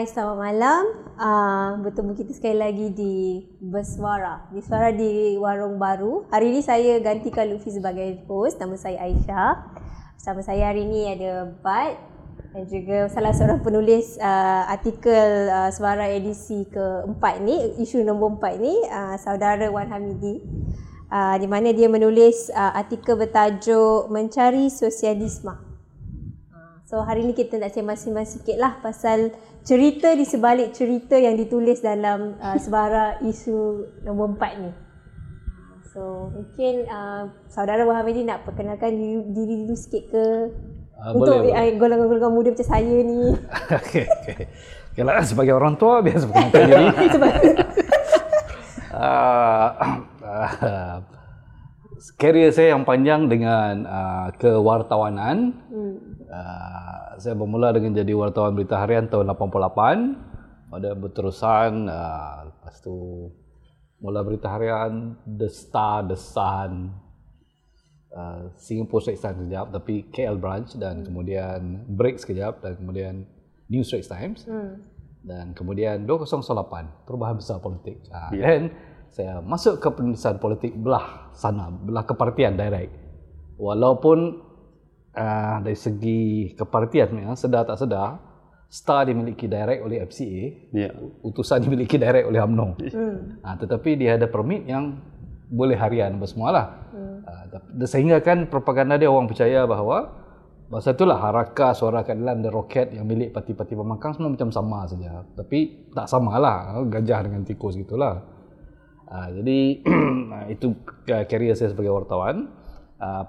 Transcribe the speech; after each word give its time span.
Hai, 0.00 0.08
selamat 0.08 0.38
malam. 0.40 0.82
Uh, 1.20 1.70
bertemu 1.84 2.16
kita 2.16 2.32
sekali 2.32 2.56
lagi 2.56 2.88
di 2.88 3.44
Bersuara. 3.60 4.48
Bersuara 4.48 4.96
di 4.96 5.36
Warung 5.36 5.76
Baru. 5.76 6.24
Hari 6.32 6.56
ini 6.56 6.64
saya 6.64 6.96
gantikan 7.04 7.44
Luffy 7.44 7.68
sebagai 7.68 8.24
host. 8.24 8.56
Nama 8.56 8.80
saya 8.80 8.96
Aisyah. 8.96 9.76
Bersama 10.16 10.40
saya 10.40 10.72
hari 10.72 10.88
ini 10.88 11.04
ada 11.04 11.52
Bad 11.60 12.00
dan 12.48 12.64
juga 12.72 13.12
salah 13.12 13.36
seorang 13.36 13.60
penulis 13.60 14.16
uh, 14.16 14.72
artikel 14.72 15.52
uh, 15.52 15.68
Suara 15.68 16.08
edisi 16.08 16.64
keempat 16.72 17.44
ni, 17.44 17.60
isu 17.84 18.00
nombor 18.00 18.40
empat 18.40 18.56
ni, 18.56 18.72
uh, 18.88 19.20
saudara 19.20 19.68
Wan 19.68 19.92
Hamidi. 19.92 20.40
Uh, 21.12 21.36
di 21.36 21.44
mana 21.44 21.76
dia 21.76 21.92
menulis 21.92 22.48
uh, 22.56 22.72
artikel 22.72 23.20
bertajuk 23.20 24.08
Mencari 24.08 24.72
Sosialisme. 24.72 25.69
Uh, 26.90 26.98
so 26.98 27.06
hari 27.06 27.22
ni 27.22 27.32
kita 27.38 27.62
nak 27.62 27.70
sembang-sembang 27.70 28.26
sikit 28.26 28.58
lah 28.58 28.82
pasal 28.82 29.30
cerita 29.62 30.10
di 30.18 30.26
sebalik 30.26 30.74
cerita 30.74 31.14
yang 31.14 31.38
ditulis 31.38 31.78
dalam 31.78 32.34
uh, 32.42 32.58
sebara 32.58 33.22
isu 33.22 33.86
nombor 34.02 34.34
empat 34.34 34.52
ni. 34.58 34.70
So 35.94 36.30
mungkin 36.34 36.86
uh, 36.90 37.30
saudara 37.46 37.86
Wahamidi 37.86 38.26
nak 38.26 38.42
perkenalkan 38.42 38.94
diri, 38.94 39.22
diri 39.30 39.54
dulu 39.66 39.74
sikit 39.78 40.02
ke 40.10 40.24
uh, 40.98 41.14
untuk 41.14 41.46
boleh, 41.46 41.54
uh, 41.54 41.70
golongan-golongan 41.78 42.32
muda 42.34 42.48
macam 42.54 42.66
saya 42.66 42.96
ni. 43.06 43.20
Okey 43.78 44.04
okey. 44.10 44.46
Okay, 44.90 45.06
lah, 45.06 45.22
sebagai 45.22 45.54
orang 45.54 45.78
tua 45.78 46.02
biasa 46.02 46.26
perkenalkan 46.26 46.62
diri. 46.66 46.86
uh, 48.98 49.68
uh, 50.26 50.98
Karier 52.16 52.50
saya 52.50 52.74
yang 52.74 52.82
panjang 52.82 53.28
dengan 53.28 53.84
uh, 53.84 54.28
kewartawanan. 54.40 55.52
Hmm. 55.68 56.19
Uh, 56.30 57.18
saya 57.18 57.34
bermula 57.34 57.74
dengan 57.74 57.90
jadi 57.98 58.14
wartawan 58.14 58.54
berita 58.54 58.78
harian 58.78 59.10
tahun 59.10 59.34
88. 59.34 60.70
Pada 60.70 60.94
berterusan, 60.94 61.90
uh, 61.90 62.36
lepas 62.46 62.78
tu 62.78 63.26
mula 63.98 64.22
berita 64.22 64.46
harian 64.46 65.18
The 65.26 65.50
Star, 65.50 66.06
The 66.06 66.14
Sun, 66.14 66.94
uh, 68.14 68.54
Singapore 68.54 69.02
Straits 69.02 69.26
Times 69.26 69.42
sekejap, 69.42 69.66
tapi 69.74 70.06
KL 70.14 70.38
branch 70.38 70.78
dan 70.78 71.02
hmm. 71.02 71.06
kemudian 71.10 71.60
Break 71.90 72.22
sekejap 72.22 72.62
dan 72.62 72.78
kemudian 72.78 73.26
New 73.66 73.82
Straits 73.82 74.06
Times. 74.06 74.46
Hmm. 74.46 74.86
Dan 75.20 75.52
kemudian 75.52 76.06
2008, 76.08 77.10
perubahan 77.10 77.36
besar 77.36 77.58
politik. 77.58 78.06
Uh, 78.06 78.30
yeah. 78.32 78.46
Dan 78.46 78.62
saya 79.10 79.42
masuk 79.42 79.82
ke 79.82 79.90
penulisan 79.90 80.38
politik 80.38 80.70
belah 80.78 81.34
sana, 81.34 81.68
belah 81.68 82.06
kepartian 82.06 82.54
direct. 82.54 82.94
Walaupun 83.58 84.48
uh, 85.14 85.56
dari 85.62 85.78
segi 85.78 86.52
kepartian 86.54 87.16
ya, 87.16 87.32
sedar 87.34 87.64
tak 87.66 87.78
sedar, 87.78 88.20
star 88.70 89.06
dimiliki 89.08 89.50
direct 89.50 89.80
oleh 89.82 90.02
FCA, 90.06 90.44
yeah. 90.74 90.92
utusan 91.26 91.62
dimiliki 91.62 91.96
direct 91.98 92.26
oleh 92.26 92.40
UMNO. 92.40 92.68
Hmm. 92.90 93.38
Uh, 93.42 93.56
tetapi 93.58 93.96
dia 93.98 94.18
ada 94.18 94.26
permit 94.26 94.66
yang 94.66 94.98
boleh 95.50 95.74
harian 95.74 96.18
apa 96.18 96.26
semualah. 96.26 96.66
Hmm. 96.94 97.18
Uh, 97.26 97.86
sehingga 97.86 98.22
kan 98.22 98.46
propaganda 98.46 98.98
dia 98.98 99.10
orang 99.10 99.30
percaya 99.30 99.66
bahawa 99.66 100.20
Masa 100.70 100.94
itulah 100.94 101.18
Haraka, 101.18 101.74
Suara 101.74 102.06
Keadilan 102.06 102.46
dan 102.46 102.54
Roket 102.54 102.94
yang 102.94 103.02
milik 103.02 103.34
parti-parti 103.34 103.74
pemangkang 103.74 104.14
semua 104.14 104.30
macam 104.30 104.54
sama 104.54 104.86
saja. 104.86 105.26
Tapi 105.34 105.90
tak 105.90 106.06
samalah. 106.06 106.78
Gajah 106.86 107.26
dengan 107.26 107.42
tikus 107.42 107.74
gitulah. 107.74 108.22
Uh, 109.10 109.28
jadi 109.34 109.82
itu 110.54 110.78
career 111.26 111.58
saya 111.58 111.74
sebagai 111.74 111.90
wartawan. 111.90 112.54
Uh, 113.02 113.26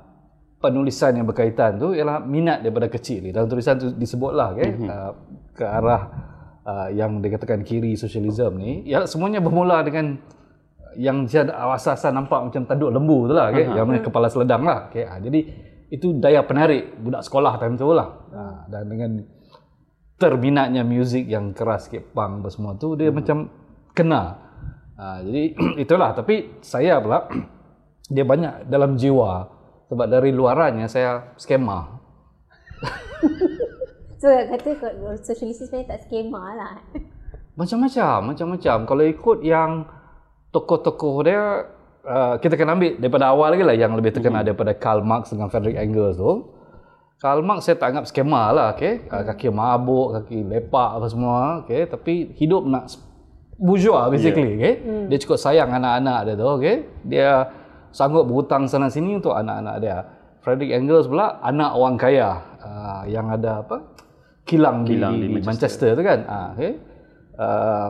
penulisan 0.61 1.17
yang 1.17 1.25
berkaitan 1.25 1.81
tu 1.81 1.97
ialah 1.97 2.21
minat 2.21 2.61
daripada 2.61 2.87
kecil. 2.87 3.33
Dalam 3.33 3.49
tulisan 3.49 3.75
tu 3.81 3.89
disebutlah 3.97 4.47
okay, 4.53 4.69
mm-hmm. 4.69 4.87
uh, 4.87 5.11
ke 5.57 5.65
arah 5.65 6.01
uh, 6.63 6.87
yang 6.93 7.19
dikatakan 7.19 7.65
kiri 7.65 7.97
sosialisme 7.97 8.61
ni. 8.61 8.85
Ya 8.85 9.09
semuanya 9.09 9.41
bermula 9.41 9.81
dengan 9.81 10.21
yang 10.95 11.25
asas-asas 11.25 12.11
nampak 12.13 12.51
macam 12.51 12.63
tanduk 12.69 12.93
lembu 12.93 13.27
tu 13.27 13.33
lah. 13.33 13.49
Okay, 13.49 13.65
uh-huh. 13.65 13.81
Yang 13.81 14.07
kepala 14.07 14.27
seledang 14.29 14.61
lah. 14.63 14.93
Okay, 14.93 15.03
uh, 15.03 15.17
jadi 15.17 15.39
itu 15.91 16.15
daya 16.21 16.45
penarik 16.47 16.95
budak 17.01 17.25
sekolah 17.25 17.59
time 17.59 17.75
tu 17.75 17.89
lah. 17.91 18.09
Uh, 18.31 18.57
dan 18.69 18.85
dengan 18.87 19.11
terminatnya 20.21 20.85
muzik 20.85 21.25
yang 21.25 21.51
keras 21.51 21.89
sikit 21.89 22.13
punk 22.13 22.45
semua 22.53 22.77
tu 22.77 22.93
dia 22.93 23.09
uh-huh. 23.09 23.17
macam 23.17 23.37
kena 23.91 24.51
Ha, 25.01 25.25
jadi 25.25 25.43
itulah 25.83 26.13
tapi 26.13 26.61
saya 26.61 27.01
pula 27.01 27.25
dia 28.13 28.21
banyak 28.21 28.69
dalam 28.69 28.93
jiwa 28.93 29.49
sebab 29.91 30.07
dari 30.07 30.31
luarannya 30.31 30.87
saya 30.87 31.35
skema. 31.35 31.99
so 34.23 34.31
kata 34.31 34.69
sosialis 35.19 35.59
sebenarnya 35.67 35.91
tak 35.91 35.99
skema 36.07 36.55
lah. 36.55 36.75
Macam-macam, 37.59 38.31
macam-macam. 38.31 38.77
Kalau 38.87 39.03
ikut 39.03 39.37
yang 39.43 39.83
tokoh-tokoh 40.55 41.15
dia 41.27 41.67
uh, 42.07 42.39
kita 42.39 42.55
kena 42.55 42.79
ambil 42.79 42.95
daripada 42.95 43.27
awal 43.27 43.51
lagi 43.51 43.67
lah 43.67 43.75
yang 43.75 43.91
lebih 43.93 44.15
terkenal 44.15 44.41
hmm. 44.41 44.55
daripada 44.55 44.71
Karl 44.71 45.03
Marx 45.03 45.35
dengan 45.35 45.51
Frederick 45.51 45.75
Engels 45.75 46.15
tu. 46.15 46.47
Karl 47.19 47.43
Marx 47.43 47.67
saya 47.67 47.75
tak 47.75 47.91
anggap 47.91 48.07
skema 48.07 48.55
lah, 48.55 48.73
okay? 48.73 49.03
Hmm. 49.03 49.27
Kaki 49.27 49.51
mabuk, 49.51 50.15
kaki 50.15 50.47
lepak 50.47 50.89
apa 50.95 51.07
semua, 51.11 51.61
okay? 51.67 51.85
Tapi 51.85 52.33
hidup 52.39 52.63
nak 52.65 52.87
bourgeois 53.61 54.09
basically 54.09 54.57
yeah. 54.57 54.57
okay 54.57 54.73
hmm. 54.81 55.05
dia 55.05 55.17
cukup 55.21 55.37
sayang 55.37 55.69
anak-anak 55.69 56.19
dia 56.25 56.33
tu 56.33 56.47
okay 56.49 56.75
dia 57.05 57.29
sanggup 57.91 58.27
berhutang 58.27 58.67
sana 58.67 58.87
sini 58.87 59.19
untuk 59.19 59.35
anak-anak 59.35 59.75
dia 59.83 59.97
Frederick 60.41 60.73
Engels 60.73 61.05
pula 61.05 61.37
anak 61.45 61.71
orang 61.77 61.95
kaya 61.95 62.29
uh, 62.63 63.03
yang 63.05 63.29
ada 63.29 63.61
apa 63.61 63.77
kilang, 64.43 64.83
kilang 64.83 65.21
di, 65.21 65.29
di 65.29 65.39
Manchester. 65.39 65.47
Manchester 65.47 65.89
tu 65.93 66.03
kan 66.03 66.19
uh, 66.25 66.49
okay 66.55 66.73
uh, 67.37 67.89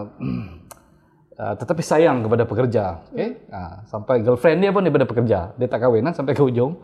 uh, 1.42 1.54
tetapi 1.56 1.82
sayang 1.82 2.26
kepada 2.28 2.44
pekerja 2.44 2.84
okay 3.08 3.40
uh, 3.50 3.82
sampai 3.88 4.22
girlfriend 4.22 4.60
dia 4.60 4.72
pun 4.76 4.84
daripada 4.84 5.08
pekerja 5.08 5.40
dia 5.56 5.68
tak 5.72 5.80
kahwin 5.86 6.04
lah, 6.04 6.14
sampai 6.14 6.36
ke 6.36 6.44
ujung 6.44 6.76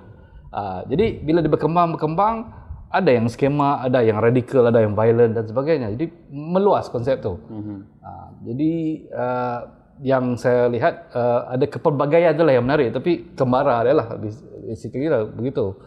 uh, 0.56 0.82
jadi 0.88 1.20
bila 1.20 1.44
dia 1.44 1.52
berkembang 1.52 1.98
berkembang 2.00 2.68
ada 2.88 3.12
yang 3.12 3.28
skema, 3.28 3.84
ada 3.84 4.00
yang 4.00 4.16
radikal, 4.16 4.64
ada 4.64 4.80
yang 4.80 4.96
violent 4.96 5.36
dan 5.36 5.44
sebagainya. 5.44 5.92
Jadi 5.92 6.08
meluas 6.32 6.88
konsep 6.88 7.20
tu. 7.20 7.36
Mm-hmm. 7.36 7.80
Uh, 8.00 8.28
jadi 8.48 8.72
uh, 9.12 9.60
yang 10.04 10.38
saya 10.38 10.70
lihat 10.70 11.10
uh, 11.14 11.50
ada 11.54 11.66
kepelbagaian 11.66 12.34
itulah 12.36 12.54
yang 12.54 12.66
menarik. 12.66 12.94
Tapi 12.94 13.34
kembara 13.34 13.86
adalah 13.86 14.18
basically 14.66 15.10
lah 15.10 15.26
begitu. 15.26 15.78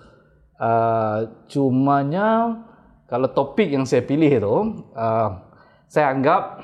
Uh, 0.60 1.30
cumanya 1.48 2.60
kalau 3.08 3.32
topik 3.32 3.72
yang 3.72 3.88
saya 3.88 4.04
pilih 4.04 4.30
itu, 4.30 4.56
uh, 4.94 5.30
saya 5.90 6.12
anggap 6.14 6.62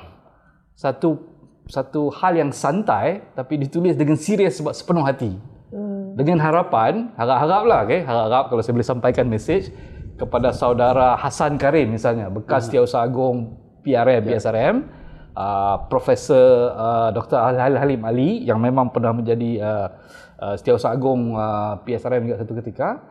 satu 0.77 1.35
satu 1.67 2.07
hal 2.15 2.39
yang 2.39 2.55
santai 2.55 3.27
tapi 3.35 3.59
ditulis 3.59 3.99
dengan 3.99 4.15
serius 4.15 4.59
sebab 4.59 4.71
sepenuh 4.71 5.03
hati. 5.03 5.35
Mm. 5.67 6.15
Dengan 6.15 6.39
harapan, 6.39 7.11
harap-harap 7.19 7.63
lah, 7.67 7.79
okay? 7.83 8.01
harap-harap 8.07 8.45
kalau 8.47 8.61
saya 8.63 8.73
boleh 8.79 8.87
sampaikan 8.87 9.25
message 9.27 9.69
kepada 10.17 10.49
saudara 10.51 11.13
Hasan 11.15 11.61
Karim 11.61 11.93
misalnya 11.93 12.27
bekas 12.33 12.65
hmm. 12.65 12.67
Setiausaha 12.73 13.05
Agung 13.05 13.53
PRM 13.85 14.25
yeah. 14.25 14.41
PSRM 14.41 14.75
uh, 15.37 15.85
Profesor 15.85 16.73
uh, 16.73 17.09
Dr. 17.13 17.37
Al 17.37 17.77
Halim 17.77 18.01
Ali 18.01 18.41
yang 18.41 18.57
memang 18.57 18.89
pernah 18.89 19.13
menjadi 19.13 19.61
uh, 19.61 19.87
uh, 20.41 20.53
Setiausaha 20.57 20.89
Agung 20.89 21.37
uh, 21.37 21.77
PSRM 21.85 22.25
juga 22.25 22.41
satu 22.41 22.57
ketika 22.57 23.05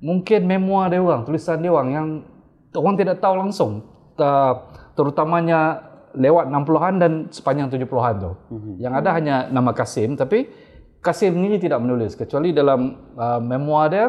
mungkin 0.00 0.48
memoir 0.48 0.88
dia 0.88 1.00
orang 1.00 1.28
tulisan 1.28 1.60
dia 1.60 1.72
orang 1.72 1.88
yang 1.92 2.08
orang 2.72 2.96
tidak 2.96 3.20
tahu 3.20 3.34
langsung 3.36 3.84
uh, 4.16 4.54
terutamanya 4.96 5.92
lewat 6.16 6.48
60-an 6.48 6.94
dan 6.96 7.12
sepanjang 7.28 7.68
70-an 7.68 8.14
tu 8.16 8.32
mm-hmm. 8.32 8.74
yang 8.80 8.92
ada 8.96 9.12
hanya 9.12 9.36
nama 9.52 9.76
Kasim 9.76 10.16
tapi 10.16 10.48
Kasim 11.04 11.38
ni 11.38 11.60
tidak 11.60 11.78
menulis 11.84 12.16
kecuali 12.18 12.50
dalam 12.50 13.12
uh, 13.14 13.38
memoir 13.38 13.86
dia 13.92 14.06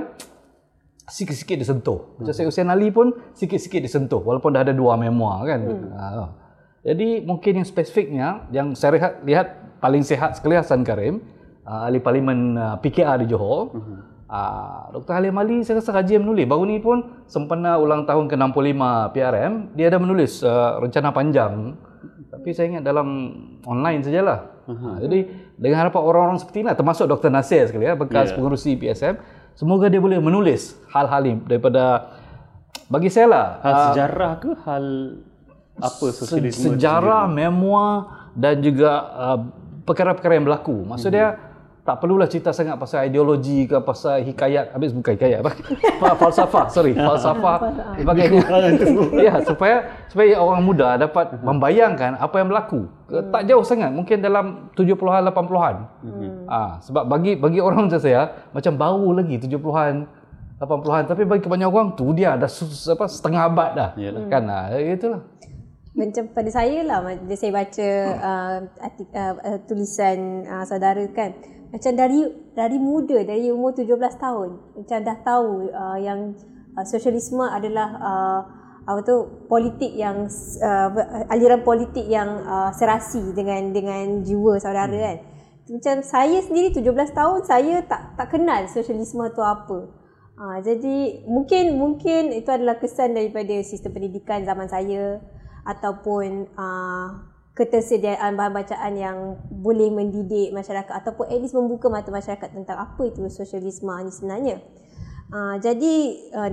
sikit-sikit 1.07 1.55
disentuh. 1.55 2.19
Macam 2.19 2.31
hmm. 2.31 2.35
saya 2.35 2.45
Hussein 2.51 2.67
Ali 2.67 2.91
pun 2.91 3.15
sikit-sikit 3.31 3.79
disentuh 3.79 4.19
walaupun 4.19 4.51
dah 4.51 4.67
ada 4.67 4.75
dua 4.75 4.99
memoir 4.99 5.47
kan. 5.47 5.59
Hmm. 5.63 5.87
Ha. 5.95 6.46
Jadi 6.87 7.27
mungkin 7.27 7.59
yang 7.59 7.67
spesifiknya 7.67 8.47
yang 8.47 8.71
saya 8.71 8.95
lihat, 8.95 9.13
lihat 9.27 9.47
paling 9.83 10.07
sihat 10.07 10.39
sekali 10.39 10.55
Hasan 10.55 10.87
Karim, 10.87 11.19
uh, 11.67 11.91
ahli 11.91 11.99
parlimen 11.99 12.55
uh, 12.55 12.75
PKR 12.79 13.27
di 13.27 13.27
Johor. 13.27 13.75
Hmm. 13.75 13.99
Uh, 14.27 14.91
Dr. 14.91 15.15
Halim 15.15 15.39
Ali 15.39 15.63
saya 15.63 15.79
rasa 15.79 15.91
rajin 15.95 16.23
menulis. 16.23 16.47
Baru 16.47 16.63
ni 16.63 16.79
pun 16.79 17.23
sempena 17.27 17.79
ulang 17.79 18.03
tahun 18.03 18.27
ke-65 18.27 18.83
PRM, 19.15 19.53
dia 19.75 19.87
ada 19.91 19.99
menulis 19.99 20.43
uh, 20.43 20.79
rencana 20.79 21.11
panjang. 21.11 21.75
Tapi 22.27 22.49
saya 22.51 22.75
ingat 22.75 22.83
dalam 22.83 23.07
online 23.63 24.03
sajalah. 24.03 24.39
Uh-huh. 24.67 24.99
Ha, 24.99 24.99
jadi 24.99 25.19
dengan 25.55 25.87
harapan 25.87 26.01
orang-orang 26.03 26.39
seperti 26.43 26.59
ini 26.59 26.75
termasuk 26.75 27.07
Dr. 27.07 27.31
Nasir 27.31 27.71
sekali 27.71 27.87
ya, 27.87 27.95
bekas 27.95 28.31
yeah. 28.31 28.35
pengurusi 28.35 28.75
PSM 28.75 29.15
Semoga 29.57 29.89
dia 29.89 29.97
boleh 29.97 30.21
menulis 30.21 30.77
hal-hal 30.93 31.25
ini 31.25 31.41
daripada 31.49 32.13
bagi 32.93 33.09
saya 33.09 33.25
lah 33.25 33.47
hal 33.65 33.73
uh, 33.73 33.81
sejarah 33.89 34.33
ke 34.37 34.51
hal 34.61 34.85
apa 35.77 36.05
sosialisme 36.09 36.73
sejarah, 36.73 37.29
memoir 37.29 38.29
dan 38.33 38.61
juga 38.61 38.91
uh, 39.13 39.39
perkara-perkara 39.85 40.37
yang 40.37 40.45
berlaku. 40.45 40.85
Maksud 40.85 41.09
hmm. 41.09 41.17
dia 41.17 41.27
tak 41.87 42.03
perlulah 42.03 42.27
cerita 42.27 42.51
sangat 42.51 42.75
pasal 42.75 43.07
ideologi 43.07 43.63
ke 43.63 43.79
pasal 43.79 44.19
hikayat. 44.19 44.75
Habis 44.75 44.91
bukan 44.91 45.15
hikayat 45.15 45.39
apa? 45.39 45.55
Fa- 46.03 46.19
falsafah 46.19 46.67
sorry. 46.67 46.91
Falsafah 46.91 47.57
sebagainya 48.03 48.43
ya 49.31 49.39
supaya 49.47 49.87
supaya 50.11 50.35
orang 50.35 50.67
muda 50.67 50.99
dapat 50.99 51.39
membayangkan 51.39 52.19
apa 52.19 52.35
yang 52.43 52.51
berlaku. 52.51 52.91
Hmm. 53.07 53.31
tak 53.31 53.47
jauh 53.47 53.63
sangat 53.63 53.95
mungkin 53.95 54.19
dalam 54.19 54.67
70-an 54.75 55.31
80-an 55.31 55.75
ah 56.51 56.75
sebab 56.83 57.07
bagi 57.07 57.39
bagi 57.39 57.63
orang 57.63 57.87
macam 57.87 58.03
saya 58.03 58.35
macam 58.51 58.75
baru 58.75 59.23
lagi 59.23 59.39
70-an 59.47 59.95
80-an 60.59 61.03
tapi 61.07 61.23
bagi 61.23 61.39
kebanyakan 61.47 61.71
orang 61.71 61.89
tu 61.95 62.11
dia 62.11 62.35
dah 62.35 62.51
apa 62.51 63.05
setengah 63.07 63.41
abad 63.47 63.69
dah. 63.79 63.89
Yalah. 63.95 64.27
kan? 64.27 64.43
Ah 64.51 64.75
itulah 64.75 65.23
macam 65.97 66.29
pada 66.29 66.49
saya 66.53 66.85
lah 66.85 67.01
bila 67.01 67.33
saya 67.33 67.51
baca 67.51 67.89
uh, 68.21 68.57
artik, 68.85 69.09
uh, 69.17 69.33
uh, 69.41 69.59
tulisan 69.65 70.45
uh, 70.45 70.61
saudara 70.63 71.01
kan 71.09 71.33
macam 71.73 71.91
dari 71.97 72.21
dari 72.53 72.77
muda 72.77 73.17
dari 73.25 73.49
umur 73.49 73.73
17 73.73 73.97
tahun 74.21 74.49
macam 74.77 74.97
dah 75.01 75.17
tahu 75.25 75.73
uh, 75.73 75.97
yang 75.97 76.37
uh, 76.77 76.85
sosialisme 76.85 77.41
adalah 77.41 77.89
uh, 77.97 78.39
apa 78.87 79.03
tu 79.03 79.43
politik 79.51 79.91
yang 79.91 80.31
uh, 80.63 80.89
aliran 81.27 81.59
politik 81.67 82.07
yang 82.07 82.39
uh, 82.47 82.71
serasi 82.71 83.35
dengan 83.35 83.75
dengan 83.75 84.23
jiwa 84.23 84.55
saudara 84.63 84.95
kan. 84.95 85.17
Macam 85.67 85.99
saya 85.99 86.39
sendiri 86.39 86.71
17 86.71 87.11
tahun 87.11 87.43
saya 87.43 87.83
tak 87.83 88.15
tak 88.15 88.31
kenal 88.31 88.63
sosialisme 88.71 89.27
tu 89.35 89.43
apa. 89.43 89.91
Ha, 90.37 90.63
jadi 90.63 91.27
mungkin 91.27 91.75
mungkin 91.75 92.31
itu 92.31 92.47
adalah 92.47 92.79
kesan 92.79 93.11
daripada 93.11 93.59
sistem 93.65 93.91
pendidikan 93.91 94.47
zaman 94.47 94.71
saya 94.71 95.19
ataupun 95.67 96.47
uh, 96.55 97.07
ketersediaan 97.51 98.39
bahan 98.39 98.53
bacaan 98.55 98.93
yang 98.95 99.17
boleh 99.51 99.91
mendidik 99.91 100.55
masyarakat 100.55 100.93
ataupun 101.03 101.27
at 101.27 101.37
least 101.41 101.57
membuka 101.57 101.91
mata 101.91 102.07
masyarakat 102.07 102.53
tentang 102.53 102.77
apa 102.77 103.01
itu 103.03 103.19
sosialisme 103.27 103.91
ni 104.05 104.11
sebenarnya. 104.13 104.57
Uh, 105.27 105.59
jadi 105.59 105.93
uh, 106.31 106.49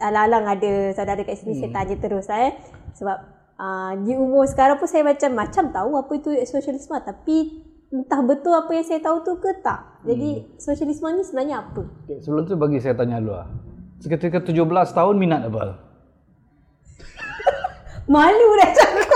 alang-alang 0.00 0.56
ada 0.56 0.72
saudara 0.96 1.20
kat 1.20 1.36
sini 1.36 1.52
hmm. 1.52 1.60
saya 1.60 1.70
tanya 1.76 1.96
terus 2.00 2.32
lah 2.32 2.48
eh 2.48 2.56
sebab 2.96 3.16
uh, 3.60 3.92
di 4.00 4.16
umur 4.16 4.48
sekarang 4.48 4.80
pun 4.80 4.88
saya 4.88 5.04
macam 5.04 5.36
macam 5.36 5.68
tahu 5.68 5.90
apa 6.00 6.12
itu 6.16 6.32
sosialisme 6.48 6.96
tapi 6.96 7.60
entah 7.92 8.24
betul 8.24 8.56
apa 8.56 8.72
yang 8.72 8.86
saya 8.88 9.04
tahu 9.04 9.20
tu 9.20 9.36
ke 9.36 9.60
tak. 9.60 10.00
Jadi 10.08 10.56
sosialisme 10.56 11.12
ni 11.12 11.22
sebenarnya 11.28 11.60
apa? 11.60 11.84
okay, 11.84 12.24
sebelum 12.24 12.48
tu 12.48 12.56
bagi 12.56 12.80
saya 12.80 12.96
tanya 12.96 13.20
dulu 13.20 13.36
lah 13.36 13.48
seketika 14.00 14.40
17 14.40 14.56
tahun 14.96 15.14
minat 15.20 15.44
apa 15.52 15.60
Malu 18.10 18.48
dah 18.60 18.70
cakap. 18.74 19.06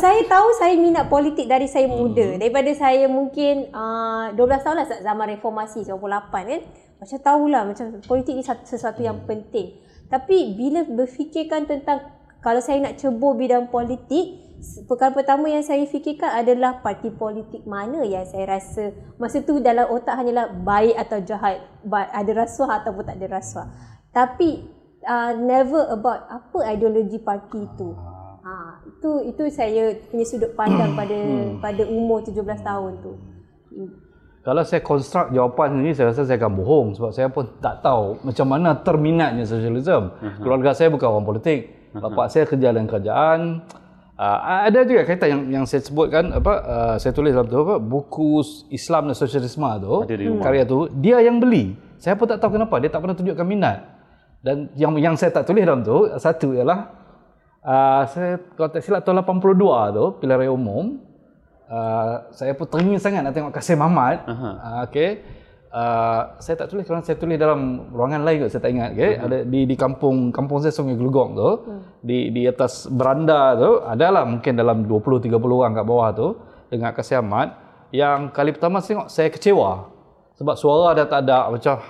saya 0.00 0.24
tahu 0.24 0.48
saya 0.56 0.72
minat 0.80 1.12
politik 1.12 1.44
dari 1.44 1.68
saya 1.68 1.84
muda. 1.84 2.40
Daripada 2.40 2.72
saya 2.72 3.04
mungkin 3.12 3.68
uh, 3.76 4.32
12 4.32 4.64
tahun 4.64 4.76
lah 4.80 4.86
zaman 5.04 5.26
reformasi 5.36 5.84
98 5.84 6.00
kan. 6.32 6.62
Macam 6.96 7.18
tahulah 7.20 7.62
macam 7.68 8.00
politik 8.08 8.40
ni 8.40 8.44
sesuatu 8.44 9.04
yang 9.04 9.20
penting. 9.28 9.76
Tapi 10.08 10.56
bila 10.56 10.88
berfikirkan 10.88 11.68
tentang 11.68 12.08
kalau 12.40 12.64
saya 12.64 12.80
nak 12.80 12.96
cebur 12.96 13.36
bidang 13.36 13.68
politik, 13.68 14.40
perkara 14.88 15.12
pertama 15.12 15.52
yang 15.52 15.64
saya 15.64 15.84
fikirkan 15.84 16.40
adalah 16.40 16.80
parti 16.80 17.12
politik 17.12 17.64
mana 17.68 18.00
yang 18.04 18.24
saya 18.24 18.56
rasa 18.56 18.96
masa 19.20 19.44
tu 19.44 19.60
dalam 19.60 19.88
otak 19.92 20.16
hanyalah 20.16 20.52
baik 20.52 20.96
atau 20.96 21.20
jahat, 21.20 21.60
ada 21.92 22.32
rasuah 22.32 22.80
ataupun 22.80 23.04
tak 23.04 23.16
ada 23.20 23.28
rasuah. 23.40 23.68
Tapi 24.12 24.73
uh, 25.04 25.32
never 25.36 25.92
about 25.92 26.26
apa 26.28 26.58
ideologi 26.68 27.20
parti 27.20 27.62
itu. 27.62 27.94
Ha, 28.44 28.84
itu 28.84 29.10
itu 29.32 29.42
saya 29.48 29.96
punya 30.12 30.24
sudut 30.28 30.52
pandang 30.52 30.92
pada 30.92 31.16
pada 31.64 31.82
umur 31.88 32.20
17 32.20 32.44
tahun 32.60 32.92
tu. 33.00 33.12
Kalau 34.44 34.60
saya 34.60 34.84
construct 34.84 35.32
jawapan 35.32 35.80
ini, 35.80 35.96
saya 35.96 36.12
rasa 36.12 36.28
saya 36.28 36.36
akan 36.36 36.52
bohong 36.52 36.88
sebab 36.92 37.10
saya 37.16 37.32
pun 37.32 37.48
tak 37.64 37.80
tahu 37.80 38.20
macam 38.20 38.46
mana 38.52 38.76
terminatnya 38.76 39.48
sosialisme. 39.48 40.12
Uh-huh. 40.12 40.44
Keluarga 40.44 40.76
saya 40.76 40.92
bukan 40.92 41.08
orang 41.08 41.24
politik. 41.24 41.72
Uh-huh. 41.96 42.04
Bapak 42.04 42.28
saya 42.28 42.44
kerja 42.44 42.68
dalam 42.68 42.84
kerajaan. 42.84 43.64
Uh, 44.14 44.38
ada 44.68 44.84
juga 44.84 45.08
kaitan 45.08 45.26
yang 45.32 45.42
yang 45.48 45.64
saya 45.64 45.80
sebutkan 45.82 46.30
apa 46.30 46.52
uh, 46.62 46.94
saya 47.02 47.10
tulis 47.16 47.34
dalam 47.34 47.50
tu 47.50 47.58
apa 47.66 47.82
buku 47.82 48.46
Islam 48.70 49.10
dan 49.10 49.16
Sosialisme 49.18 49.66
tu 49.82 50.06
karya 50.38 50.62
tu 50.68 50.92
dia 50.92 51.24
yang 51.24 51.40
beli. 51.40 51.74
Saya 51.96 52.12
pun 52.12 52.28
tak 52.28 52.36
tahu 52.36 52.60
kenapa 52.60 52.76
dia 52.84 52.92
tak 52.92 53.00
pernah 53.00 53.16
tunjukkan 53.16 53.46
minat. 53.48 53.93
Dan 54.44 54.68
yang 54.76 54.92
yang 55.00 55.16
saya 55.16 55.32
tak 55.32 55.48
tulis 55.48 55.64
dalam 55.64 55.80
tu 55.80 56.04
satu 56.20 56.52
ialah 56.52 56.92
uh, 57.64 58.02
saya 58.12 58.36
kalau 58.52 58.68
tak 58.68 58.84
silap 58.84 59.00
tahun 59.00 59.24
82 59.24 59.96
tu 59.96 60.04
pilihan 60.20 60.36
raya 60.36 60.52
umum. 60.52 61.00
Uh, 61.64 62.28
saya 62.36 62.52
pun 62.52 62.68
teringin 62.68 63.00
sangat 63.00 63.24
nak 63.24 63.32
tengok 63.32 63.56
Kasim 63.56 63.80
Ahmad. 63.80 64.20
Uh, 64.28 64.84
okey. 64.84 65.24
Uh, 65.72 66.36
saya 66.38 66.60
tak 66.60 66.70
tulis 66.70 66.84
kerana 66.84 67.02
saya 67.02 67.16
tulis 67.16 67.34
dalam 67.40 67.90
ruangan 67.90 68.22
lain 68.22 68.44
kot 68.44 68.52
saya 68.52 68.62
tak 68.68 68.72
ingat 68.76 68.90
okey. 68.92 69.12
Ada 69.16 69.36
di 69.48 69.60
di 69.64 69.76
kampung 69.80 70.28
kampung 70.28 70.60
saya 70.60 70.76
Sungai 70.76 71.00
Gelugong 71.00 71.32
tu. 71.32 71.50
Di 72.04 72.28
di 72.28 72.44
atas 72.44 72.84
beranda 72.92 73.56
tu 73.56 73.80
adalah 73.80 74.28
mungkin 74.28 74.60
dalam 74.60 74.84
20 74.84 75.24
30 75.24 75.40
orang 75.40 75.72
kat 75.72 75.86
bawah 75.88 76.08
tu 76.12 76.28
dengan 76.68 76.92
Kasim 76.92 77.24
Ahmad. 77.24 77.48
Yang 77.96 78.28
kali 78.36 78.52
pertama 78.52 78.84
saya 78.84 78.92
tengok 78.92 79.08
saya 79.08 79.28
kecewa. 79.32 79.70
Sebab 80.36 80.54
suara 80.60 80.92
dah 80.92 81.06
tak 81.08 81.20
ada 81.24 81.48
macam 81.48 81.80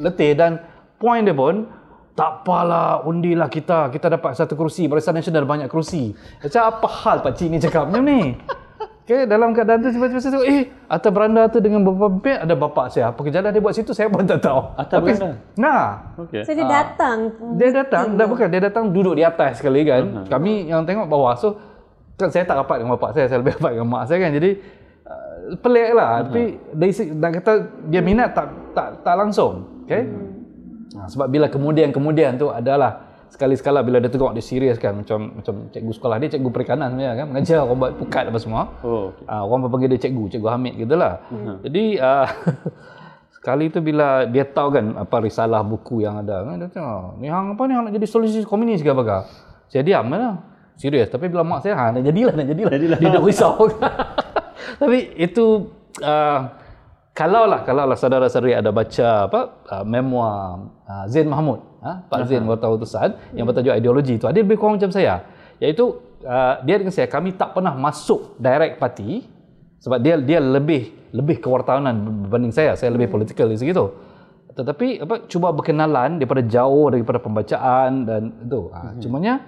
letih 0.00 0.32
dan 0.32 0.56
point 0.96 1.22
dia 1.24 1.36
pun 1.36 1.68
tak 2.16 2.42
apalah 2.42 3.04
undilah 3.04 3.52
kita 3.52 3.92
kita 3.92 4.08
dapat 4.08 4.32
satu 4.32 4.56
kerusi 4.56 4.88
Barisan 4.88 5.12
Nasional 5.12 5.44
banyak 5.44 5.68
kerusi 5.68 6.16
macam 6.40 6.62
apa 6.64 6.88
hal 6.88 7.16
Pak 7.20 7.32
Cik 7.36 7.48
ni 7.52 7.58
cakap 7.60 7.92
macam 7.92 8.04
ni 8.08 8.20
Okay, 9.06 9.22
dalam 9.22 9.54
keadaan 9.54 9.86
tu 9.86 9.94
tiba-tiba 9.94 10.18
saya 10.18 10.34
tengok, 10.34 10.50
eh, 10.50 10.66
atas 10.90 11.10
beranda 11.14 11.46
tu 11.46 11.62
dengan 11.62 11.78
beberapa 11.86 12.10
pemimpin 12.10 12.42
ada 12.42 12.54
bapak 12.58 12.90
saya. 12.90 13.14
Apa 13.14 13.22
kerjaan 13.22 13.54
dia 13.54 13.62
buat 13.62 13.70
situ, 13.70 13.94
saya 13.94 14.10
pun 14.10 14.26
tak 14.26 14.42
tahu. 14.42 14.74
Atas 14.74 14.98
beranda? 14.98 15.30
Nah, 15.54 16.10
Okey. 16.26 16.42
So 16.42 16.50
dia 16.50 16.66
datang. 16.66 17.18
dia 17.54 17.70
datang, 17.70 18.18
dah 18.18 18.26
bukan, 18.26 18.50
dia 18.50 18.66
datang 18.66 18.90
duduk 18.90 19.14
di 19.14 19.22
atas 19.22 19.62
sekali 19.62 19.86
kan. 19.86 20.02
Uh-huh. 20.10 20.26
Kami 20.26 20.66
yang 20.66 20.82
tengok 20.82 21.06
bawah. 21.06 21.38
So, 21.38 21.54
kan 22.18 22.34
saya 22.34 22.50
tak 22.50 22.58
rapat 22.58 22.82
dengan 22.82 22.98
bapak 22.98 23.14
saya, 23.14 23.30
saya 23.30 23.38
lebih 23.46 23.54
rapat 23.62 23.78
dengan 23.78 23.86
mak 23.86 24.02
saya 24.10 24.18
kan. 24.26 24.32
Jadi, 24.34 24.50
uh, 25.06 25.54
pelik 25.54 25.88
lah. 25.94 26.10
Uh-huh. 26.10 26.22
Tapi, 26.26 26.42
dari 26.74 26.92
nak 27.14 27.30
kata 27.38 27.52
dia 27.86 28.02
minat 28.02 28.34
tak 28.34 28.46
tak 28.74 28.88
tak 29.06 29.14
langsung. 29.14 29.86
Okay? 29.86 30.02
Uh-huh. 30.02 30.35
Sebab 31.04 31.26
bila 31.28 31.46
kemudian-kemudian 31.52 32.40
tu 32.40 32.48
adalah 32.48 33.04
sekali-sekala 33.28 33.84
bila 33.84 34.00
dia 34.00 34.08
tengok 34.08 34.32
dia 34.32 34.44
serius 34.44 34.80
kan 34.80 34.96
macam 34.96 35.36
macam 35.36 35.68
cikgu 35.74 35.92
sekolah 35.92 36.16
dia 36.22 36.38
cikgu 36.38 36.50
perikanan 36.54 36.94
sebenarnya 36.94 37.14
kan 37.20 37.26
mengajar 37.28 37.58
orang 37.66 37.78
buat 37.78 37.92
pukat 38.00 38.24
apa 38.32 38.38
semua. 38.40 38.62
Oh, 38.80 39.12
uh, 39.28 39.42
orang 39.44 39.68
panggil 39.68 39.92
dia 39.92 40.00
cikgu 40.08 40.24
cikgu 40.32 40.48
Hamid 40.48 40.74
gitulah. 40.80 41.20
Uh-huh. 41.28 41.56
jadi 41.66 41.84
uh, 42.00 42.26
sekali 43.36 43.68
tu 43.68 43.84
bila 43.84 44.24
dia 44.24 44.46
tahu 44.48 44.68
kan 44.72 44.84
apa 44.96 45.16
risalah 45.20 45.60
buku 45.66 46.06
yang 46.06 46.22
ada 46.22 46.46
kan 46.48 46.54
dia 46.56 46.70
tengok 46.70 47.20
ni 47.20 47.28
hang 47.28 47.52
apa 47.52 47.62
ni 47.68 47.72
hang 47.76 47.84
nak 47.90 47.94
jadi 47.98 48.06
solusi 48.08 48.40
komunis 48.46 48.80
ke 48.80 48.88
apa 48.88 49.28
saya 49.68 49.82
diam 49.82 50.06
lah. 50.08 50.40
Serius 50.76 51.08
tapi 51.08 51.32
bila 51.32 51.40
mak 51.40 51.64
saya 51.64 51.74
ha 51.76 51.84
nak 51.88 52.04
jadilah 52.04 52.34
nak 52.36 52.46
jadilah, 52.46 52.72
Jadilah. 52.72 52.98
dia 53.00 53.08
dah 53.16 53.22
risau. 53.24 53.64
Tapi 54.80 54.98
itu 55.16 55.72
uh, 56.04 56.38
kalau 57.16 57.48
lah 57.48 57.64
kalau 57.64 57.88
lah 57.88 57.96
saudara-saudari 57.96 58.52
ada 58.52 58.68
baca 58.68 59.24
apa 59.24 59.40
uh, 59.72 59.84
memoir 59.88 60.68
uh, 60.84 61.04
Zain 61.08 61.24
Mahmud 61.24 61.64
ha? 61.80 62.04
Pak 62.04 62.28
Zain 62.28 62.44
wartawan 62.44 62.76
utusan 62.76 63.16
yang 63.32 63.48
bertajuk 63.48 63.72
ideologi 63.72 64.20
itu 64.20 64.28
ada 64.28 64.36
lebih 64.36 64.60
kurang 64.60 64.76
macam 64.76 64.92
saya. 64.92 65.24
Iaitu 65.56 65.96
uh, 66.28 66.60
dia 66.60 66.76
dengan 66.76 66.92
saya 66.92 67.08
kami 67.08 67.32
tak 67.32 67.56
pernah 67.56 67.72
masuk 67.72 68.36
direct 68.36 68.76
parti 68.76 69.24
sebab 69.80 69.96
dia 70.04 70.20
dia 70.20 70.44
lebih 70.44 70.92
lebih 71.16 71.40
kewartawanan 71.40 72.28
berbanding 72.28 72.52
saya. 72.52 72.76
Saya 72.76 72.92
lebih 72.92 73.08
political 73.08 73.48
dari 73.48 73.56
segitu 73.56 73.88
tetapi 74.56 75.04
apa 75.04 75.28
cuba 75.28 75.52
berkenalan 75.52 76.16
daripada 76.16 76.40
jauh 76.40 76.88
daripada 76.88 77.20
pembacaan 77.20 78.08
dan 78.08 78.32
itu 78.40 78.72
ha, 78.72 78.96
cumanya 78.96 79.44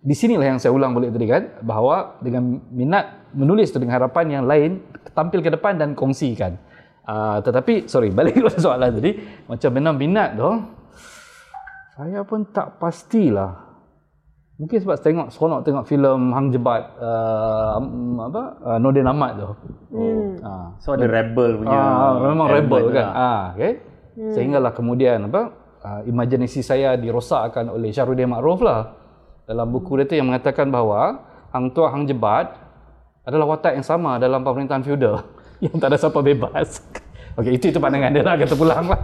di 0.00 0.16
sinilah 0.16 0.56
yang 0.56 0.58
saya 0.60 0.72
ulang 0.72 0.96
balik 0.96 1.12
tadi 1.12 1.28
kan 1.28 1.42
bahawa 1.60 2.16
dengan 2.24 2.64
minat 2.72 3.28
menulis 3.36 3.68
tu 3.68 3.76
dengan 3.76 4.00
harapan 4.00 4.40
yang 4.40 4.44
lain 4.48 4.80
tampil 5.12 5.44
ke 5.44 5.52
depan 5.52 5.76
dan 5.76 5.92
kongsikan 5.92 6.56
Uh, 7.06 7.38
tetapi 7.38 7.86
sorry 7.86 8.10
balik 8.18 8.34
kepada 8.34 8.58
soalan 8.58 8.90
tadi 8.98 9.14
macam 9.46 9.70
mana 9.70 9.90
minat 9.94 10.34
tu 10.34 10.50
saya 11.96 12.26
pun 12.26 12.42
tak 12.50 12.82
pastilah 12.82 13.62
mungkin 14.58 14.78
sebab 14.82 14.96
tengok 14.98 15.28
seronok 15.30 15.60
tengok 15.62 15.84
filem 15.86 16.34
Hang 16.34 16.50
Jebat 16.50 16.82
uh, 16.98 17.78
apa 18.26 18.42
uh, 18.58 18.78
Nordin 18.82 19.06
Ahmad 19.06 19.38
tu 19.38 19.50
Hmm. 19.86 20.36
uh, 20.44 20.68
So 20.82 20.92
ada 20.92 21.08
rebel 21.08 21.62
punya. 21.62 21.72
Ah, 21.72 22.12
memang 22.20 22.52
rebel 22.52 22.92
kan. 22.92 23.06
lah. 23.06 23.12
Ah, 23.16 23.42
okay. 23.56 23.80
Hmm. 24.12 24.32
Sehinggalah 24.36 24.72
kemudian 24.76 25.24
apa? 25.24 25.42
Uh, 25.80 26.00
imajinasi 26.10 26.60
saya 26.60 26.98
dirosakkan 26.98 27.70
oleh 27.70 27.94
Syarudin 27.94 28.28
Ma'ruf 28.28 28.60
lah. 28.60 28.92
Dalam 29.46 29.70
buku 29.70 29.96
dia 29.96 30.04
tu 30.04 30.18
yang 30.18 30.28
mengatakan 30.28 30.68
bahawa 30.68 31.22
Hang 31.54 31.70
Tuah 31.70 31.94
Hang 31.94 32.04
Jebat 32.04 32.50
adalah 33.22 33.56
watak 33.56 33.78
yang 33.78 33.86
sama 33.86 34.18
dalam 34.18 34.42
pemerintahan 34.42 34.82
feudal 34.82 35.22
yang 35.64 35.76
tak 35.76 35.88
ada 35.88 35.96
siapa 35.96 36.20
bebas. 36.20 36.80
Okey, 37.36 37.52
itu 37.52 37.68
itu 37.68 37.76
pandangan 37.76 38.08
dia 38.10 38.24
lah 38.24 38.32
kata 38.34 38.56
pulang 38.56 38.88
lah. 38.88 38.96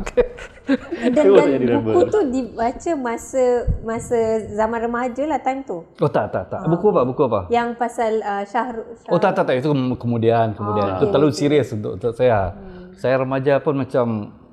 Dan, 1.04 1.36
dan 1.36 1.84
buku 1.84 2.00
tu 2.08 2.20
dibaca 2.30 2.90
masa 2.96 3.44
masa 3.82 4.18
zaman 4.48 4.78
remaja 4.80 5.22
lah 5.26 5.36
time 5.36 5.60
tu. 5.60 5.84
Oh 5.98 6.08
tak 6.08 6.32
tak 6.32 6.48
tak. 6.48 6.64
Buku 6.64 6.88
apa? 6.88 7.04
Buku 7.04 7.22
apa? 7.26 7.40
Yang 7.48 7.68
pasal 7.76 8.12
uh, 8.20 8.40
Syahrul 8.42 8.88
Oh 9.06 9.20
tak 9.20 9.34
tak 9.34 9.44
tak 9.44 9.60
itu 9.60 9.68
kem- 9.68 9.98
kemudian 9.98 10.54
kemudian 10.54 10.86
Oh, 10.86 10.92
itu 10.94 11.04
okey, 11.04 11.12
terlalu 11.12 11.30
serius 11.30 11.68
untuk, 11.70 12.00
untuk 12.00 12.12
saya. 12.14 12.56
Saya 12.94 13.20
remaja 13.20 13.58
pun 13.58 13.74
macam 13.74 14.04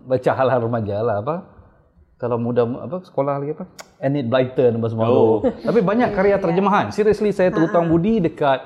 baca 0.03 0.31
hal-hal 0.33 0.59
remaja 0.59 0.97
lah 0.99 1.17
apa. 1.21 1.35
Kalau 2.17 2.35
muda 2.35 2.67
apa 2.67 2.99
sekolah 2.99 3.39
lagi 3.39 3.55
apa? 3.55 3.63
Enid 3.97 4.27
Blyton 4.27 4.75
apa 4.75 4.87
semua 4.91 5.07
Oh. 5.07 5.39
tu. 5.39 5.55
Tapi 5.55 5.79
banyak 5.79 6.11
karya 6.11 6.35
terjemahan. 6.35 6.91
Seriously 6.91 7.31
saya 7.31 7.47
terhutang 7.47 7.87
budi 7.87 8.19
dekat 8.19 8.59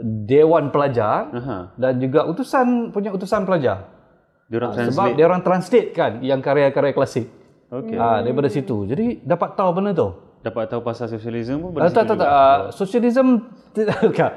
Dewan 0.00 0.70
Pelajar 0.70 1.28
Aha. 1.30 1.58
dan 1.74 1.92
juga 1.96 2.24
utusan 2.24 2.90
punya 2.90 3.10
utusan 3.10 3.44
pelajar. 3.44 3.92
Dia 4.46 4.56
orang 4.58 4.72
Sebab 4.72 4.84
translate. 4.84 5.14
dia 5.14 5.24
orang 5.24 5.42
translate 5.42 5.88
kan 5.90 6.12
yang 6.20 6.40
karya-karya 6.40 6.92
klasik. 6.92 7.26
Okey. 7.68 7.96
Ah 7.96 8.20
daripada 8.20 8.46
situ. 8.46 8.84
Jadi 8.84 9.20
dapat 9.22 9.52
tahu 9.52 9.70
benda 9.72 9.92
tu. 9.92 10.08
Dapat 10.42 10.68
tahu 10.68 10.82
pasal 10.82 11.06
sosialisme 11.06 11.56
pun 11.56 11.70
Ah, 11.72 11.86
benda 11.86 11.88
tak, 11.88 12.04
tak, 12.04 12.16
tak. 12.18 12.26
juga. 12.26 12.26
Uh, 12.28 12.60
sosialism 12.70 13.26
tidak. 13.72 13.96
bukan. 14.10 14.32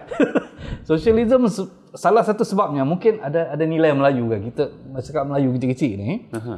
sosialism 0.89 1.41
se- 1.47 1.71
salah 1.91 2.21
satu 2.21 2.43
sebabnya 2.43 2.83
mungkin 2.83 3.19
ada 3.19 3.51
ada 3.51 3.63
nilai 3.63 3.91
Melayu 3.91 4.29
kan. 4.29 4.39
Kita 4.45 4.63
masyarakat 4.89 5.24
Melayu 5.25 5.50
kecil-kecil 5.53 5.91
ni. 5.95 6.12
Aha. 6.31 6.55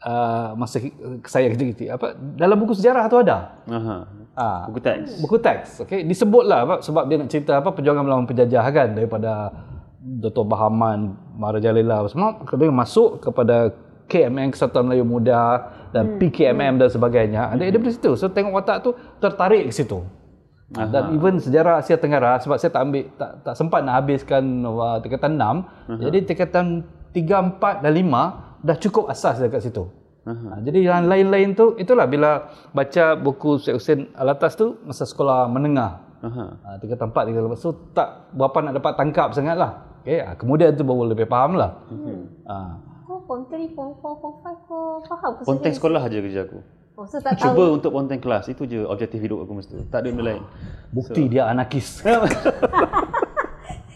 Uh, 0.00 0.48
masa 0.56 0.80
saya 1.28 1.52
kecil-kecil 1.52 1.92
apa 1.92 2.12
dalam 2.16 2.56
buku 2.56 2.72
sejarah 2.72 3.04
tu 3.06 3.18
ada. 3.18 3.60
Aha. 3.66 3.96
Ah, 4.40 4.64
Buku 4.64 4.80
teks. 4.80 5.20
buku 5.20 5.36
teks 5.36 5.68
okey? 5.84 6.00
Disebutlah 6.08 6.64
apa 6.64 6.74
sebab 6.80 7.04
dia 7.04 7.20
nak 7.20 7.28
cerita 7.28 7.60
apa 7.60 7.76
perjuangan 7.76 8.00
melawan 8.00 8.24
penjajah 8.24 8.64
kan 8.72 8.88
daripada 8.96 9.52
Dato' 10.00 10.48
Bahaman 10.48 11.12
Maharajalela 11.36 12.00
apa 12.00 12.08
semua. 12.08 12.40
Kemudian 12.48 12.72
masuk 12.72 13.20
kepada 13.20 13.68
KMN 14.08 14.56
Kesatuan 14.56 14.88
Melayu 14.88 15.04
Muda 15.04 15.68
dan 15.92 16.16
PKMM 16.16 16.80
dan 16.80 16.88
sebagainya. 16.88 17.52
Ada 17.52 17.68
daripada 17.68 17.92
situ. 17.92 18.16
So 18.16 18.32
tengok 18.32 18.56
watak 18.56 18.80
tu 18.80 18.96
tertarik 19.20 19.68
ke 19.68 19.74
situ. 19.76 20.00
Aha. 20.70 20.86
dan 20.86 21.18
even 21.18 21.34
sejarah 21.34 21.82
Asia 21.82 21.98
Tenggara 21.98 22.38
sebab 22.38 22.54
saya 22.54 22.70
tak 22.70 22.86
ambil 22.86 23.10
tak, 23.18 23.42
tak 23.42 23.54
sempat 23.58 23.82
nak 23.82 23.94
habiskan 23.98 24.62
uh, 24.62 25.02
tingkatan 25.02 25.34
6 25.34 25.98
jadi 25.98 26.18
tingkatan 26.22 26.86
3 27.10 27.58
4 27.58 27.82
dan 27.82 27.90
5 27.90 28.62
dah 28.62 28.76
cukup 28.78 29.10
asas 29.10 29.42
dekat 29.42 29.66
situ 29.66 29.90
Ha, 30.30 30.62
jadi 30.62 30.78
yang 30.86 31.10
lain-lain 31.10 31.58
tu 31.58 31.74
itulah 31.76 32.06
bila 32.06 32.50
baca 32.70 33.18
buku 33.18 33.58
Syed 33.58 33.74
Hussein 33.76 34.00
Alatas 34.14 34.54
tu 34.54 34.78
masa 34.86 35.04
sekolah 35.06 35.50
menengah. 35.50 36.02
Aha. 36.20 36.46
Ha, 36.62 36.68
tiga 36.78 36.94
tempat 37.00 37.26
tiga 37.26 37.40
lepas 37.40 37.60
tu 37.60 37.72
tak 37.96 38.30
berapa 38.36 38.58
nak 38.60 38.74
dapat 38.78 38.92
tangkap 38.94 39.28
sangat 39.32 39.56
lah. 39.56 39.86
Okay, 40.00 40.20
ha, 40.24 40.32
kemudian 40.36 40.72
tu 40.76 40.84
baru 40.86 41.10
lebih 41.10 41.28
faham 41.28 41.56
lah. 41.60 41.80
Ha. 42.48 42.56
Kau 43.04 43.20
form 43.26 43.42
3, 43.50 43.74
form 43.74 43.90
4, 43.98 44.22
form 44.22 44.36
5 44.44 44.70
kau 44.70 45.02
faham 45.04 45.30
ke 45.34 45.42
Ponteng 45.44 45.74
sekolah 45.74 46.00
aja 46.06 46.18
kerja 46.22 46.42
aku. 46.46 46.58
Oh, 47.00 47.08
so 47.08 47.16
tak 47.16 47.40
tahu. 47.40 47.56
Cuba 47.56 47.64
untuk 47.80 47.90
ponteng 47.96 48.20
kelas. 48.20 48.52
Itu 48.52 48.68
je 48.68 48.84
objektif 48.84 49.24
hidup 49.24 49.48
aku 49.48 49.56
mesti. 49.56 49.88
Tak 49.88 50.04
ada 50.04 50.12
benda 50.12 50.36
lain. 50.36 50.44
Bukti 50.92 51.32
dia 51.32 51.48
anarkis. 51.48 52.04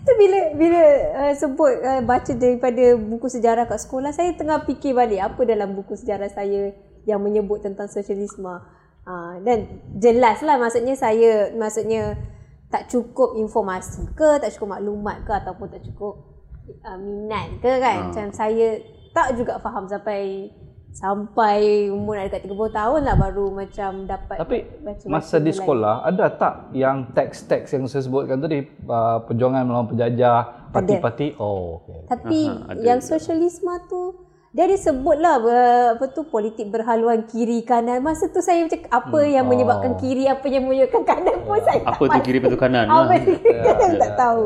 Itu 0.05 0.13
bila 0.21 0.53
bila 0.53 0.83
uh, 1.17 1.33
sebut 1.33 1.81
uh, 1.81 2.03
baca 2.05 2.33
daripada 2.37 2.93
buku 2.93 3.25
sejarah 3.33 3.65
kat 3.65 3.81
sekolah, 3.81 4.13
saya 4.13 4.37
tengah 4.37 4.61
fikir 4.69 4.93
balik 4.93 5.33
apa 5.33 5.49
dalam 5.49 5.73
buku 5.73 5.97
sejarah 5.97 6.29
saya 6.29 6.77
yang 7.09 7.25
menyebut 7.25 7.65
tentang 7.65 7.89
sosialisme. 7.89 8.61
Uh, 9.05 9.41
dan 9.41 9.81
jelas 9.97 10.45
lah 10.45 10.61
maksudnya 10.61 10.93
saya 10.93 11.57
maksudnya 11.57 12.21
tak 12.69 12.93
cukup 12.93 13.33
informasi 13.41 14.05
ke, 14.13 14.45
tak 14.45 14.53
cukup 14.53 14.77
maklumat 14.77 15.25
ke 15.25 15.33
ataupun 15.33 15.73
tak 15.73 15.81
cukup 15.89 16.21
uh, 16.85 17.01
minat 17.01 17.65
ke 17.65 17.73
kan. 17.81 18.13
Macam 18.13 18.29
saya 18.29 18.85
tak 19.17 19.41
juga 19.41 19.57
faham 19.57 19.89
sampai 19.89 20.53
sampai 20.95 21.59
umur 21.89 22.15
nak 22.15 22.31
dekat 22.31 22.47
30 22.47 22.55
tahun 22.73 23.01
lah 23.03 23.17
baru 23.19 23.47
macam 23.51 23.91
dapat 24.05 24.37
Tapi 24.39 24.59
baca-baca 24.79 25.11
masa 25.11 25.35
di 25.35 25.37
benda 25.37 25.45
lain. 25.45 25.59
sekolah 25.59 25.95
ada 26.05 26.25
tak 26.33 26.55
yang 26.73 26.97
teks-teks 27.11 27.69
yang 27.69 27.85
saya 27.85 28.03
sebutkan 28.03 28.39
tadi 28.39 28.59
uh, 28.85 29.19
perjuangan 29.21 29.63
melawan 29.65 29.87
penjajah, 29.87 30.39
parti-parti? 30.71 31.35
Oh, 31.37 31.83
okay. 31.83 31.99
Tapi 32.07 32.39
Aha, 32.47 32.71
ada 32.71 32.79
yang 32.81 33.01
sosialisme 33.01 33.69
tu 33.85 34.23
dia 34.51 34.65
disebut 34.65 35.19
lah 35.19 35.37
ber- 35.37 35.59
apa 35.93 36.05
tu 36.09 36.23
politik 36.25 36.71
berhaluan 36.71 37.27
kiri 37.27 37.61
kanan. 37.61 37.99
Masa 37.99 38.31
tu 38.31 38.39
saya 38.39 38.63
macam 38.63 38.79
apa 38.89 39.19
Hmm. 39.19 39.35
yang 39.35 39.45
Oh. 39.45 39.51
menyebabkan 39.51 39.99
kiri, 39.99 40.25
apa 40.25 40.47
yang 40.47 40.63
menyebabkan 40.65 41.03
kanan 41.05 41.43
pun 41.43 41.59
saya 41.59 41.83
tak 41.83 41.91
Apa 41.91 42.03
tu 42.09 42.19
kiri 42.23 42.39
betul 42.39 42.55
kanan? 42.57 42.87
apa 42.87 43.11
Ha. 43.11 43.19
tu 43.19 43.35
saya 43.35 43.99
tak 43.99 44.13
tahu. 44.15 44.45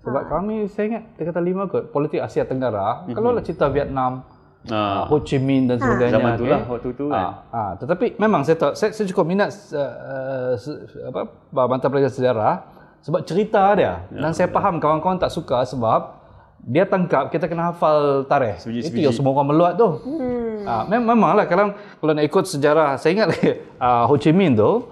Sebab 0.00 0.22
kami 0.28 0.54
saya 0.66 0.84
ingat 0.86 1.04
tingkatan 1.14 1.40
lima 1.42 1.62
kot 1.66 1.88
politik 1.88 2.20
Asia 2.20 2.44
Tenggara. 2.44 3.04
Mhm. 3.04 3.16
Kalau 3.16 3.32
lah 3.32 3.40
cerita 3.40 3.66
Vietnam, 3.66 4.28
Ha. 4.68 5.08
Ho 5.08 5.16
Chi 5.24 5.40
Minh 5.40 5.64
dan 5.64 5.80
sebagainya. 5.80 6.20
Zaman 6.20 6.32
tu 6.36 6.44
okay? 6.44 6.52
lah 6.52 6.60
waktu 6.68 6.88
tu 6.92 7.04
kan. 7.08 7.16
Ah, 7.16 7.32
ah, 7.48 7.70
tetapi 7.80 8.20
memang 8.20 8.44
saya 8.44 8.60
tahu 8.60 8.72
saya, 8.76 8.92
saya 8.92 9.06
cukup 9.08 9.24
minat 9.24 9.48
uh, 9.72 10.52
se- 10.54 10.84
apa 11.00 11.32
mata 11.64 11.88
pelajaran 11.88 12.12
sejarah 12.12 12.54
sebab 13.00 13.24
cerita 13.24 13.72
dia 13.72 14.04
Ya, 14.04 14.20
dan 14.20 14.36
saya 14.36 14.52
faham 14.52 14.76
kawan-kawan 14.76 15.16
tak 15.16 15.32
suka 15.32 15.64
sebab 15.64 16.20
dia 16.60 16.84
tangkap 16.84 17.32
kita 17.32 17.48
kena 17.48 17.72
hafal 17.72 18.28
tarikh. 18.28 18.60
Sebiji-sebiji. 18.60 19.00
Itu 19.00 19.06
yang 19.08 19.16
semua 19.16 19.32
orang 19.32 19.48
meluat 19.48 19.80
tu. 19.80 19.88
Hmm. 19.96 20.60
Ah, 20.68 20.84
mem- 20.84 21.08
memanglah 21.08 21.48
kalau 21.48 21.72
kalau 21.72 22.12
nak 22.12 22.20
ikut 22.20 22.44
sejarah 22.44 23.00
saya 23.00 23.16
ingat 23.16 23.28
lagi 23.32 23.50
uh, 23.80 24.04
Ho 24.12 24.20
Chi 24.20 24.28
Minh 24.28 24.52
tu 24.52 24.84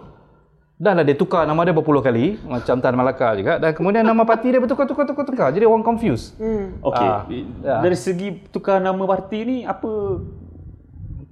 dah 0.78 0.94
lah 0.94 1.02
dia 1.02 1.18
tukar 1.18 1.42
nama 1.42 1.58
dia 1.66 1.74
berpuluh 1.74 1.98
kali 1.98 2.38
macam 2.46 2.78
Tan 2.78 2.94
Malaka 2.94 3.34
juga 3.34 3.58
dan 3.58 3.74
kemudian 3.74 4.06
nama 4.06 4.22
parti 4.22 4.54
dia 4.54 4.62
bertukar 4.62 4.86
tukar 4.86 5.10
tukar 5.10 5.26
tukar 5.26 5.48
jadi 5.50 5.66
orang 5.66 5.82
confused. 5.82 6.38
Hmm. 6.38 6.78
Okey. 6.78 7.02
Ah, 7.02 7.26
ya. 7.26 7.82
Dari 7.82 7.98
segi 7.98 8.46
tukar 8.54 8.78
nama 8.78 9.02
parti 9.02 9.42
ni 9.42 9.56
apa 9.66 10.22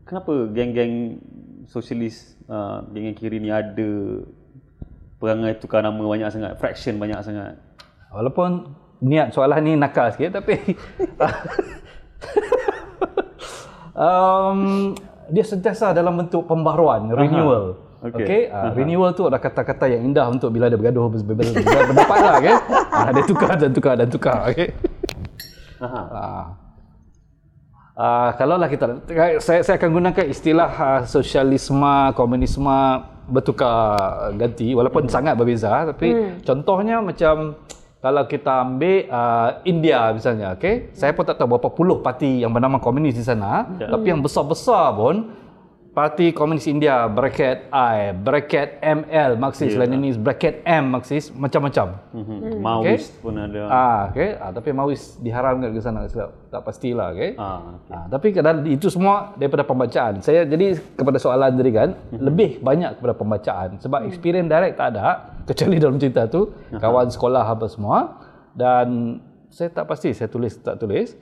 kenapa 0.03 0.51
geng-geng 0.51 1.23
sosialis 1.71 2.35
uh, 2.51 2.83
geng 2.91 3.15
kiri 3.15 3.39
ni 3.39 3.55
ada 3.55 4.27
perangai 5.23 5.63
tukar 5.63 5.79
nama 5.79 5.95
banyak 5.95 6.27
sangat, 6.27 6.59
fraction 6.59 6.99
banyak 6.99 7.23
sangat. 7.23 7.55
Walaupun 8.11 8.67
niat 8.99 9.31
soalan 9.31 9.63
ni 9.63 9.79
nakal 9.79 10.11
sikit 10.11 10.43
tapi 10.43 10.59
um, 13.95 14.91
dia 15.31 15.47
sentiasa 15.47 15.95
dalam 15.95 16.19
bentuk 16.19 16.51
pembaharuan, 16.51 17.15
renewal. 17.15 17.79
Okey. 17.79 17.86
Okey, 18.07 18.23
okay? 18.23 18.43
renewal 18.77 19.11
tu 19.17 19.27
ada 19.27 19.39
kata-kata 19.43 19.91
yang 19.91 20.07
indah 20.07 20.27
untuk 20.31 20.55
bila 20.55 20.71
dia 20.71 20.79
bergaduh 20.79 21.11
pendapat 21.11 22.17
lah, 22.23 22.35
okey. 22.39 22.55
Ah, 22.97 23.13
dia 23.13 23.25
tukar 23.29 23.55
dan 23.61 23.71
tukar 23.77 23.95
dan 23.99 24.09
tukar, 24.09 24.39
okey. 24.53 24.69
Aha. 25.83 26.03
Ah. 26.13 26.45
Uh, 27.97 28.31
kalau 28.37 28.61
lah 28.61 28.69
kita 28.69 29.09
saya 29.41 29.65
saya 29.65 29.81
akan 29.81 29.89
gunakan 29.89 30.25
istilah 30.29 30.69
uh, 30.69 31.01
sosialisme, 31.09 32.13
komunisme 32.13 32.77
bertukar 33.27 34.31
ganti 34.39 34.71
walaupun 34.71 35.11
sangat 35.11 35.35
berbeza 35.35 35.83
tapi 35.91 36.15
hmm. 36.15 36.47
contohnya 36.47 37.03
macam 37.03 37.59
kalau 37.99 38.23
kita 38.31 38.63
ambil 38.63 39.11
uh, 39.11 39.49
India 39.67 40.15
misalnya 40.15 40.55
okey 40.55 40.95
saya 40.95 41.11
pun 41.11 41.27
tak 41.27 41.43
tahu 41.43 41.59
berapa 41.59 41.71
puluh 41.75 41.99
parti 41.99 42.47
yang 42.47 42.55
bernama 42.55 42.79
komunis 42.79 43.19
di 43.19 43.25
sana 43.27 43.67
Ya. 43.83 43.91
tapi 43.91 44.15
yang 44.15 44.23
besar-besar 44.23 44.95
pun 44.95 45.27
Parti 45.97 46.29
Komunis 46.37 46.69
India 46.69 47.09
bracket 47.09 47.73
I 47.73 48.13
bracket 48.13 48.85
ML 48.85 49.41
Marxist 49.41 49.73
Ya. 49.73 49.81
Leninist 49.81 50.21
bracket 50.21 50.61
M 50.69 50.93
Marxist 50.93 51.33
macam-macam 51.33 51.97
Mm-hmm. 52.13 52.61
Maoist 52.61 53.17
pun 53.25 53.37
ada. 53.37 53.63
Ah, 53.69 54.01
okey. 54.13 54.37
Ah, 54.37 54.53
tapi 54.53 54.77
Maois 54.77 55.17
diharamkan 55.21 55.73
ke 55.73 55.81
sana 55.81 56.05
sebab 56.09 56.33
tak 56.53 56.61
pastilah, 56.65 57.13
okey. 57.17 57.37
Ah, 57.37 57.61
okay. 57.81 57.93
Ah, 57.93 58.05
tapi 58.09 58.29
kadang 58.33 58.65
itu 58.69 58.89
semua 58.93 59.33
daripada 59.37 59.65
pembacaan. 59.65 60.21
Saya 60.21 60.45
jadi 60.45 60.77
kepada 60.97 61.17
soalan 61.17 61.57
tadi 61.57 61.73
kan, 61.73 61.97
lebih 62.13 62.61
banyak 62.61 63.01
kepada 63.01 63.15
pembacaan 63.17 63.69
sebab 63.81 64.05
experience 64.05 64.49
direct 64.49 64.77
tak 64.77 64.97
ada 64.97 65.33
kecuali 65.49 65.77
dalam 65.81 65.97
cerita 65.97 66.29
tu 66.29 66.53
kawan 66.77 67.09
sekolah 67.09 67.45
apa 67.45 67.67
semua 67.73 68.21
dan 68.53 69.17
saya 69.49 69.73
tak 69.73 69.89
pasti 69.89 70.13
saya 70.13 70.29
tulis 70.29 70.57
tak 70.61 70.77
tulis. 70.77 71.17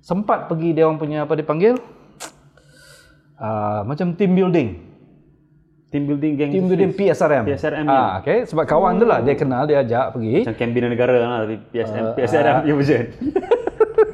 Sempat 0.00 0.48
pergi 0.48 0.76
dia 0.76 0.84
orang 0.88 1.00
punya 1.00 1.24
apa 1.24 1.36
dipanggil? 1.36 1.76
Ah, 3.34 3.82
macam 3.82 4.14
team 4.14 4.32
building. 4.32 4.68
Team 5.88 6.04
building 6.04 6.32
geng 6.34 6.50
Team 6.50 6.64
building 6.66 6.90
PSRM. 6.90 7.44
PSRM, 7.44 7.86
Ah, 7.86 8.18
okey. 8.18 8.46
Sebab 8.46 8.64
kawan 8.64 8.98
tu 8.98 9.06
lah 9.06 9.22
dia 9.22 9.34
kenal, 9.34 9.62
dia 9.62 9.78
ajak 9.78 10.12
pergi. 10.12 10.42
macam 10.42 10.56
kamp 10.56 10.72
bina 10.72 10.86
negara 10.88 11.14
lah 11.16 11.38
tapi 11.42 11.56
PSM 11.68 12.04
PSRM 12.14 12.54
punya 12.60 12.74
version. 12.74 13.04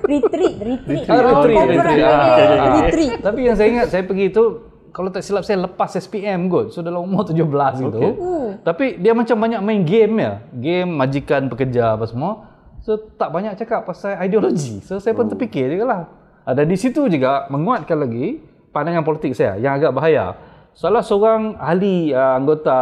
Retreat, 0.03 0.55
retreat. 0.59 1.05
Ah, 1.07 1.17
retreat, 1.17 1.57
Oh, 1.57 1.65
retreat. 1.65 1.79
corporate. 1.79 2.03
Ah, 2.03 2.11
ah, 2.11 2.37
ah. 2.59 2.73
Retreat. 2.83 3.13
Tapi 3.23 3.41
yang 3.41 3.55
saya 3.55 3.69
ingat 3.71 3.87
saya 3.89 4.03
pergi 4.03 4.27
tu 4.29 4.45
kalau 4.91 5.09
tak 5.09 5.23
silap 5.23 5.41
saya 5.41 5.63
lepas 5.63 5.91
SPM 5.95 6.51
kot. 6.51 6.67
So 6.69 6.83
dalam 6.83 7.01
umur 7.03 7.23
17 7.31 7.41
gitu. 7.81 7.97
Okey. 7.97 8.13
Tapi 8.61 8.85
dia 8.99 9.13
macam 9.15 9.37
banyak 9.39 9.61
main 9.61 9.81
game 9.83 10.15
ya. 10.19 10.33
Game 10.53 10.91
majikan 10.91 11.47
pekerja 11.47 11.95
apa 11.95 12.05
semua. 12.05 12.51
So 12.81 12.99
tak 13.15 13.31
banyak 13.31 13.55
cakap 13.55 13.85
pasal 13.85 14.19
ideologi. 14.19 14.83
So 14.83 14.99
saya 14.99 15.15
pun 15.15 15.29
terfikir 15.29 15.71
juga 15.71 15.85
lah. 15.87 16.03
Ada 16.43 16.65
di 16.65 16.75
situ 16.75 17.07
juga 17.07 17.47
menguatkan 17.47 17.97
lagi 17.97 18.43
pandangan 18.71 19.03
politik 19.03 19.35
saya 19.35 19.59
yang 19.59 19.77
agak 19.77 19.93
bahaya. 19.95 20.35
Salah 20.71 21.03
seorang 21.03 21.59
ahli 21.59 22.15
uh, 22.15 22.39
anggota 22.39 22.79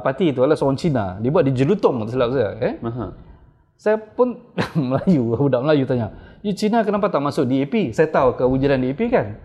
parti 0.00 0.30
itu 0.30 0.40
adalah 0.46 0.56
seorang 0.56 0.78
Cina. 0.78 1.18
Dia 1.18 1.28
buat 1.34 1.44
di 1.44 1.52
Jelutong 1.52 2.06
tak 2.06 2.14
silap 2.14 2.30
saya. 2.32 2.50
Eh? 2.62 2.74
Aha. 2.80 3.06
Saya 3.74 3.96
pun 3.98 4.54
Melayu, 4.78 5.34
budak 5.34 5.66
Melayu 5.66 5.84
tanya, 5.84 6.38
"You 6.40 6.54
Cina 6.54 6.86
kenapa 6.86 7.10
tak 7.10 7.18
masuk 7.18 7.50
DAP?" 7.50 7.90
Saya 7.90 8.08
tahu 8.08 8.38
kewujudan 8.38 8.78
DAP 8.78 9.10
kan. 9.10 9.42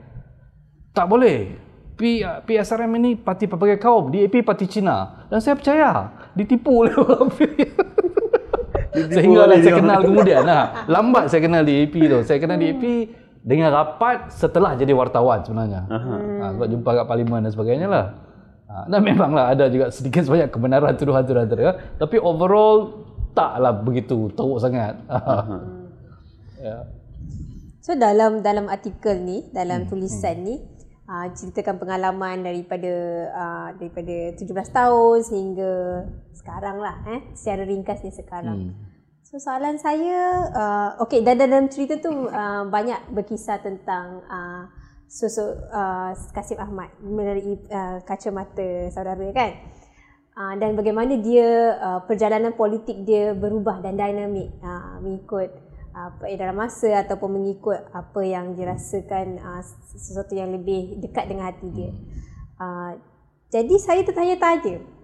Tak 0.94 1.10
boleh. 1.10 1.58
P, 1.98 2.22
PSRM 2.22 2.94
ini 3.02 3.18
parti 3.18 3.50
pelbagai 3.50 3.82
kaum, 3.82 4.14
DAP 4.14 4.46
parti 4.46 4.70
Cina. 4.70 5.26
Dan 5.34 5.42
saya 5.42 5.58
percaya, 5.58 6.14
ditipu 6.38 6.86
oleh 6.86 6.94
orang 7.02 7.34
Sehingga 8.94 9.50
lah 9.50 9.58
saya 9.58 9.74
kenal 9.82 10.00
kemudian 10.06 10.46
lah. 10.46 10.86
Lambat 10.86 11.34
saya 11.34 11.42
kenal 11.42 11.66
DAP 11.66 11.98
tu. 11.98 12.18
Saya 12.22 12.38
kenal 12.38 12.62
DAP 12.62 12.84
dengan 13.44 13.70
rapat 13.74 14.34
setelah 14.34 14.74
jadi 14.74 14.94
wartawan 14.96 15.44
sebenarnya. 15.44 15.82
Ha, 15.90 16.46
sebab 16.56 16.68
jumpa 16.68 16.90
kat 17.04 17.06
parlimen 17.06 17.44
dan 17.46 17.52
sebagainya 17.52 17.88
lah. 17.88 18.06
Ha, 18.68 18.86
dan 18.92 19.00
memanglah 19.00 19.52
ada 19.52 19.72
juga 19.72 19.90
sedikit 19.90 20.24
sebanyak 20.28 20.52
kebenaran 20.52 20.94
tuduhan-tuduhan 20.96 21.48
tu. 21.48 21.56
ya. 21.58 21.74
Tapi 21.98 22.16
overall 22.20 23.06
taklah 23.32 23.74
begitu 23.74 24.32
teruk 24.34 24.60
sangat. 24.60 24.98
ya. 26.66 26.78
So 27.84 27.96
dalam 27.96 28.44
dalam 28.44 28.68
artikel 28.68 29.24
ni, 29.24 29.48
dalam 29.56 29.88
tulisan 29.88 30.44
ni 30.44 30.60
uh, 31.08 31.28
ceritakan 31.32 31.80
pengalaman 31.80 32.44
daripada 32.44 32.94
uh, 33.32 33.70
daripada 33.80 34.36
17 34.36 34.44
tahun 34.52 35.18
sehingga 35.24 35.72
sekarang 36.36 36.78
lah 36.84 36.96
eh 37.08 37.22
secara 37.34 37.64
ringkas 37.64 38.04
ni 38.04 38.12
sekarang. 38.12 38.76
So 39.28 39.44
soalan 39.44 39.76
saya 39.76 40.48
uh, 40.56 41.04
okey 41.04 41.20
dan 41.20 41.36
dalam 41.36 41.68
cerita 41.68 42.00
tu 42.00 42.32
uh, 42.32 42.64
banyak 42.64 43.12
berkisah 43.12 43.60
tentang 43.60 44.24
uh, 44.24 44.72
sosok 45.04 45.68
uh, 45.68 46.16
Kasim 46.32 46.56
Ahmad 46.56 46.96
melalui 47.04 47.60
uh, 47.68 48.00
kacamata 48.08 48.88
saudara 48.88 49.20
kan. 49.36 49.52
Uh, 50.32 50.56
dan 50.56 50.80
bagaimana 50.80 51.20
dia 51.20 51.76
uh, 51.76 52.00
perjalanan 52.08 52.56
politik 52.56 53.04
dia 53.04 53.36
berubah 53.36 53.84
dan 53.84 54.00
dinamik 54.00 54.48
uh, 54.64 54.96
mengikut 55.04 55.52
eh, 56.24 56.38
dalam 56.40 56.56
masa 56.56 57.04
ataupun 57.04 57.36
mengikut 57.36 57.84
apa 57.92 58.22
yang 58.24 58.56
dirasakan 58.56 59.44
uh, 59.44 59.60
sesuatu 59.92 60.40
yang 60.40 60.56
lebih 60.56 61.04
dekat 61.04 61.28
dengan 61.28 61.52
hati 61.52 61.68
dia. 61.76 61.92
Uh, 62.56 62.96
jadi 63.52 63.76
saya 63.76 64.08
tertanya-tanya, 64.08 64.80
uh, 64.80 64.97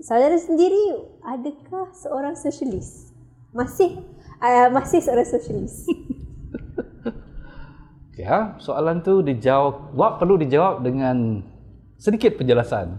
saudara 0.00 0.36
sendiri 0.36 1.00
adakah 1.24 1.92
seorang 1.96 2.36
sosialis? 2.36 3.12
Masih 3.52 4.00
uh, 4.40 4.68
masih 4.72 5.00
seorang 5.00 5.28
sosialis? 5.28 5.84
Ya, 8.16 8.56
soalan 8.64 9.04
tu 9.04 9.20
dijawab, 9.20 9.92
perlu 10.16 10.40
dijawab 10.40 10.80
dengan 10.80 11.44
sedikit 12.00 12.40
penjelasan. 12.40 12.96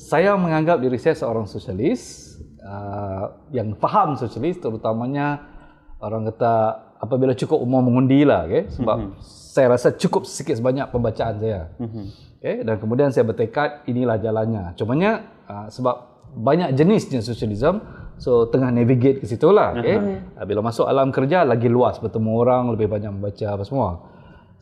Saya 0.00 0.40
menganggap 0.40 0.80
diri 0.80 0.96
saya 0.96 1.12
seorang 1.12 1.44
sosialis 1.44 2.32
uh, 2.64 3.44
yang 3.52 3.76
faham 3.76 4.16
sosialis 4.16 4.56
terutamanya 4.56 5.52
orang 6.00 6.32
kata 6.32 6.54
apabila 6.96 7.36
cukup 7.36 7.60
umur 7.60 7.84
mengundi 7.84 8.24
lah 8.24 8.48
okay? 8.48 8.72
sebab 8.72 8.96
mm-hmm. 8.98 9.20
saya 9.22 9.66
rasa 9.76 9.94
cukup 10.00 10.24
sedikit 10.24 10.56
sebanyak 10.56 10.88
pembacaan 10.88 11.36
saya. 11.36 11.70
Mm-hmm. 11.76 12.04
Okay? 12.42 12.66
Dan 12.66 12.82
kemudian 12.82 13.14
saya 13.14 13.22
bertekad 13.22 13.86
inilah 13.86 14.18
jalannya. 14.18 14.74
Cumanya 14.74 15.22
uh, 15.46 15.70
sebab 15.70 16.12
banyak 16.32 16.72
jenisnya 16.74 17.20
sosialisme 17.20 17.84
so 18.16 18.48
tengah 18.48 18.72
navigate 18.72 19.20
ke 19.20 19.26
situ 19.28 19.52
lah 19.52 19.76
okay? 19.76 19.98
uh, 20.38 20.44
bila 20.48 20.64
masuk 20.64 20.88
alam 20.88 21.12
kerja 21.12 21.44
lagi 21.44 21.68
luas 21.68 22.00
bertemu 22.00 22.30
orang 22.32 22.72
lebih 22.72 22.88
banyak 22.88 23.12
membaca 23.12 23.46
apa 23.52 23.64
semua 23.68 23.90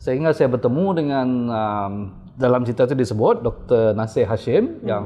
sehingga 0.01 0.35
saya 0.35 0.51
bertemu 0.51 0.85
dengan 0.97 1.27
um, 1.47 1.93
dalam 2.35 2.65
cerita 2.67 2.89
itu 2.89 2.97
disebut 2.97 3.45
Dr. 3.45 3.93
Nasir 3.93 4.25
Hashim 4.27 4.81
hmm. 4.81 4.87
yang 4.87 5.05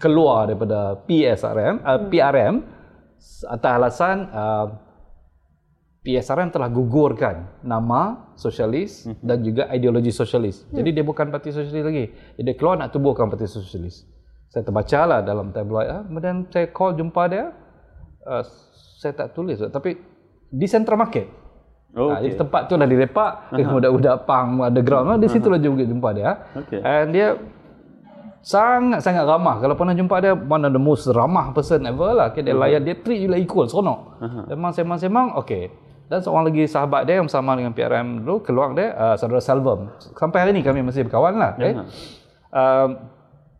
keluar 0.00 0.50
daripada 0.50 0.98
PSRM 1.06 1.84
uh, 1.84 2.00
PRM 2.10 2.54
atas 3.46 3.70
alasan 3.70 4.16
uh, 4.34 4.66
PSRM 6.02 6.50
telah 6.50 6.66
gugurkan 6.66 7.62
nama 7.62 8.34
sosialis 8.34 9.06
hmm. 9.06 9.22
dan 9.22 9.38
juga 9.38 9.70
ideologi 9.70 10.10
sosialis. 10.10 10.66
Hmm. 10.66 10.82
Jadi 10.82 10.98
dia 10.98 11.04
bukan 11.06 11.30
parti 11.30 11.54
sosialis 11.54 11.86
lagi. 11.86 12.04
Jadi 12.10 12.42
dia 12.42 12.56
keluar 12.58 12.74
nak 12.74 12.90
tubuhkan 12.90 13.30
parti 13.30 13.46
sosialis. 13.46 14.02
Saya 14.50 14.66
terbaca 14.66 15.00
lah 15.06 15.20
dalam 15.22 15.54
tabloid. 15.54 15.86
Ah. 15.86 16.02
Kemudian 16.02 16.50
saya 16.50 16.66
call 16.74 16.98
jumpa 16.98 17.22
dia. 17.30 17.54
Uh, 18.26 18.42
saya 18.98 19.14
tak 19.14 19.30
tulis. 19.30 19.62
Tapi 19.62 19.94
di 20.50 20.66
Central 20.66 20.98
Market. 20.98 21.26
Oh, 21.94 22.10
Ah, 22.10 22.18
okay. 22.18 22.34
Jadi 22.34 22.34
tempat 22.40 22.60
tu 22.66 22.74
dah 22.74 22.88
direpak. 22.88 23.54
Uh-huh. 23.54 23.72
Budak-budak 23.78 24.26
pang 24.26 24.58
underground. 24.58 25.22
Di 25.22 25.30
situ 25.30 25.46
lah 25.46 25.62
juga 25.62 25.86
jumpa 25.86 26.08
dia. 26.18 26.30
Okay. 26.66 26.82
And 26.82 27.14
dia 27.14 27.38
sangat-sangat 28.42 29.22
ramah. 29.22 29.62
Kalau 29.62 29.78
pernah 29.78 29.94
jumpa 29.94 30.18
dia, 30.18 30.34
one 30.34 30.66
of 30.66 30.74
the 30.74 30.82
most 30.82 31.06
ramah 31.14 31.54
person 31.54 31.86
ever 31.86 32.10
lah. 32.10 32.34
Okay, 32.34 32.42
dia 32.42 32.58
layan, 32.58 32.82
dia 32.82 32.98
treat 32.98 33.22
you 33.22 33.30
like 33.30 33.46
equal, 33.46 33.70
seronok. 33.70 34.18
Uh-huh. 34.18 34.44
Memang 34.50 34.74
semang-semang, 34.74 35.38
okay. 35.38 35.70
Dan 36.12 36.20
seorang 36.20 36.52
lagi 36.52 36.68
sahabat 36.68 37.08
dia 37.08 37.24
yang 37.24 37.30
sama 37.32 37.56
dengan 37.56 37.72
PRM 37.72 38.20
dulu, 38.20 38.44
keluar 38.44 38.76
dia, 38.76 38.92
uh, 38.92 39.16
saudara 39.16 39.40
Salvam. 39.40 39.96
Sampai 39.96 40.44
hari 40.44 40.52
ni 40.52 40.60
kami 40.60 40.84
masih 40.84 41.08
berkawan 41.08 41.40
lah. 41.40 41.56
Okay. 41.56 41.72
Uh-huh. 41.72 41.88
Um, 42.52 42.88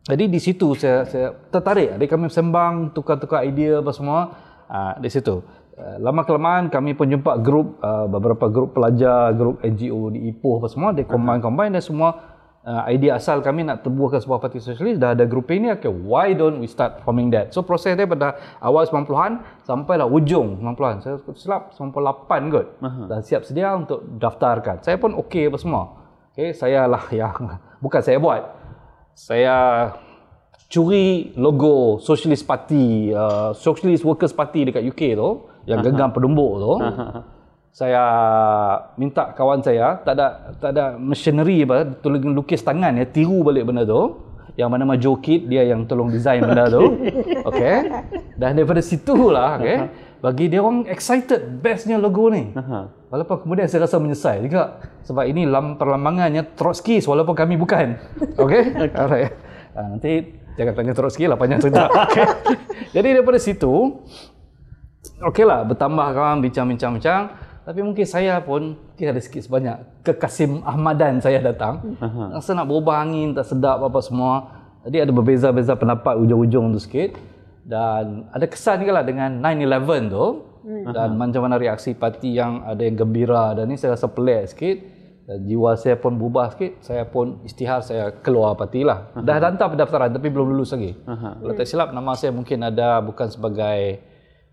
jadi 0.05 0.29
di 0.29 0.37
situ 0.37 0.77
saya, 0.77 1.09
saya 1.09 1.33
tertarik. 1.49 1.97
Jadi 1.97 2.05
kami 2.13 2.29
sembang, 2.29 2.93
tukar-tukar 2.93 3.49
idea 3.49 3.81
apa 3.81 3.97
semua. 3.97 4.37
Uh, 4.69 4.93
di 5.01 5.09
situ. 5.09 5.41
Uh, 5.81 5.97
lama 6.05 6.29
kelamaan 6.29 6.69
kami 6.69 6.93
pun 6.93 7.09
jumpa 7.09 7.41
grup, 7.41 7.81
uh, 7.81 8.05
beberapa 8.05 8.53
grup 8.53 8.77
pelajar, 8.77 9.33
grup 9.33 9.65
NGO 9.65 10.13
di 10.13 10.29
Ipoh 10.29 10.61
apa 10.61 10.69
semua. 10.69 10.93
Dia 10.93 11.09
combine-combine 11.09 11.81
dan 11.81 11.81
semua 11.81 12.32
uh, 12.67 12.83
idea 12.87 13.19
asal 13.19 13.43
kami 13.43 13.67
nak 13.67 13.83
tebuhkan 13.83 14.23
sebuah 14.23 14.39
parti 14.39 14.63
sosialis 14.63 14.99
dah 14.99 15.15
ada 15.15 15.27
grup 15.27 15.51
ini 15.51 15.71
okay 15.75 15.91
why 15.91 16.31
don't 16.35 16.59
we 16.63 16.69
start 16.71 17.03
forming 17.03 17.31
that? 17.35 17.51
So 17.51 17.63
proses 17.67 17.99
dia 17.99 18.07
pada 18.07 18.39
awal 18.63 18.87
90-an 18.87 19.43
sampailah 19.67 20.07
ujung 20.07 20.63
90-an 20.63 20.97
saya 21.03 21.17
silap 21.35 21.75
98 21.75 22.55
kot. 22.55 22.67
Aha. 22.83 23.03
dah 23.11 23.21
siap 23.23 23.43
sedia 23.47 23.75
untuk 23.75 24.03
daftarkan. 24.19 24.83
Saya 24.83 24.97
pun 24.99 25.15
okey 25.27 25.51
apa 25.51 25.59
semua. 25.59 25.83
Okay 26.33 26.55
saya 26.55 26.87
lah 26.87 27.05
yang 27.21 27.61
bukan 27.83 28.01
saya 28.01 28.19
buat. 28.23 28.43
Saya 29.13 29.57
curi 30.73 31.37
logo 31.37 32.01
Socialist 32.01 32.49
Party 32.49 33.13
uh, 33.13 33.53
Socialist 33.53 34.09
Workers 34.09 34.33
Party 34.33 34.65
dekat 34.65 34.81
UK 34.81 35.21
tu 35.21 35.53
yang 35.69 35.85
genggam 35.85 36.11
penumbuk 36.17 36.53
tu 36.59 36.75
saya 37.73 38.05
minta 39.01 39.33
kawan 39.33 39.65
saya 39.65 39.97
tak 40.05 40.13
ada 40.21 40.53
tak 40.61 40.71
ada 40.77 40.85
machinery 41.01 41.65
apa 41.65 41.89
tolong 42.05 42.37
lukis 42.37 42.61
tangan 42.61 43.01
ya 43.01 43.09
tiru 43.09 43.41
balik 43.41 43.65
benda 43.65 43.89
tu. 43.89 44.29
Yang 44.53 44.69
mana 44.69 44.85
nama 44.85 45.01
Joe 45.01 45.17
Kid 45.17 45.49
dia 45.49 45.65
yang 45.65 45.89
tolong 45.89 46.13
design 46.13 46.45
benda 46.49 46.69
tu. 46.69 46.85
Okey 47.49 47.77
dan 48.37 48.61
daripada 48.61 48.85
situlah 48.85 49.57
okey 49.57 49.79
bagi 50.21 50.53
dia 50.53 50.61
orang 50.61 50.85
excited 50.85 51.65
bestnya 51.65 51.97
logo 51.97 52.29
ni. 52.29 52.53
Walaupun 53.09 53.49
kemudian 53.49 53.65
saya 53.65 53.89
rasa 53.89 53.97
menyesal 53.97 54.45
juga 54.45 54.77
sebab 55.09 55.25
ini 55.25 55.49
lam 55.49 55.81
perlambangannya 55.81 56.53
Trotsky 56.53 57.01
walaupun 57.01 57.33
kami 57.33 57.57
bukan. 57.57 57.97
Okey 58.37 58.63
alright. 59.01 59.33
Ha, 59.73 59.97
nanti 59.97 60.43
jangan 60.57 60.73
tanya 60.77 60.93
Trotsky 60.93 61.25
lah 61.25 61.41
panjang 61.41 61.65
cerita 61.65 61.89
okay. 62.05 62.29
jadi 62.93 63.17
daripada 63.17 63.41
situ 63.41 64.05
okey 65.33 65.45
lah 65.49 65.65
bertambah 65.65 66.07
kawan 66.13 66.45
bincang-bincang-bincang 66.45 67.33
tapi 67.63 67.79
mungkin 67.79 68.03
saya 68.03 68.43
pun 68.43 68.75
mungkin 68.75 69.07
ada 69.07 69.21
sikit 69.23 69.47
sebanyak 69.47 70.03
kekasim 70.03 70.67
Ahmadan 70.67 71.23
saya 71.23 71.39
datang. 71.39 71.95
Aha. 72.03 72.39
rasa 72.39 72.59
nak 72.59 72.67
berubah 72.67 73.07
angin 73.07 73.39
tak 73.39 73.47
sedap 73.47 73.79
apa 73.79 74.03
semua. 74.03 74.51
Jadi 74.83 74.99
ada 74.99 75.13
berbeza-beza 75.15 75.79
pendapat 75.79 76.19
ujung-ujung 76.19 76.75
tu 76.75 76.83
sikit. 76.83 77.15
Dan 77.63 78.27
ada 78.35 78.43
kesan 78.51 78.83
juga 78.83 78.99
lah 78.99 79.05
dengan 79.07 79.39
9-11 79.39 80.11
tu. 80.11 80.27
Dan 80.91 81.15
macam 81.15 81.43
mana 81.47 81.55
reaksi 81.59 81.95
parti 81.95 82.35
yang 82.35 82.67
ada 82.67 82.83
yang 82.83 82.99
gembira. 82.99 83.55
Dan 83.55 83.71
ni 83.71 83.79
saya 83.79 83.95
rasa 83.95 84.11
pelik 84.11 84.51
sikit. 84.51 84.77
Dan 85.31 85.47
jiwa 85.47 85.79
saya 85.79 85.95
pun 85.95 86.19
berubah 86.19 86.51
sikit. 86.59 86.83
Saya 86.83 87.07
pun 87.07 87.47
istihar 87.47 87.87
saya 87.87 88.11
keluar 88.11 88.59
parti 88.59 88.83
lah. 88.83 89.15
Dah 89.23 89.39
hantar 89.39 89.71
pendaftaran 89.71 90.11
tapi 90.11 90.35
belum 90.35 90.51
lulus 90.51 90.75
lagi. 90.75 90.99
Aha. 91.07 91.39
kalau 91.39 91.55
tak 91.55 91.67
silap 91.71 91.95
nama 91.95 92.19
saya 92.19 92.35
mungkin 92.35 92.59
ada 92.67 92.99
bukan 92.99 93.31
sebagai 93.31 94.03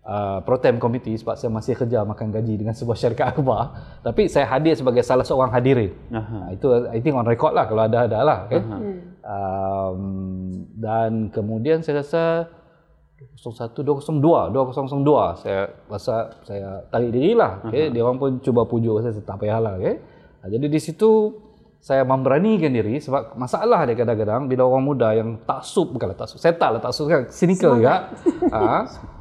uh, 0.04 0.38
pro-tem 0.44 0.76
committee 0.80 1.16
sebab 1.18 1.36
saya 1.36 1.50
masih 1.52 1.76
kerja 1.76 2.04
makan 2.04 2.32
gaji 2.32 2.54
dengan 2.56 2.72
sebuah 2.72 2.96
syarikat 2.96 3.36
akhbar 3.36 3.62
tapi 4.00 4.28
saya 4.30 4.48
hadir 4.48 4.76
sebagai 4.76 5.04
salah 5.04 5.26
seorang 5.26 5.52
hadirin. 5.52 5.92
Ha, 6.12 6.54
itu 6.54 6.66
I 6.88 6.98
think 7.04 7.16
on 7.16 7.26
record 7.28 7.52
lah 7.52 7.68
kalau 7.68 7.84
ada 7.84 8.08
ada 8.08 8.18
lah 8.24 8.38
okay? 8.48 8.60
um, 9.24 10.00
dan 10.80 11.28
kemudian 11.28 11.84
saya 11.84 12.00
rasa 12.00 12.24
01 13.36 13.76
202 13.84 14.52
2002 14.52 15.44
saya 15.44 15.68
rasa 15.92 16.40
saya 16.44 16.88
tarik 16.88 17.12
diri 17.12 17.36
lah 17.36 17.60
okay? 17.68 17.92
dia 17.92 18.00
orang 18.00 18.16
pun 18.16 18.30
cuba 18.40 18.64
pujuk 18.64 19.04
saya 19.04 19.12
tak 19.20 19.36
payahlah 19.44 19.76
okay? 19.76 20.00
ha, 20.40 20.48
jadi 20.48 20.66
di 20.68 20.80
situ 20.80 21.36
saya 21.80 22.04
memberanikan 22.04 22.68
diri 22.68 23.00
sebab 23.00 23.40
masalah 23.40 23.88
dia 23.88 23.96
kadang-kadang 23.96 24.44
bila 24.44 24.68
orang 24.68 24.84
muda 24.84 25.16
yang 25.16 25.40
taksub 25.48 25.96
bukanlah 25.96 26.16
taksub 26.16 26.36
saya 26.36 26.52
tak 26.52 26.76
lah 26.76 26.80
taksub 26.80 27.08
kan 27.08 27.28
cynical 27.32 27.80
juga 27.80 28.12
ha, 28.52 28.84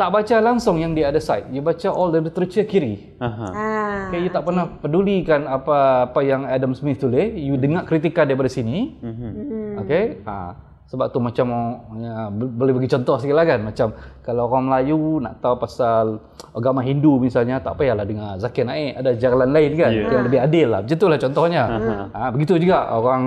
tak 0.00 0.08
baca 0.08 0.36
langsung 0.40 0.80
yang 0.80 0.96
di 0.96 1.04
other 1.04 1.20
side 1.20 1.44
you 1.48 1.60
baca 1.60 1.86
all 1.86 2.08
the 2.08 2.16
literature 2.18 2.64
kiri 2.64 3.12
Aha. 3.18 3.46
ah, 3.46 4.00
Okay, 4.08 4.18
you 4.18 4.32
tak 4.32 4.42
pernah 4.42 4.64
pedulikan 4.74 5.44
apa 5.44 5.76
apa 6.08 6.20
yang 6.20 6.42
Adam 6.42 6.72
Smith 6.72 6.98
tulis. 6.98 7.30
You 7.30 7.54
dengar 7.54 7.84
kritikan 7.84 8.24
daripada 8.24 8.48
sini. 8.48 8.96
Mhm. 8.98 9.30
Okay. 9.78 10.18
Ha. 10.24 10.56
Sebab 10.84 11.06
tu 11.08 11.22
macam 11.22 11.46
ya, 11.94 12.26
bo- 12.26 12.50
boleh 12.50 12.74
bagi 12.74 12.90
contoh 12.90 13.14
sikit 13.14 13.30
lah 13.32 13.46
kan. 13.46 13.62
Macam 13.62 13.94
kalau 14.20 14.50
orang 14.50 14.66
Melayu 14.66 14.98
nak 15.20 15.38
tahu 15.38 15.62
pasal 15.62 16.18
agama 16.50 16.82
Hindu 16.82 17.22
misalnya, 17.22 17.62
tak 17.62 17.78
payahlah 17.78 18.02
dengar 18.02 18.34
Zakir 18.42 18.66
Naik. 18.66 18.98
Ada 18.98 19.10
jalan 19.14 19.54
lain 19.54 19.70
kan 19.76 19.90
Ya. 19.94 20.10
yang 20.10 20.24
lebih 20.26 20.40
adil 20.40 20.66
lah. 20.66 20.80
Macam 20.82 20.96
tu 20.96 21.06
lah 21.06 21.18
contohnya. 21.20 21.62
Ha, 22.10 22.34
begitu 22.34 22.58
juga 22.58 22.90
orang 22.90 23.22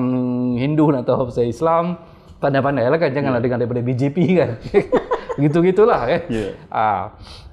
Hindu 0.58 0.92
nak 0.92 1.08
tahu 1.08 1.32
pasal 1.32 1.48
Islam, 1.48 1.96
pandai-pandai 2.38 2.92
lah 2.92 3.00
kan. 3.00 3.16
Janganlah 3.16 3.40
dengar 3.40 3.56
daripada 3.56 3.80
BJP 3.80 4.18
kan. 4.36 4.50
Begitu-gitulah 5.38 6.02
kan. 6.06 6.22
Ya. 6.30 6.48
Ah, 6.70 7.02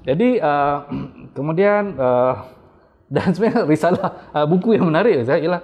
jadi 0.04 0.40
uh, 0.40 0.76
kemudian 1.36 1.96
uh, 1.96 2.34
dan 3.14 3.34
sebenarnya 3.34 3.66
risalah 3.66 4.30
uh, 4.30 4.46
buku 4.46 4.78
yang 4.78 4.86
menarik 4.86 5.26
saya 5.26 5.42
ialah 5.42 5.62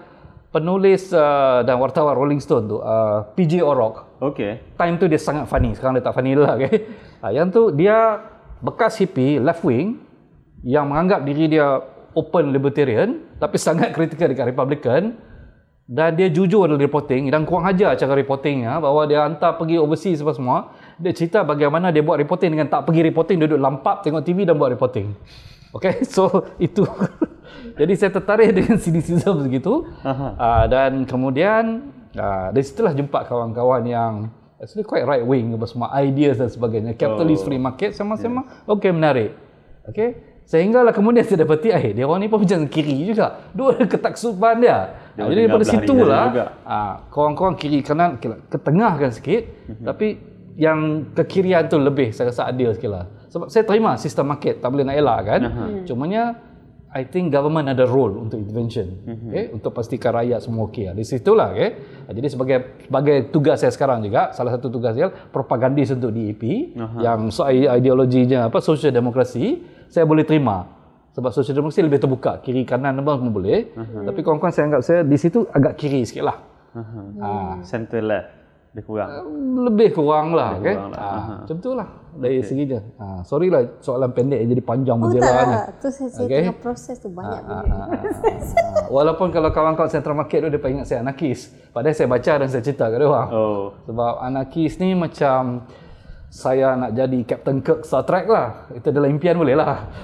penulis 0.51 1.13
uh, 1.13 1.63
dan 1.63 1.79
wartawan 1.79 2.17
Rolling 2.17 2.43
Stone 2.43 2.67
tu 2.67 2.79
uh, 2.81 3.29
PJ 3.37 3.61
O'Rourke. 3.61 4.19
Okey. 4.19 4.75
Time 4.75 4.97
tu 4.97 5.07
dia 5.07 5.21
sangat 5.21 5.47
funny, 5.47 5.77
sekarang 5.77 6.01
dia 6.01 6.05
tak 6.05 6.17
funny 6.17 6.33
lah 6.33 6.55
okay? 6.59 6.89
uh, 7.21 7.31
yang 7.31 7.53
tu 7.53 7.71
dia 7.71 8.25
bekas 8.65 8.97
hippie 8.97 9.37
left 9.37 9.63
wing 9.63 10.01
yang 10.65 10.89
menganggap 10.89 11.23
diri 11.23 11.53
dia 11.53 11.79
open 12.17 12.51
libertarian 12.51 13.21
tapi 13.37 13.61
sangat 13.61 13.93
kritikal 13.93 14.33
dekat 14.33 14.57
Republican 14.57 15.21
dan 15.87 16.19
dia 16.19 16.27
jujur 16.27 16.67
dalam 16.67 16.83
reporting 16.83 17.31
dan 17.31 17.47
kurang 17.47 17.71
ajar 17.71 17.95
cara 17.95 18.19
reportingnya 18.19 18.83
bahawa 18.83 19.07
dia 19.07 19.23
hantar 19.23 19.55
pergi 19.55 19.79
overseas 19.79 20.19
apa 20.25 20.33
semua 20.35 20.59
dia 20.97 21.13
cerita 21.13 21.45
bagaimana 21.45 21.93
dia 21.93 22.01
buat 22.01 22.17
reporting 22.17 22.57
dengan 22.57 22.69
tak 22.73 22.89
pergi 22.89 23.05
reporting 23.13 23.37
duduk 23.37 23.61
lampap 23.61 24.01
tengok 24.01 24.25
TV 24.25 24.49
dan 24.49 24.57
buat 24.57 24.73
reporting. 24.73 25.13
Okay 25.77 26.05
so 26.15 26.49
itu. 26.57 26.85
Jadi 27.81 27.93
saya 27.95 28.11
tertarik 28.13 28.57
dengan 28.57 28.81
cynicism 28.81 29.45
begitu. 29.45 29.85
Uh, 30.03 30.65
dan 30.73 31.05
kemudian 31.05 31.93
uh, 32.17 32.49
dari 32.49 32.65
situlah 32.65 32.97
jumpa 32.97 33.29
kawan-kawan 33.29 33.85
yang 33.85 34.13
actually 34.57 34.89
quite 34.89 35.05
right 35.05 35.21
wing 35.21 35.53
apa 35.53 35.69
semua 35.69 35.93
ideas 36.01 36.41
dan 36.41 36.49
sebagainya. 36.49 36.97
Capitalist 36.97 37.45
free 37.45 37.61
market 37.61 37.93
sama-sama 37.93 38.65
okay 38.65 38.89
menarik. 38.89 39.37
Okay 39.93 40.37
sehinggalah 40.47 40.95
kemudian 40.95 41.27
saya 41.27 41.43
dapati 41.43 41.75
eh 41.75 41.91
dia 41.91 42.07
orang 42.07 42.23
ni 42.23 42.31
pun 42.31 42.39
macam 42.41 42.71
kiri 42.71 43.03
juga. 43.03 43.51
Dua 43.51 43.77
ketaksuban 43.93 44.63
dia. 44.63 44.95
Dia 45.19 45.27
jadi 45.27 45.51
daripada 45.51 45.65
situlah 45.67 46.25
dia 46.31 46.33
juga. 46.33 46.47
ah, 46.63 46.95
korang-korang 47.11 47.59
kiri 47.59 47.83
kanan 47.83 48.17
ke, 48.17 48.31
ke 48.47 48.59
tengah 48.63 48.95
kan 48.97 49.11
sikit. 49.11 49.43
Mhm. 49.67 49.85
tapi 49.85 50.07
yang 50.57 50.79
kekirian 51.13 51.69
tu 51.69 51.77
lebih 51.77 52.11
saya 52.11 52.29
rasa 52.29 52.49
adil 52.49 52.73
sikit 52.73 52.91
lah. 52.91 53.05
Sebab 53.29 53.47
saya 53.47 53.63
terima 53.63 53.95
sistem 53.97 54.27
market 54.27 54.59
tak 54.59 54.69
boleh 54.69 54.83
nak 54.83 54.97
elak 54.97 55.21
kan. 55.23 55.41
Cumanya 55.85 56.23
I 56.89 57.05
think 57.05 57.29
government 57.29 57.69
ada 57.69 57.85
role 57.85 58.17
untuk 58.17 58.41
intervention 58.41 58.89
Mhm. 59.05 59.29
okay, 59.29 59.45
untuk 59.53 59.69
pastikan 59.71 60.17
rakyat 60.17 60.41
semua 60.41 60.65
okey 60.65 60.89
lah. 60.89 60.95
di 60.95 61.05
situlah 61.05 61.53
okay. 61.53 61.77
Ah, 62.03 62.13
jadi 62.15 62.25
sebagai 62.27 62.57
sebagai 62.81 63.17
tugas 63.29 63.61
saya 63.61 63.69
sekarang 63.69 64.01
juga 64.01 64.33
salah 64.33 64.49
satu 64.51 64.67
tugas 64.67 64.97
saya 64.97 65.13
propagandis 65.29 65.93
untuk 65.93 66.09
DAP 66.09 66.73
yang 66.99 67.29
soal 67.29 67.53
ideologinya 67.53 68.49
apa 68.49 68.59
social 68.61 68.89
demokrasi 68.91 69.61
saya 69.87 70.03
boleh 70.03 70.25
terima. 70.25 70.73
Sebab 71.13 71.33
social 71.33 71.53
demokrasi 71.55 71.81
lebih 71.81 71.97
terbuka. 71.99 72.41
Kiri 72.41 72.65
kanan 72.65 72.97
apa 72.97 73.17
semua 73.17 73.33
boleh. 73.35 73.73
Tapi 73.77 74.21
kawan-kawan 74.21 74.53
saya 74.53 74.65
anggap 74.67 74.83
saya 74.83 75.01
di 75.01 75.17
situ 75.17 75.45
agak 75.47 75.77
kiri 75.77 76.01
sikit 76.01 76.25
lah. 76.25 76.39
Aha. 76.73 77.01
ah, 77.19 77.55
Center 77.63 78.01
left. 78.01 78.29
Lebih 78.77 78.85
kurang. 78.85 79.09
lebih 79.59 79.89
kurang 79.91 80.27
lah 80.31 80.51
Lebih 80.53 80.63
kan 80.63 80.77
kurang 80.77 80.91
lah. 80.93 81.01
ah, 81.01 81.25
macam 81.41 81.57
tu 81.57 81.71
lah 81.73 81.89
dari 82.13 82.37
seginya 82.41 82.81
ah, 82.97 83.21
sorry 83.23 83.47
lah 83.49 83.61
soalan 83.79 84.11
pendek 84.11 84.43
jadi 84.43 84.63
panjang 84.63 84.97
Oh 84.97 85.03
berjalan 85.03 85.27
tak, 85.27 85.43
ni. 85.43 85.55
tu 85.77 85.89
saya, 85.91 86.09
saya 86.11 86.23
Okay. 86.23 86.39
tengah 86.43 86.57
proses 86.59 86.97
tu 86.99 87.09
banyak 87.09 87.41
Ah, 87.41 87.41
benda. 87.41 87.75
ah, 87.75 87.83
ah, 87.83 87.89
ah. 87.89 88.85
Walaupun 88.87 89.27
kalau 89.31 89.49
kawan-kawan 89.49 89.89
Central 89.89 90.15
Market 90.15 90.39
tu 90.39 90.49
dia 90.51 90.59
ingat 90.63 90.85
saya 90.85 90.99
anarkis. 91.01 91.51
Padahal 91.71 91.93
saya 91.93 92.07
baca 92.07 92.33
dan 92.37 92.47
saya 92.47 92.61
cerita 92.61 92.87
kat 92.87 92.95
dia 92.95 93.07
orang. 93.07 93.29
Oh. 93.31 93.65
Sebab 93.83 94.13
anarkis 94.19 94.77
ni 94.77 94.93
macam 94.93 95.65
saya 96.29 96.75
nak 96.75 96.91
jadi 96.93 97.19
Captain 97.23 97.59
Kirk 97.59 97.83
Star 97.83 98.03
Trek 98.03 98.27
lah. 98.27 98.67
Itu 98.71 98.87
adalah 98.87 99.07
impian 99.07 99.35
boleh 99.35 99.55
lah. 99.55 99.87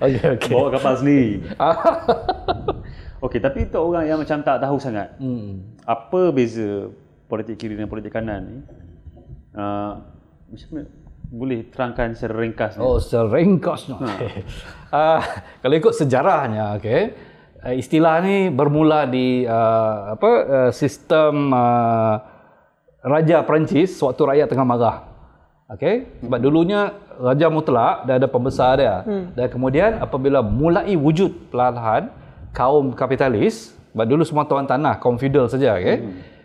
okey, 0.00 0.24
okey. 0.34 0.50
Bawa 0.50 0.66
kapal 0.72 0.92
sendiri. 0.96 1.44
Okey, 3.24 3.40
tapi 3.40 3.64
untuk 3.64 3.88
orang 3.88 4.04
yang 4.04 4.20
macam 4.20 4.44
tak 4.44 4.60
tahu 4.60 4.76
sangat, 4.76 5.16
Hmm. 5.16 5.64
apa 5.88 6.28
beza 6.28 6.92
politik 7.24 7.56
kiri 7.56 7.72
dan 7.72 7.88
politik 7.88 8.12
kanan 8.12 8.40
ni? 8.44 8.58
Uh, 9.56 9.96
macam 10.52 10.68
mana? 10.76 10.84
Boleh 11.32 11.64
terangkan 11.72 12.12
secara 12.12 12.44
ringkas 12.44 12.76
ni? 12.76 12.84
Oh, 12.84 13.00
secara 13.00 13.32
ringkasnya. 13.32 13.96
Okay. 13.96 14.44
Uh, 14.92 15.20
kalau 15.64 15.74
ikut 15.74 15.96
sejarahnya, 15.96 16.76
okay, 16.76 17.16
uh, 17.64 17.72
istilah 17.72 18.20
ni 18.20 18.52
bermula 18.52 19.08
di 19.08 19.48
uh, 19.48 20.20
apa 20.20 20.30
uh, 20.44 20.70
sistem 20.70 21.48
uh, 21.48 22.20
Raja 23.00 23.40
Perancis 23.40 23.96
sewaktu 23.96 24.20
rakyat 24.20 24.52
tengah 24.52 24.68
marah. 24.68 24.96
Okay? 25.72 26.12
Sebab 26.20 26.38
dulunya 26.44 26.92
Raja 27.16 27.48
Mutlak 27.48 28.04
dah 28.04 28.14
ada 28.20 28.28
pembesar 28.28 28.76
dia. 28.76 29.00
Dan 29.32 29.48
kemudian 29.48 29.96
apabila 29.96 30.44
mulai 30.44 30.92
wujud 30.92 31.48
perlahan 31.48 32.12
kaum 32.54 32.94
kapitalis, 32.94 33.74
sebab 33.92 34.06
dulu 34.06 34.22
semua 34.22 34.46
tuan 34.46 34.64
tanah, 34.64 35.02
kaum 35.02 35.18
feudal 35.18 35.50
saja. 35.50 35.74
Okay? 35.76 35.98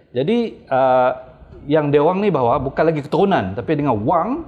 Jadi 0.10 0.65
uh, 0.65 1.12
yang 1.69 1.93
dia 1.93 2.02
orang 2.02 2.19
ni 2.26 2.34
bawa 2.34 2.58
bukan 2.58 2.82
lagi 2.82 3.06
keturunan 3.06 3.54
tapi 3.54 3.78
dengan 3.78 3.93
wang 4.02 4.41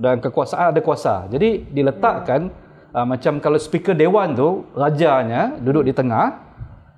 dan 0.00 0.18
kekuasaan 0.18 0.72
ada 0.72 0.80
kuasa. 0.80 1.28
Jadi 1.28 1.68
diletakkan 1.70 2.48
uh, 2.96 3.04
macam 3.04 3.38
kalau 3.38 3.60
speaker 3.60 3.92
dewan 3.92 4.32
tu 4.32 4.64
rajanya 4.72 5.60
duduk 5.60 5.84
di 5.86 5.92
tengah 5.92 6.40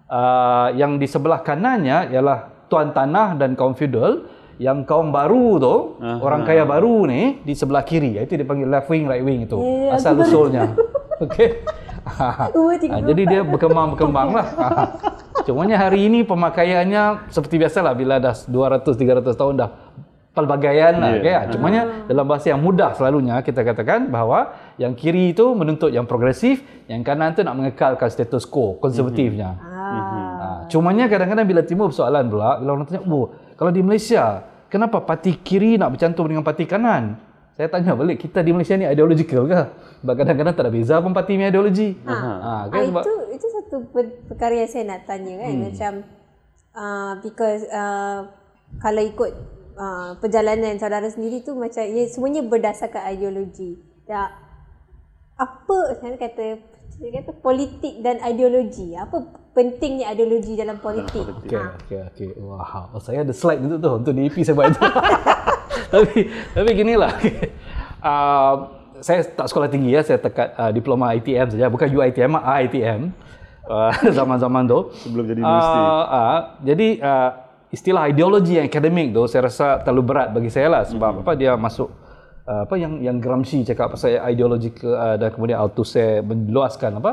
uh, 0.06 0.68
yang 0.78 1.02
di 1.02 1.10
sebelah 1.10 1.42
kanannya 1.42 2.14
ialah 2.14 2.68
tuan 2.70 2.94
tanah 2.94 3.34
dan 3.38 3.58
kaum 3.58 3.74
feudal 3.74 4.26
yang 4.56 4.88
kaum 4.88 5.12
baru 5.12 5.60
tu 5.60 5.74
Aha. 6.00 6.16
orang 6.24 6.42
kaya 6.48 6.64
baru 6.64 7.04
ni 7.04 7.44
di 7.44 7.52
sebelah 7.52 7.84
kiri 7.84 8.16
itu 8.16 8.40
dipanggil 8.40 8.64
left 8.64 8.88
wing 8.88 9.04
right 9.04 9.20
wing 9.20 9.44
itu 9.44 9.52
Eh, 9.60 9.92
aku 9.92 10.00
asal 10.00 10.16
usulnya 10.16 10.72
okey 11.28 11.60
Dua, 12.54 12.74
tiga, 12.78 12.92
Ah, 12.96 13.02
jadi 13.02 13.22
dia 13.26 13.40
berkembang-berkembang 13.42 14.28
lah. 14.30 14.46
Ah. 14.56 14.88
Cumanya 15.46 15.76
hari 15.78 16.06
ini 16.06 16.22
pemakaiannya 16.22 17.30
seperti 17.30 17.58
biasalah 17.58 17.94
bila 17.94 18.18
dah 18.18 18.34
200-300 18.34 19.34
tahun 19.34 19.54
dah 19.58 19.70
pelbagaian 20.36 20.94
lah. 21.00 21.10
Yeah. 21.16 21.22
Okay? 21.22 21.34
Ah, 21.34 21.44
Cumanya 21.50 21.82
dalam 22.06 22.24
bahasa 22.28 22.52
yang 22.52 22.60
mudah 22.62 22.92
selalunya 22.94 23.40
kita 23.40 23.64
katakan 23.64 24.12
bahawa 24.12 24.54
yang 24.76 24.92
kiri 24.92 25.34
itu 25.34 25.54
menuntut 25.56 25.90
yang 25.90 26.04
progresif, 26.04 26.62
yang 26.86 27.00
kanan 27.02 27.32
tu 27.32 27.42
nak 27.42 27.56
mengekalkan 27.56 28.06
status 28.10 28.44
quo, 28.46 28.76
konservatifnya. 28.78 29.56
Ah. 29.58 29.74
Ah, 30.36 30.58
cumanya 30.68 31.08
kadang-kadang 31.08 31.46
bila 31.46 31.62
timbul 31.64 31.88
persoalan 31.90 32.26
pula, 32.28 32.60
bila 32.60 32.70
orang 32.76 32.86
tanya, 32.86 33.02
oh, 33.06 33.32
kalau 33.56 33.70
di 33.72 33.80
Malaysia, 33.80 34.44
kenapa 34.68 35.00
parti 35.02 35.38
kiri 35.40 35.80
nak 35.80 35.96
bercantum 35.96 36.28
dengan 36.28 36.44
parti 36.44 36.68
kanan? 36.68 37.16
Saya 37.56 37.72
tanya 37.72 37.96
balik, 37.96 38.20
kita 38.20 38.44
di 38.44 38.52
Malaysia 38.52 38.76
ni 38.76 38.84
ideological 38.84 39.48
ke? 39.48 39.60
Sebab 40.06 40.22
kadang-kadang 40.22 40.54
tak 40.54 40.64
ada 40.70 40.70
beza 40.70 41.02
pun 41.02 41.10
parti 41.10 41.34
punya 41.34 41.50
ideologi. 41.50 41.98
Ha. 42.06 42.14
Ah, 42.14 42.38
Ah, 42.38 42.62
kan 42.70 42.82
sebab 42.86 43.02
itu 43.02 43.14
itu 43.34 43.46
satu 43.50 43.76
per- 43.90 44.22
perkara 44.30 44.54
yang 44.54 44.70
saya 44.70 44.86
nak 44.86 45.02
tanya 45.02 45.34
kan 45.34 45.50
hmm. 45.50 45.62
macam 45.66 45.92
uh, 46.78 47.12
because 47.26 47.66
uh, 47.74 48.30
kalau 48.78 49.02
ikut 49.02 49.30
uh, 49.74 50.14
perjalanan 50.22 50.78
saudara 50.78 51.10
sendiri 51.10 51.42
tu 51.42 51.58
macam 51.58 51.82
ya, 51.82 52.06
semuanya 52.06 52.46
berdasarkan 52.46 53.02
ideologi. 53.18 53.82
Ya, 54.06 54.30
apa 55.34 55.78
saya 55.98 56.14
kata 56.14 56.62
saya 56.94 57.10
kata 57.18 57.32
politik 57.42 57.98
dan 58.06 58.22
ideologi. 58.22 58.94
Apa 58.94 59.26
pentingnya 59.58 60.14
ideologi 60.14 60.54
dalam 60.54 60.78
politik? 60.78 61.26
Okey, 61.42 61.58
okey, 61.58 61.98
okey. 62.14 62.30
Wah, 62.46 62.94
oh, 62.94 63.02
saya 63.02 63.26
ada 63.26 63.34
slide 63.34 63.58
untuk 63.58 63.82
tu. 63.82 63.90
Untuk 63.90 64.12
DAP 64.14 64.38
saya 64.46 64.54
buat 64.54 64.70
itu. 64.70 64.80
tapi 65.98 66.30
tapi 66.54 66.70
ginilah. 66.78 67.10
Uh, 68.06 68.54
saya 69.06 69.22
tak 69.22 69.46
sekolah 69.46 69.70
tinggi 69.70 69.94
ya, 69.94 70.02
saya 70.02 70.18
tekat 70.18 70.50
uh, 70.58 70.74
diploma 70.74 71.14
ITM 71.14 71.54
saja, 71.54 71.70
bukan 71.70 71.86
UITM, 71.86 72.34
ITM. 72.66 73.00
Uh, 73.66 73.90
zaman-zaman 74.18 74.66
tu. 74.66 74.90
Sebelum 75.06 75.24
jadi 75.26 75.40
universiti. 75.42 75.78
Uh, 75.78 76.02
uh, 76.10 76.38
jadi 76.62 76.88
uh, 77.02 77.30
istilah 77.74 78.06
ideologi 78.06 78.58
yang 78.58 78.66
akademik 78.70 79.10
tu 79.10 79.26
saya 79.26 79.50
rasa 79.50 79.82
terlalu 79.82 80.02
berat 80.06 80.28
bagi 80.30 80.50
saya 80.50 80.70
lah 80.70 80.82
sebab 80.86 81.26
apa 81.26 81.32
dia 81.34 81.58
masuk 81.58 81.90
uh, 82.46 82.62
apa 82.64 82.74
yang 82.78 83.02
yang 83.02 83.16
Gramsci 83.18 83.66
cakap 83.66 83.92
pasal 83.92 84.22
ideologi 84.30 84.70
ke, 84.70 84.86
uh, 84.86 85.18
dan 85.18 85.28
kemudian 85.34 85.58
Althusser 85.58 86.22
meluaskan 86.22 87.02
apa 87.02 87.12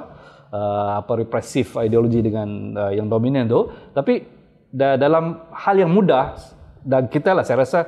uh, 0.53 0.91
apa 1.01 1.12
represif 1.17 1.73
ideologi 1.82 2.21
dengan 2.21 2.47
uh, 2.77 2.91
yang 2.93 3.10
dominan 3.10 3.49
tu 3.49 3.65
tapi 3.97 4.21
da, 4.69 4.93
dalam 4.95 5.41
hal 5.51 5.75
yang 5.82 5.89
mudah 5.89 6.38
dan 6.86 7.10
kita 7.10 7.34
lah 7.34 7.43
saya 7.43 7.65
rasa 7.65 7.79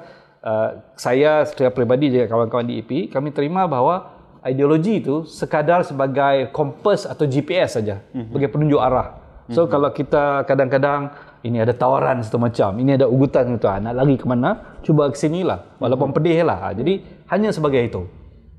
uh, 0.46 0.70
saya 0.94 1.44
secara 1.50 1.74
peribadi 1.74 2.14
juga 2.14 2.30
kawan-kawan 2.30 2.70
di 2.70 2.80
EP 2.80 3.10
kami 3.10 3.34
terima 3.34 3.66
bahawa 3.66 4.14
ideologi 4.46 5.02
itu 5.02 5.26
sekadar 5.26 5.82
sebagai 5.82 6.54
kompas 6.54 7.10
atau 7.10 7.26
GPS 7.26 7.82
saja 7.82 8.06
mm-hmm. 8.14 8.30
sebagai 8.30 8.50
penunjuk 8.54 8.80
arah 8.80 9.18
so 9.50 9.66
mm-hmm. 9.66 9.74
kalau 9.74 9.90
kita 9.90 10.24
kadang-kadang 10.46 11.12
ini 11.46 11.62
ada 11.62 11.78
tawaran 11.78 12.26
satu 12.26 12.42
macam, 12.42 12.74
ini 12.82 12.98
ada 12.98 13.06
ugutan 13.06 13.54
itu, 13.54 13.70
ah, 13.70 13.78
nak 13.78 13.94
lari 14.02 14.18
ke 14.18 14.26
mana, 14.26 14.82
cuba 14.82 15.14
ke 15.14 15.18
sini 15.22 15.46
lah, 15.46 15.78
walaupun 15.78 16.10
pedih 16.10 16.42
lah. 16.42 16.58
Ah, 16.58 16.74
Jadi 16.74 17.06
hanya 17.30 17.54
sebagai 17.54 17.86
itu. 17.86 18.02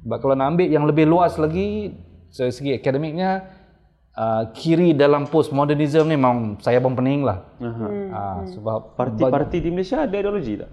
Sebab 0.06 0.22
kalau 0.22 0.38
nak 0.38 0.54
ambil 0.54 0.70
yang 0.70 0.86
lebih 0.86 1.02
luas 1.02 1.34
lagi, 1.34 1.98
dari 2.30 2.54
segi 2.54 2.78
akademiknya, 2.78 3.42
uh, 4.14 4.54
kiri 4.54 4.94
dalam 4.94 5.26
postmodernism 5.26 6.06
ni 6.06 6.14
memang 6.14 6.62
saya 6.62 6.78
pun 6.78 6.94
pening 6.94 7.26
lah. 7.26 7.42
Aha. 7.58 7.86
Uh, 7.90 8.40
sebab 8.54 8.94
Parti-parti 8.94 9.66
di 9.66 9.74
Malaysia 9.74 10.06
ada 10.06 10.14
ideologi 10.14 10.54
tak? 10.54 10.70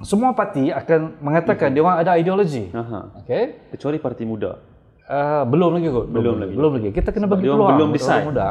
Semua 0.00 0.32
parti 0.32 0.72
akan 0.72 1.20
mengatakan 1.20 1.68
dia 1.76 1.84
orang 1.84 2.00
ada 2.00 2.16
ideologi. 2.16 2.72
Aha. 2.72 3.12
Okay? 3.22 3.68
Kecuali 3.76 4.00
parti 4.00 4.24
muda. 4.24 4.56
Uh, 5.04 5.44
belum 5.44 5.76
lagi 5.76 5.88
kot. 5.92 6.06
Belum 6.08 6.34
lagi. 6.40 6.54
Belum 6.56 6.70
lagi. 6.80 6.88
Kita 6.96 7.12
kena 7.12 7.28
bagi 7.28 7.44
dia 7.44 7.52
orang 7.52 7.60
peluang. 7.60 7.76
belum 7.76 7.90
decide. 7.92 8.24
Muda. 8.24 8.44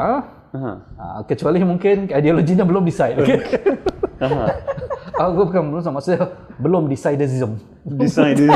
Aha. 0.53 0.73
Uh, 1.01 1.19
kecuali 1.25 1.57
mungkin 1.65 2.05
ideologinya 2.07 2.63
belum 2.63 2.83
decide. 2.85 3.17
Okay? 3.17 3.39
Aha. 4.25 4.45
Aku 5.21 5.49
bukan 5.49 5.61
belum 5.73 5.81
sama 5.81 5.99
saya 5.99 6.29
belum 6.61 6.85
decidism. 6.85 7.57
Design 7.83 8.37
dia. 8.39 8.53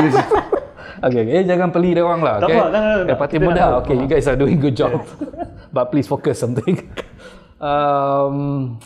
Okay, 0.96 1.20
okay, 1.28 1.44
jangan 1.44 1.68
peli 1.74 1.92
dia 1.92 2.02
orang 2.06 2.24
lah. 2.24 2.40
Tak 2.40 2.48
Okay? 2.48 2.56
apa, 2.56 2.66
tak, 2.66 2.80
tak, 2.80 2.82
tak. 2.96 3.10
Eh, 3.12 3.16
parti 3.18 3.36
muda, 3.36 3.64
okay, 3.84 3.94
you 4.00 4.08
guys 4.08 4.24
are 4.24 4.38
doing 4.38 4.56
good 4.56 4.72
job. 4.72 4.96
But 5.68 5.92
please 5.92 6.08
focus 6.08 6.40
something. 6.40 6.88
um, 7.60 8.78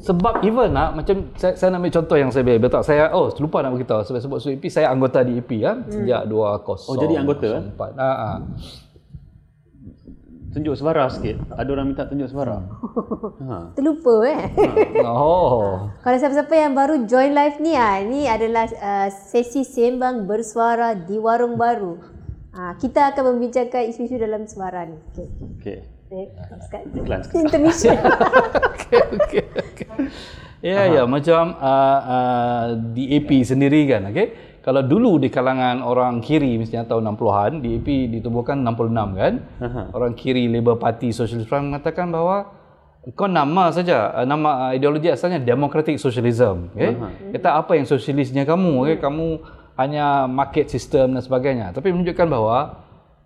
sebab 0.00 0.40
even 0.40 0.72
nak 0.72 0.96
macam 0.96 1.36
saya, 1.36 1.52
saya 1.52 1.68
nak 1.68 1.84
ambil 1.84 1.92
contoh 2.00 2.16
yang 2.16 2.30
saya 2.32 2.42
beri 2.48 2.56
betul 2.56 2.80
saya 2.80 3.12
oh 3.12 3.28
lupa 3.36 3.60
nak 3.60 3.76
beritahu 3.76 4.00
sebab 4.08 4.20
sebab 4.24 4.38
SUIP 4.40 4.72
saya 4.72 4.88
anggota 4.88 5.20
di 5.20 5.36
EP 5.36 5.50
kan 5.60 5.84
sejak 5.84 6.24
20 6.24 6.88
Oh, 6.88 6.96
jadi 6.96 7.20
anggota, 7.20 7.48
eh? 7.60 7.64
4 7.76 8.00
ah, 8.00 8.00
ah. 8.00 8.36
Tunjuk 10.50 10.74
suara 10.74 11.06
sikit. 11.06 11.46
Ada 11.54 11.70
orang 11.70 11.94
minta 11.94 12.10
tunjuk 12.10 12.26
suara. 12.26 12.58
Ha. 13.40 13.72
Terlupa 13.72 14.14
eh. 14.28 14.42
oh 15.06 15.88
Kalau 16.04 16.16
siapa-siapa 16.20 16.54
yang 16.54 16.76
baru 16.76 17.08
join 17.08 17.32
live 17.32 17.56
ni 17.58 17.72
ah, 17.72 17.98
ni 18.04 18.28
adalah 18.28 18.68
uh, 18.68 19.08
sesi 19.10 19.64
sembang 19.64 20.28
bersuara 20.28 20.92
di 20.92 21.16
warung 21.16 21.56
baru. 21.56 21.96
Ah, 22.52 22.74
kita 22.76 23.14
akan 23.14 23.34
membincangkan 23.34 23.90
isu-isu 23.90 24.20
dalam 24.20 24.44
suara 24.44 24.86
ni. 24.86 24.98
Okey. 25.14 25.28
Okey. 25.56 25.99
Eh, 26.10 26.26
sekat- 26.58 26.90
Iklan 26.90 27.20
sikit. 27.22 27.38
Intermission. 27.38 27.94
okay, 28.74 29.00
okay, 29.14 29.44
okay. 29.46 29.88
Ya, 30.60 30.90
ya, 30.90 31.02
macam 31.06 31.56
uh, 31.56 32.00
uh, 32.04 32.64
di 32.92 33.14
AP 33.16 33.46
sendiri 33.46 33.86
kan, 33.88 34.10
okay? 34.10 34.58
Kalau 34.60 34.84
dulu 34.84 35.16
di 35.16 35.32
kalangan 35.32 35.80
orang 35.80 36.20
kiri 36.20 36.60
misalnya 36.60 36.84
tahun 36.84 37.16
60-an, 37.16 37.52
di 37.64 37.80
AP 37.80 37.88
ditubuhkan 38.12 38.60
66 38.60 38.92
kan? 39.16 39.34
Aha. 39.62 39.82
Orang 39.96 40.12
kiri 40.12 40.52
Labour 40.52 40.76
Party 40.76 41.16
Socialist 41.16 41.48
Front 41.48 41.72
mengatakan 41.72 42.12
bahawa 42.12 42.44
kau 43.16 43.24
nama 43.24 43.72
saja, 43.72 44.20
nama 44.28 44.76
ideologi 44.76 45.08
asalnya 45.08 45.40
Democratic 45.40 45.96
Socialism, 45.96 46.68
okay? 46.76 46.92
Kata 47.32 47.56
apa 47.56 47.78
yang 47.78 47.88
sosialisnya 47.88 48.44
kamu, 48.44 48.84
okay? 48.84 48.96
Kamu 49.00 49.40
hanya 49.80 50.28
market 50.28 50.68
system 50.68 51.16
dan 51.16 51.22
sebagainya. 51.24 51.72
Tapi 51.72 51.88
menunjukkan 51.88 52.26
bahawa 52.28 52.58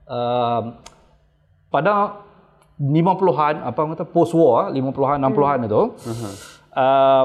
uh, 0.06 0.62
pada 1.66 2.22
50-an 2.74 3.54
apa 3.62 3.78
orang 3.78 3.92
kata 3.94 4.06
post 4.10 4.34
war 4.34 4.74
50-an 4.74 5.18
60-an 5.22 5.58
itu 5.70 5.82
uh, 6.74 7.24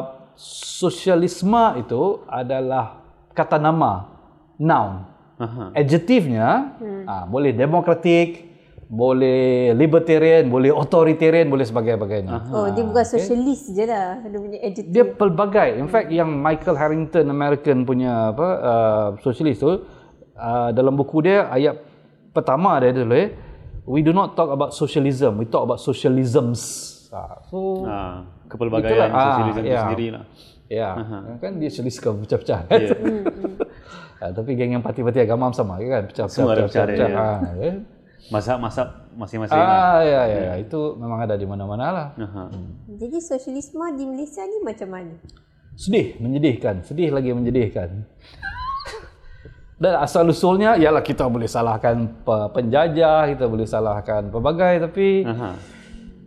sosialisme 0.79 1.63
itu 1.81 2.23
adalah 2.29 3.01
kata 3.33 3.57
nama 3.57 4.07
noun. 4.61 5.09
Aha. 5.39 5.71
adjektifnya 5.71 6.75
ah, 7.07 7.23
boleh 7.23 7.55
demokratik 7.55 8.51
boleh 8.91 9.71
libertarian 9.71 10.51
boleh 10.51 10.67
authoritarian 10.67 11.47
boleh 11.47 11.63
sebagainya 11.63 12.51
oh, 12.51 12.67
dia 12.75 12.83
bukan 12.83 13.05
sosialis 13.07 13.71
je 13.71 13.87
lah. 13.87 14.19
Dia 14.19 14.39
punya 14.41 14.59
adjective. 14.59 14.91
dia 14.91 15.05
pelbagai. 15.07 15.69
In 15.79 15.87
fact 15.87 16.11
yang 16.11 16.27
Michael 16.27 16.75
Harrington 16.75 17.31
American 17.31 17.87
punya 17.87 18.35
apa 18.35 18.47
uh, 18.59 19.07
sosialis 19.23 19.63
tu 19.63 19.71
uh, 19.71 20.69
dalam 20.75 20.97
buku 20.99 21.23
dia 21.23 21.47
ayat 21.53 21.79
pertama 22.35 22.75
dia 22.83 22.91
dulu 22.91 23.15
eh 23.15 23.48
we 23.89 23.99
do 23.99 24.13
not 24.13 24.37
talk 24.37 24.47
about 24.47 24.69
socialism 24.71 25.35
we 25.35 25.45
talk 25.45 25.65
about 25.65 25.81
socialisms 25.81 26.61
uh, 27.09 27.41
so 27.43 27.57
Ha. 27.83 28.21
Kepelbagaian 28.45 29.09
Itulah. 29.09 29.09
Ah, 29.11 29.25
sosialisme 29.31 29.59
itu 29.59 29.69
ya. 29.69 29.81
sendiri 29.83 30.07
lah. 30.09 30.23
ya 30.69 30.89
kan 31.37 31.51
dia 31.57 31.69
socialist 31.69 31.97
ke 31.97 32.09
pecah-pecah 32.15 32.59
kan 32.63 32.79
Ah, 34.19 34.29
tapi 34.37 34.53
geng 34.53 34.71
yang 34.71 34.81
parti-parti 34.81 35.19
agama 35.19 35.49
sama 35.49 35.77
kan 35.79 36.05
pecah-pecah 36.05 36.27
Semua 36.29 36.53
ada 36.53 36.63
pecah 36.63 36.85
pecah-pecah 36.85 37.09
ya. 37.09 37.17
Ah, 37.17 37.39
ya. 37.57 37.71
Mazhab-mazhab 38.29 38.87
masing-masing 39.11 39.57
lah. 39.57 39.65
ah 39.65 39.99
ya, 40.01 40.21
ya 40.23 40.39
ya 40.43 40.53
itu 40.59 40.79
memang 40.95 41.17
ada 41.19 41.33
di 41.33 41.43
mana-mana 41.43 41.85
lah 41.89 42.07
Aha. 42.15 42.45
Jadi 42.87 43.17
sosialisme 43.17 43.81
di 43.95 44.05
Malaysia 44.05 44.43
ni 44.43 44.61
macam 44.61 44.89
mana? 44.89 45.15
Sedih, 45.73 46.19
menyedihkan. 46.19 46.83
Sedih 46.83 47.09
lagi 47.09 47.31
menyedihkan. 47.31 48.03
Dan 49.79 49.95
asal 49.95 50.27
usulnya 50.27 50.75
ialah 50.75 50.99
kita 50.99 51.23
boleh 51.31 51.47
salahkan 51.47 52.03
pe- 52.27 52.49
penjajah, 52.51 53.31
kita 53.31 53.47
boleh 53.47 53.63
salahkan 53.63 54.27
pelbagai 54.27 54.83
tapi 54.83 55.23
Aha. 55.23 55.49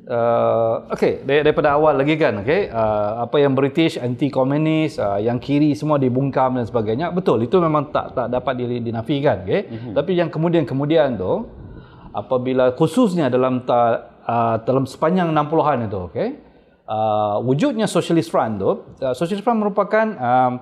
uh, 0.08 0.74
okey 0.96 1.20
dar- 1.28 1.44
daripada 1.44 1.76
awal 1.76 2.00
lagi 2.00 2.16
kan 2.16 2.40
okey 2.40 2.72
uh, 2.72 3.28
apa 3.28 3.36
yang 3.44 3.52
British 3.52 4.00
anti 4.00 4.32
komunis 4.32 4.96
uh, 4.96 5.20
yang 5.20 5.36
kiri 5.36 5.76
semua 5.76 6.00
dibungkam 6.00 6.56
dan 6.56 6.64
sebagainya 6.64 7.12
betul 7.12 7.44
itu 7.44 7.52
memang 7.60 7.92
tak 7.92 8.16
tak 8.16 8.32
dapat 8.32 8.56
di- 8.56 8.82
dinafikan 8.88 9.44
okey 9.44 9.60
mm-hmm. 9.68 9.92
tapi 10.00 10.10
yang 10.16 10.32
kemudian-kemudian 10.32 11.20
tu 11.20 11.44
apabila 12.16 12.72
khususnya 12.72 13.28
dalam 13.28 13.68
ta, 13.68 14.16
uh, 14.24 14.56
dalam 14.64 14.88
sepanjang 14.88 15.28
60-an 15.28 15.78
itu 15.92 15.98
okey 16.08 16.28
uh, 16.88 17.36
wujudnya 17.44 17.84
socialist 17.84 18.32
front 18.32 18.56
tu 18.56 18.70
uh, 19.04 19.12
socialist 19.12 19.44
front 19.44 19.60
merupakan 19.60 20.06
um, 20.16 20.52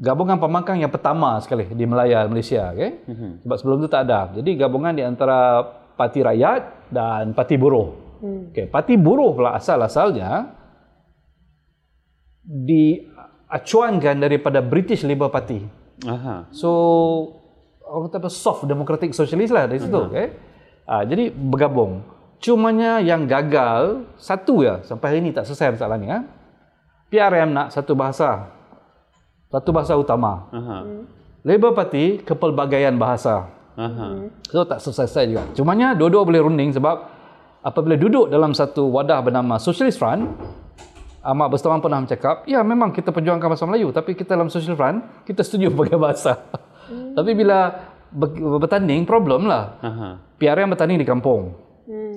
gabungan 0.00 0.38
pembangkang 0.42 0.82
yang 0.82 0.90
pertama 0.90 1.38
sekali 1.38 1.70
di 1.70 1.84
Melaya 1.86 2.26
Malaysia 2.26 2.74
okey 2.74 2.90
mm-hmm. 3.06 3.30
sebab 3.46 3.56
sebelum 3.60 3.76
tu 3.84 3.88
tak 3.90 4.10
ada 4.10 4.34
jadi 4.34 4.50
gabungan 4.66 4.94
di 4.94 5.02
antara 5.06 5.62
Parti 5.94 6.20
Rakyat 6.22 6.90
dan 6.90 7.30
Parti 7.32 7.54
Buruh 7.54 8.18
hmm. 8.18 8.50
okey 8.50 8.66
Parti 8.66 8.98
Buruh 8.98 9.30
pula 9.34 9.54
asal-asalnya 9.54 10.50
diacuankan 12.44 14.18
daripada 14.18 14.58
British 14.60 15.06
Labour 15.06 15.30
Party 15.30 15.84
Aha. 16.02 16.50
So 16.50 16.70
orang 17.86 18.10
kata 18.10 18.18
apa 18.18 18.30
soft 18.32 18.66
democratic 18.66 19.14
socialist 19.14 19.54
lah 19.54 19.70
dari 19.70 19.78
situ, 19.78 19.94
uh-huh. 19.94 20.10
okay? 20.10 20.34
Ah, 20.84 21.06
jadi 21.06 21.30
bergabung. 21.30 22.02
Cumanya 22.42 23.00
yang 23.00 23.24
gagal 23.24 24.04
satu 24.20 24.66
ya 24.66 24.84
sampai 24.84 25.14
hari 25.14 25.18
ini 25.24 25.30
tak 25.32 25.48
selesai 25.48 25.78
masalah 25.80 25.96
ni 25.96 26.10
ha. 26.12 26.20
PRM 27.08 27.54
nak 27.54 27.72
satu 27.72 27.96
bahasa. 27.96 28.52
Satu 29.54 29.70
bahasa 29.70 29.94
utama. 29.94 30.50
Aha. 30.50 30.82
Labour 31.46 31.78
Party 31.78 32.18
kepelbagaian 32.26 32.90
bahasa. 32.98 33.46
Aha. 33.78 34.26
So 34.50 34.66
tak 34.66 34.82
selesai 34.82 35.30
juga. 35.30 35.46
Cumanya 35.54 35.94
dua-dua 35.94 36.26
boleh 36.26 36.42
runding 36.42 36.74
sebab 36.74 37.06
apabila 37.62 37.94
duduk 37.94 38.26
dalam 38.34 38.50
satu 38.50 38.90
wadah 38.90 39.22
bernama 39.22 39.62
Socialist 39.62 40.02
Front, 40.02 40.26
Ahmad 41.22 41.54
Bertawan 41.54 41.78
pernah 41.78 42.02
bercakap, 42.02 42.42
ya 42.50 42.66
memang 42.66 42.90
kita 42.90 43.14
perjuangkan 43.14 43.46
bahasa 43.46 43.64
Melayu 43.70 43.94
tapi 43.94 44.18
kita 44.18 44.34
dalam 44.34 44.50
Socialist 44.50 44.74
Front, 44.74 44.98
kita 45.22 45.46
setuju 45.46 45.70
pakai 45.70 45.98
bahasa. 46.02 46.34
tapi 47.14 47.30
bila 47.38 47.78
ber- 48.10 48.58
bertanding, 48.58 49.06
problem 49.06 49.46
lah. 49.46 49.78
Aha. 49.78 50.08
PRM 50.34 50.74
bertanding 50.74 50.98
di 50.98 51.06
kampung. 51.06 51.54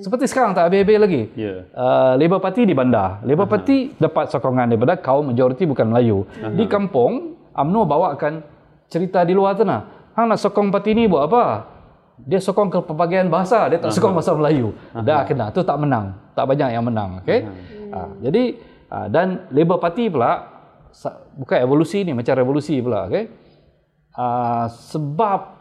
Seperti 0.00 0.24
sekarang 0.24 0.56
tak 0.56 0.72
habis-habis 0.72 0.96
lagi. 0.96 1.22
Ya. 1.36 1.68
Uh, 1.76 2.16
Labour 2.16 2.40
Party 2.40 2.64
di 2.64 2.72
bandar. 2.72 3.20
Labour 3.20 3.44
Party 3.44 3.92
dapat 4.00 4.32
sokongan 4.32 4.64
daripada 4.64 4.96
kaum 4.96 5.28
majoriti 5.28 5.68
bukan 5.68 5.92
Melayu. 5.92 6.24
Di 6.56 6.64
kampung, 6.64 7.36
UMNO 7.52 7.80
bawakan 7.84 8.40
cerita 8.88 9.22
di 9.28 9.36
luar 9.36 9.58
sana. 9.58 9.84
Hang 10.16 10.32
nak 10.32 10.40
sokong 10.40 10.72
parti 10.72 10.96
ni 10.96 11.06
buat 11.06 11.30
apa? 11.30 11.68
Dia 12.18 12.42
sokong 12.42 12.72
kepelbagaian 12.72 13.30
bahasa, 13.30 13.70
dia 13.70 13.78
tak 13.78 13.94
sokong 13.94 14.16
bahasa 14.16 14.34
Melayu. 14.34 14.74
Dah 15.04 15.22
kena, 15.22 15.54
tu 15.54 15.62
tak 15.62 15.78
menang. 15.78 16.16
Tak 16.34 16.48
banyak 16.48 16.68
yang 16.74 16.82
menang, 16.82 17.22
okey? 17.22 17.46
Uh, 17.92 18.10
jadi 18.24 18.42
uh, 18.90 19.06
dan 19.06 19.46
Labour 19.54 19.78
Party 19.78 20.10
pula 20.10 20.48
bukan 21.38 21.58
evolusi 21.62 22.02
ni 22.02 22.16
macam 22.16 22.34
revolusi 22.34 22.80
pula, 22.82 23.06
okey? 23.06 23.30
Uh, 24.18 24.66
sebab 24.90 25.57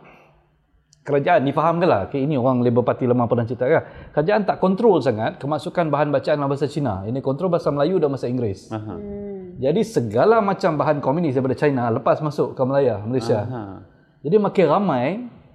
kerajaan 1.07 1.47
difaham 1.47 1.79
ke 1.79 1.87
lah. 1.87 2.11
Okay, 2.11 2.27
ini 2.27 2.35
orang 2.35 2.59
Labour 2.59 2.83
Party 2.83 3.07
lama 3.07 3.23
pernah 3.31 3.47
cerita 3.47 3.63
kan 3.63 3.83
kerajaan 4.11 4.43
tak 4.43 4.59
kontrol 4.59 4.99
sangat 4.99 5.39
kemasukan 5.39 5.87
bahan 5.87 6.11
bacaan 6.11 6.35
dalam 6.35 6.51
bahasa 6.51 6.67
Cina. 6.67 7.07
Ini 7.07 7.23
kontrol 7.23 7.47
bahasa 7.47 7.71
Melayu 7.71 7.95
dan 8.03 8.11
bahasa 8.11 8.27
Inggeris. 8.27 8.67
Aha. 8.67 8.99
jadi 9.57 9.81
segala 9.87 10.43
macam 10.43 10.75
bahan 10.75 10.99
komunis 10.99 11.31
daripada 11.31 11.55
China 11.55 11.87
lepas 11.87 12.19
masuk 12.19 12.51
ke 12.51 12.61
Melaya 12.67 12.99
Malaysia. 13.07 13.47
Aha. 13.47 13.63
jadi 14.19 14.35
makin 14.35 14.65
ramai 14.67 15.05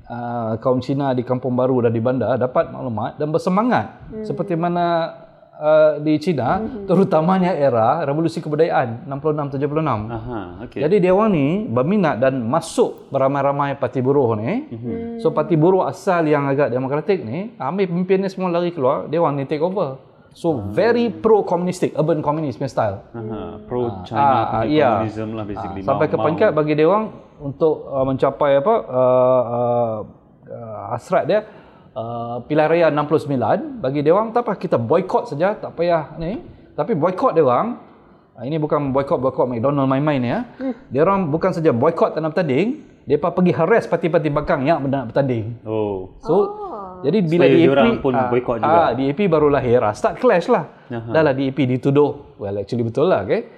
uh, 0.08 0.56
kaum 0.56 0.80
Cina 0.80 1.12
di 1.12 1.20
Kampung 1.20 1.52
Baru 1.52 1.84
dan 1.84 1.92
di 1.92 2.00
bandar 2.00 2.40
dapat 2.40 2.72
maklumat 2.72 3.20
dan 3.20 3.28
bersemangat. 3.28 3.86
Seperti 4.24 4.56
mana 4.56 5.20
uh, 5.58 6.00
di 6.00 6.16
China 6.16 6.62
terutamanya 6.88 7.52
era 7.52 8.02
revolusi 8.06 8.40
kebudayaan 8.40 9.04
66 9.08 9.58
76 9.58 9.68
Aha. 9.84 10.40
Okey. 10.68 10.80
jadi 10.80 10.96
dia 10.98 11.12
orang 11.12 11.30
ni 11.32 11.48
berminat 11.68 12.20
dan 12.22 12.40
masuk 12.40 13.12
beramai-ramai 13.12 13.76
parti 13.76 14.00
buruh 14.00 14.36
ni. 14.38 14.68
Mm-hmm. 14.68 15.20
So 15.20 15.30
parti 15.34 15.54
buruh 15.58 15.84
asal 15.84 16.24
yang 16.28 16.48
agak 16.48 16.72
demokratik 16.72 17.20
ni, 17.22 17.52
ambil 17.60 17.88
pemimpinnya 17.88 18.28
semua 18.32 18.48
lari 18.48 18.72
keluar, 18.72 19.08
dia 19.08 19.20
orang 19.20 19.36
ni 19.36 19.44
take 19.44 19.62
over. 19.62 20.00
So 20.32 20.64
very 20.72 21.12
pro 21.12 21.44
communistic, 21.44 21.92
urban 21.92 22.24
communist 22.24 22.56
punya 22.56 22.72
style. 22.72 22.96
Aha. 23.12 23.60
Pro 23.68 23.84
Ah, 23.84 24.04
China 24.08 24.24
ah, 24.24 24.44
punya 24.64 24.64
ya. 24.72 24.88
komunism 24.96 25.28
lah 25.36 25.44
basically. 25.44 25.80
Ah, 25.84 25.86
sampai 25.92 26.06
ke 26.08 26.16
peringkat 26.16 26.50
bagi 26.56 26.72
dia 26.72 26.88
orang 26.88 27.12
untuk 27.42 27.84
uh, 27.90 28.04
mencapai 28.06 28.64
apa 28.64 28.74
uh, 28.88 29.42
uh, 29.44 29.96
uh, 30.48 30.82
hasrat 30.94 31.28
dia 31.28 31.44
uh, 31.94 32.42
pilihan 32.44 32.68
raya 32.68 32.87
69 32.90 33.81
bagi 33.81 34.00
dia 34.05 34.12
orang 34.12 34.33
tak 34.33 34.44
apa 34.48 34.57
kita 34.57 34.76
boycott 34.76 35.31
saja 35.33 35.57
tak 35.57 35.76
payah 35.76 36.16
ni. 36.18 36.40
Tapi 36.72 36.96
boycott 36.96 37.37
dia 37.37 37.44
orang 37.44 37.76
uh, 38.37 38.44
ini 38.44 38.57
bukan 38.57 38.92
boycott 38.92 39.20
boycott 39.20 39.48
McDonald 39.48 39.88
main-main 39.88 40.22
ya. 40.22 40.38
Dia 40.88 41.05
orang 41.05 41.28
bukan 41.28 41.52
saja 41.52 41.70
boycott 41.72 42.16
tanam 42.16 42.33
bertanding 42.33 42.92
dia 43.02 43.18
mereka 43.18 43.35
pergi 43.35 43.52
harass 43.59 43.85
parti-parti 43.90 44.31
belakang 44.31 44.62
yang 44.62 44.78
nak 44.87 45.11
bertanding 45.11 45.59
Oh. 45.66 46.14
so 46.22 46.35
jadi 47.02 47.18
bila 47.18 47.50
Supaya 47.50 47.83
DAP 47.83 47.98
pun 47.98 48.12
ah, 48.14 48.31
boycott 48.31 48.57
juga. 48.62 48.70
ah, 48.70 48.90
DAP 48.94 49.20
baru 49.26 49.48
lahir 49.50 49.83
ah, 49.83 49.90
start 49.90 50.22
clash 50.22 50.46
lah. 50.46 50.70
Aha. 50.87 51.11
dah 51.11 51.22
lah 51.26 51.35
DAP 51.35 51.59
dituduh. 51.66 52.38
Well 52.38 52.62
actually 52.62 52.87
betul 52.87 53.11
lah 53.11 53.26
okay? 53.26 53.50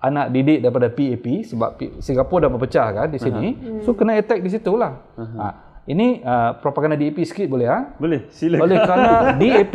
Anak 0.00 0.32
didik 0.32 0.64
daripada 0.64 0.88
PAP 0.88 1.44
sebab 1.44 1.76
Singapura 2.00 2.48
dah 2.48 2.50
berpecah 2.56 2.86
kan 2.96 3.08
di 3.12 3.20
sini. 3.20 3.48
So 3.84 3.92
kena 3.92 4.16
attack 4.16 4.40
di 4.40 4.48
situ 4.48 4.72
lah. 4.80 4.96
Ah, 5.36 5.52
ini 5.86 6.18
uh, 6.18 6.58
propaganda 6.58 6.98
DAP 6.98 7.22
sikit 7.22 7.46
boleh 7.46 7.70
ah 7.70 7.94
Boleh, 7.94 8.26
silakan. 8.34 8.62
oleh 8.66 8.76
kerana 8.82 9.10
DAP 9.40 9.74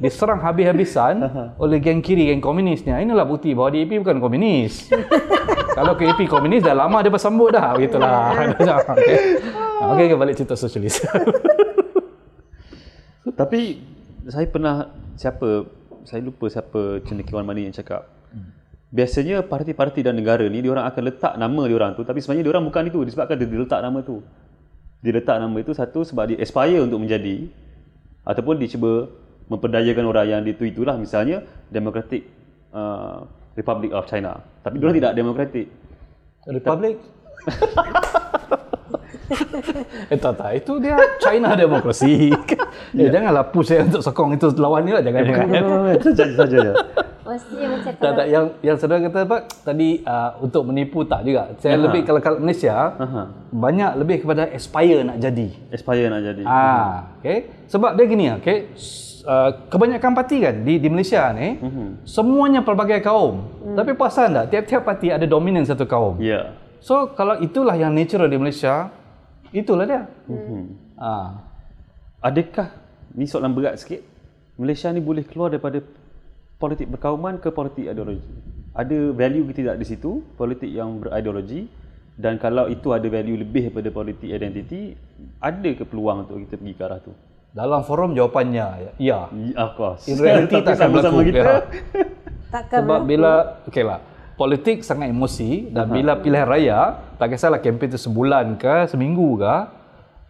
diserang 0.00 0.40
habis-habisan 0.40 1.20
oleh 1.62 1.76
geng 1.84 2.00
kiri, 2.00 2.32
geng 2.32 2.40
komunisnya. 2.40 2.96
Inilah 2.96 3.28
bukti 3.28 3.52
bahawa 3.52 3.68
DAP 3.68 4.00
bukan 4.00 4.24
komunis. 4.24 4.88
Kalau 5.76 6.00
KAP 6.00 6.24
komunis 6.32 6.64
dah 6.64 6.72
lama 6.72 7.04
dia 7.04 7.12
bersambut 7.12 7.52
dah. 7.52 7.76
Begitulah. 7.76 8.32
Okey. 8.56 9.16
Okey, 9.80 10.04
okay, 10.08 10.16
balik 10.16 10.34
cerita 10.40 10.56
sosialis. 10.56 11.04
Tapi 13.36 13.84
saya 14.32 14.48
pernah 14.48 14.88
siapa 15.20 15.68
saya 16.08 16.24
lupa 16.24 16.48
siapa 16.48 17.04
cendekiawan 17.04 17.44
mana 17.44 17.60
yang 17.60 17.76
cakap. 17.76 18.08
Biasanya 18.90 19.46
parti-parti 19.46 20.02
dan 20.02 20.16
negara 20.18 20.42
ni 20.48 20.64
diorang 20.64 20.82
akan 20.88 21.02
letak 21.06 21.38
nama 21.38 21.62
diorang 21.68 21.94
tu 21.94 22.02
tapi 22.02 22.18
sebenarnya 22.18 22.48
diorang 22.48 22.64
bukan 22.66 22.90
itu 22.90 22.98
disebabkan 23.06 23.36
dia 23.38 23.46
letak 23.46 23.80
nama 23.84 24.00
tu. 24.02 24.24
Dia 25.00 25.16
letak 25.16 25.40
nama 25.40 25.56
itu 25.56 25.72
satu 25.72 26.04
sebab 26.04 26.28
dia 26.28 26.38
aspire 26.40 26.84
untuk 26.84 27.00
menjadi 27.00 27.48
ataupun 28.24 28.60
dia 28.60 28.68
cuba 28.76 29.08
memperdayakan 29.48 30.04
orang 30.06 30.26
yang 30.28 30.42
itu 30.46 30.68
itulah 30.68 30.94
misalnya 30.94 31.42
Democratic 31.72 32.28
uh, 32.70 33.24
Republic 33.58 33.90
of 33.96 34.06
China. 34.06 34.38
Tapi 34.62 34.78
diorang 34.78 34.96
tidak 34.96 35.12
demokratik. 35.16 35.66
Republic. 36.46 36.96
eh 40.10 40.18
tak 40.18 40.32
tak 40.36 40.50
itu 40.58 40.72
dia 40.78 40.96
China 41.18 41.54
demokrasi. 41.54 42.34
eh 43.00 43.08
janganlah 43.08 43.46
push 43.48 43.70
saya 43.70 43.86
untuk 43.86 44.02
sokong 44.02 44.34
itu 44.34 44.50
lawan 44.58 44.82
ni 44.82 44.92
lah 44.92 45.02
jangan 45.02 45.22
jangan. 45.24 45.46
Saja 46.02 46.24
saja 46.34 46.58
je. 46.60 46.74
Maksudnya 47.20 47.66
macam 47.70 47.92
Tak, 47.94 48.12
tak, 48.16 48.26
yang 48.26 48.44
yang 48.58 48.74
saudara 48.74 49.06
kata 49.06 49.18
apa 49.22 49.36
tadi 49.62 50.02
uh, 50.02 50.30
untuk 50.42 50.66
menipu 50.66 51.06
tak 51.06 51.22
juga. 51.22 51.54
Saya 51.62 51.78
lebih 51.78 52.02
kalau 52.02 52.18
kalau 52.18 52.42
Malaysia 52.42 52.74
Aha. 52.98 53.22
banyak 53.54 53.92
lebih 54.02 54.26
kepada 54.26 54.50
aspire 54.50 55.06
nak 55.06 55.22
jadi. 55.22 55.46
Aspire 55.70 56.10
nak 56.10 56.26
jadi. 56.26 56.42
Ah, 56.42 57.14
okay. 57.22 57.46
Sebab 57.70 57.94
dia 57.94 58.04
gini, 58.10 58.26
okay. 58.34 58.74
Uh, 59.20 59.52
kebanyakan 59.68 60.16
parti 60.16 60.40
kan 60.40 60.64
di 60.64 60.80
di 60.80 60.88
Malaysia 60.88 61.28
ni 61.30 61.60
Mhm. 61.60 62.08
semuanya 62.08 62.64
pelbagai 62.64 62.98
kaum. 62.98 63.46
Tapi 63.76 63.92
perasan 63.92 64.32
tak 64.34 64.46
tiap-tiap 64.50 64.82
parti 64.82 65.12
ada 65.12 65.22
dominan 65.22 65.62
satu 65.62 65.84
kaum. 65.86 66.16
Ya. 66.18 66.56
So 66.80 67.12
kalau 67.12 67.36
itulah 67.38 67.76
yang 67.76 67.92
natural 67.92 68.26
di 68.26 68.40
Malaysia, 68.40 68.88
itulah 69.52 69.84
dia. 69.84 70.02
Mhm. 70.26 70.62
Ah. 70.96 71.46
Adakah 72.20 72.68
ni 73.16 73.24
soalan 73.24 73.56
berat 73.56 73.80
sikit 73.80 74.04
Malaysia 74.60 74.92
ni 74.92 75.00
boleh 75.00 75.24
keluar 75.24 75.48
daripada 75.48 75.80
politik 76.60 76.92
berkauman 76.92 77.40
ke 77.40 77.48
politik 77.48 77.88
ideologi 77.88 78.20
ada 78.70 78.98
value 79.16 79.48
ke 79.48 79.52
tidak 79.56 79.80
di 79.80 79.86
situ 79.88 80.20
politik 80.36 80.68
yang 80.68 81.00
berideologi 81.00 81.66
dan 82.14 82.36
kalau 82.36 82.68
itu 82.68 82.92
ada 82.92 83.08
value 83.08 83.40
lebih 83.40 83.72
daripada 83.72 83.88
politik 83.90 84.28
identiti 84.28 84.92
ada 85.40 85.70
ke 85.72 85.82
peluang 85.88 86.28
untuk 86.28 86.44
kita 86.44 86.60
pergi 86.60 86.74
ke 86.76 86.82
arah 86.84 87.00
tu 87.00 87.12
Dalam 87.50 87.82
forum 87.82 88.14
jawapannya 88.14 88.66
ya. 88.78 88.92
Ya, 89.00 89.20
of 89.58 89.74
course 89.74 90.06
In 90.06 90.20
reality 90.22 90.60
takkan 90.62 90.76
sama-sama 90.76 91.24
berlaku. 91.24 91.28
kita 91.32 91.40
Ya. 91.40 91.56
takkan 92.52 92.78
Sebab 92.84 93.00
bila 93.08 93.32
okey 93.66 93.82
lah 93.82 93.98
politik 94.40 94.80
sangat 94.80 95.12
emosi 95.12 95.68
dan 95.68 95.92
bila 95.92 96.16
pilihan 96.16 96.48
raya 96.48 96.78
tak 97.20 97.36
kisahlah 97.36 97.60
kempen 97.60 97.92
tu 97.92 98.00
sebulan 98.00 98.56
ke 98.56 98.88
seminggu 98.88 99.36
ke 99.36 99.54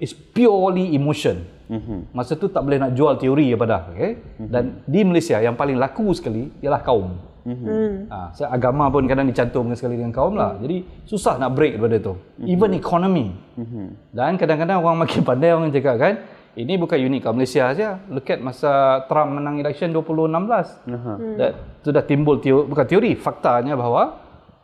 is 0.02 0.10
purely 0.10 0.98
emotion. 0.98 1.46
Mhm. 1.70 2.10
Masa 2.10 2.34
tu 2.34 2.50
tak 2.50 2.66
boleh 2.66 2.82
nak 2.82 2.98
jual 2.98 3.14
teori 3.14 3.54
apa 3.54 3.64
dah, 3.70 3.82
okey? 3.94 4.12
Dan 4.50 4.82
di 4.82 5.06
Malaysia 5.06 5.38
yang 5.38 5.54
paling 5.54 5.78
laku 5.78 6.10
sekali 6.10 6.50
ialah 6.58 6.82
kaum. 6.82 7.30
Hmm. 7.40 8.10
Ha, 8.10 8.36
so 8.36 8.44
agama 8.44 8.92
pun 8.92 9.08
kadang 9.08 9.24
dicantumkan 9.24 9.72
sekali 9.78 9.96
dengan 9.96 10.12
kaum 10.12 10.36
lah. 10.36 10.58
Jadi 10.60 10.84
susah 11.08 11.40
nak 11.40 11.56
break 11.56 11.78
daripada 11.78 11.96
tu. 12.10 12.14
Even 12.42 12.74
economy. 12.74 13.32
Mhm. 13.56 14.12
Dan 14.12 14.34
kadang-kadang 14.36 14.82
orang 14.82 15.06
makin 15.06 15.22
pandai 15.22 15.54
orang 15.54 15.70
cakap 15.70 15.96
kan, 15.96 16.14
ini 16.58 16.74
bukan 16.76 16.98
unik 16.98 17.20
kat 17.22 17.32
Malaysia 17.32 17.62
saja. 17.70 17.88
Look 18.10 18.26
at 18.26 18.42
masa 18.42 19.06
Trump 19.06 19.38
menang 19.38 19.62
election 19.62 19.94
2016. 19.94 20.82
Aha. 20.90 21.14
That, 21.38 21.52
tu 21.80 21.88
dah 21.90 22.04
timbul 22.04 22.40
teori, 22.40 22.64
bukan 22.68 22.86
teori, 22.86 23.12
faktanya 23.16 23.74
bahawa 23.76 24.20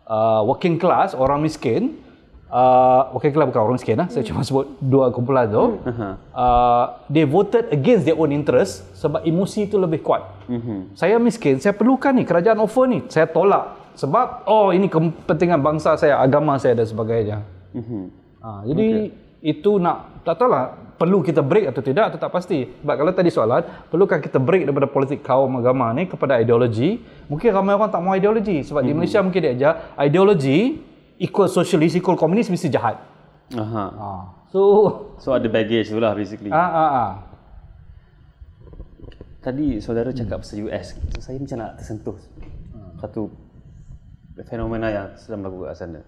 uh, 0.06 0.40
working 0.44 0.76
class, 0.76 1.16
orang 1.16 1.40
miskin, 1.40 1.96
uh, 2.52 3.10
working 3.12 3.32
class 3.32 3.48
bukan 3.48 3.62
orang 3.62 3.76
miskin 3.76 3.96
lah, 3.98 4.08
saya 4.12 4.22
cuma 4.24 4.44
sebut 4.44 4.66
dua 4.78 5.10
kumpulan 5.10 5.48
tu, 5.48 5.80
Aha. 5.82 6.08
uh, 6.36 6.84
they 7.10 7.24
voted 7.24 7.72
against 7.72 8.04
their 8.06 8.16
own 8.16 8.30
interest 8.30 8.84
sebab 8.94 9.24
emosi 9.24 9.66
itu 9.66 9.76
lebih 9.80 10.04
kuat. 10.04 10.22
Mhm. 10.46 10.94
Saya 10.94 11.16
miskin, 11.16 11.58
saya 11.58 11.74
perlukan 11.74 12.14
ni, 12.14 12.22
kerajaan 12.22 12.60
offer 12.60 12.86
ni, 12.86 13.04
saya 13.08 13.26
tolak. 13.26 13.96
Sebab, 13.96 14.44
oh 14.44 14.76
ini 14.76 14.92
kepentingan 14.92 15.64
bangsa 15.64 15.96
saya, 15.96 16.20
agama 16.20 16.60
saya 16.60 16.76
dan 16.76 16.84
sebagainya. 16.84 17.38
Mhm. 17.72 18.02
Ha, 18.44 18.48
jadi 18.68 18.88
okay. 19.08 19.25
Itu 19.44 19.76
nak 19.76 20.24
tak 20.24 20.40
tahulah 20.40 20.86
perlu 20.96 21.20
kita 21.20 21.44
break 21.44 21.70
atau 21.70 21.84
tidak 21.84 22.12
atau 22.12 22.18
tak 22.18 22.32
pasti. 22.32 22.64
Sebab 22.64 22.94
kalau 22.96 23.12
tadi 23.12 23.28
soalan, 23.28 23.62
perlukah 23.92 24.18
kita 24.18 24.40
break 24.40 24.64
daripada 24.64 24.88
politik 24.88 25.20
kaum 25.20 25.60
agama 25.60 25.92
ni 25.92 26.08
kepada 26.08 26.40
ideologi? 26.40 26.98
Mungkin 27.28 27.52
ramai 27.52 27.76
orang 27.76 27.92
tak 27.92 28.00
mau 28.00 28.16
ideologi 28.16 28.64
sebab 28.64 28.80
di 28.80 28.96
Malaysia 28.96 29.20
mungkin 29.20 29.40
dia 29.44 29.52
ajar 29.52 29.72
ideologi 30.00 30.80
equal 31.20 31.52
socialist 31.52 32.00
equal 32.00 32.16
komunis 32.16 32.48
mesti 32.48 32.72
jahat. 32.72 32.96
Aha. 33.54 33.86
Ha. 33.92 34.08
So 34.50 34.60
So 35.20 35.36
ada 35.36 35.46
baggage 35.46 35.92
tu 35.92 36.00
lah 36.00 36.16
basically. 36.16 36.50
ah 36.50 36.58
ah 36.58 36.90
ah. 36.90 37.10
Tadi 39.44 39.78
saudara 39.78 40.10
cakap 40.10 40.42
pasal 40.42 40.66
US. 40.66 40.98
So, 41.14 41.22
saya 41.22 41.38
macam 41.38 41.56
nak 41.62 41.78
tersentuh 41.78 42.18
satu 42.98 43.30
fenomena 44.50 44.90
yang 44.90 45.06
sedang 45.14 45.46
berlaku 45.46 45.70
kat 45.70 45.76
sana. 45.78 46.00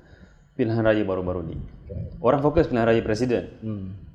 Pilihan 0.59 0.83
raya 0.83 1.03
baru-baru 1.07 1.41
ni. 1.47 1.57
Orang 2.19 2.43
fokus 2.43 2.67
pilihan 2.67 2.91
raya 2.91 2.99
presiden. 3.07 3.47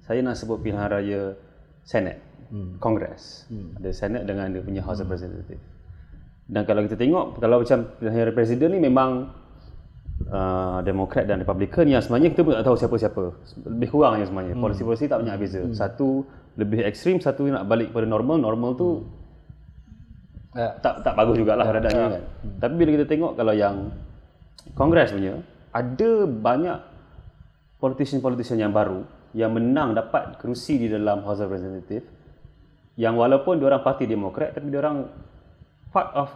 Saya 0.04 0.20
nak 0.20 0.36
sebut 0.36 0.60
pilihan 0.60 0.92
raya 0.92 1.40
Senate, 1.88 2.20
Kongres. 2.84 3.48
Ada 3.80 3.96
Senate 3.96 4.28
dengan 4.28 4.52
dia 4.52 4.60
punya 4.60 4.84
House 4.84 5.00
of 5.00 5.08
Representative. 5.08 5.64
Dan 6.44 6.68
kalau 6.68 6.84
kita 6.84 7.00
tengok 7.00 7.40
kalau 7.40 7.64
macam 7.64 7.88
pilihan 7.96 8.28
raya 8.28 8.36
presiden 8.36 8.76
ni 8.76 8.84
memang 8.84 9.32
uh, 10.28 10.84
Demokrat 10.84 11.24
dan 11.24 11.40
Republican 11.40 11.88
yang 11.88 12.04
sebenarnya 12.04 12.36
kita 12.36 12.44
pun 12.44 12.52
tak 12.60 12.68
tahu 12.68 12.76
siapa-siapa. 12.76 13.24
Lebih 13.64 13.88
kurang 13.88 14.20
yang 14.20 14.28
sebenarnya. 14.28 14.60
Polisi-polisi 14.60 15.08
tak 15.08 15.24
banyak 15.24 15.36
beza. 15.40 15.64
Satu 15.72 16.28
lebih 16.60 16.84
ekstrim, 16.84 17.24
satu 17.24 17.48
nak 17.48 17.64
balik 17.66 17.96
kepada 17.96 18.06
normal. 18.06 18.36
Normal 18.44 18.76
tu 18.76 18.90
Ya. 20.54 20.70
tak 20.86 21.02
tak 21.02 21.18
bagus 21.18 21.42
jugalah 21.42 21.66
keadaannya 21.66 22.06
kan. 22.14 22.24
Tapi 22.62 22.74
bila 22.78 22.90
kita 22.94 23.10
tengok 23.10 23.34
kalau 23.34 23.58
yang 23.58 23.90
Kongres 24.78 25.10
punya 25.10 25.42
ada 25.74 26.30
banyak 26.30 26.78
politician-politician 27.82 28.62
yang 28.62 28.72
baru 28.72 29.04
yang 29.34 29.52
menang 29.52 29.98
dapat 29.98 30.38
kerusi 30.38 30.78
di 30.78 30.88
dalam 30.88 31.26
House 31.26 31.42
of 31.42 31.50
Representative 31.50 32.06
yang 32.94 33.18
walaupun 33.18 33.58
diorang 33.58 33.82
parti 33.82 34.06
Demokrat 34.06 34.54
tapi 34.54 34.70
diorang 34.70 35.10
part 35.90 36.14
of 36.14 36.30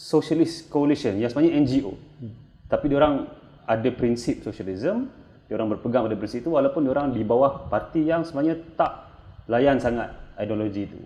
Socialist 0.00 0.72
Coalition 0.72 1.20
yang 1.20 1.28
sebenarnya 1.28 1.60
NGO. 1.60 1.92
Tapi 2.72 2.88
diorang 2.88 3.28
ada 3.68 3.88
prinsip 3.92 4.40
socialism, 4.40 5.12
diorang 5.44 5.68
berpegang 5.76 6.08
pada 6.08 6.16
prinsip 6.16 6.40
itu 6.40 6.56
walaupun 6.56 6.88
diorang 6.88 7.12
di 7.12 7.20
bawah 7.20 7.68
parti 7.68 8.08
yang 8.08 8.24
sebenarnya 8.24 8.56
tak 8.80 9.12
layan 9.52 9.76
sangat 9.76 10.08
ideologi 10.40 10.88
itu. 10.88 10.98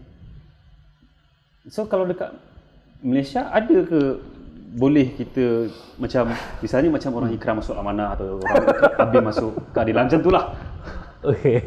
So 1.67 1.91
kalau 1.91 2.07
dekat 2.07 2.31
Malaysia 3.03 3.51
ada 3.51 3.83
ke 3.83 4.23
boleh 4.75 5.15
kita 5.15 5.71
macam 6.03 6.35
misalnya 6.59 6.91
macam 6.91 7.11
orang 7.15 7.31
ikram 7.31 7.63
masuk 7.63 7.79
amanah 7.79 8.19
atau 8.19 8.43
orang 8.43 8.65
habis 8.99 9.23
masuk 9.23 9.51
keadilan 9.71 10.11
macam 10.11 10.21
itulah. 10.21 10.45
Okey. 11.23 11.61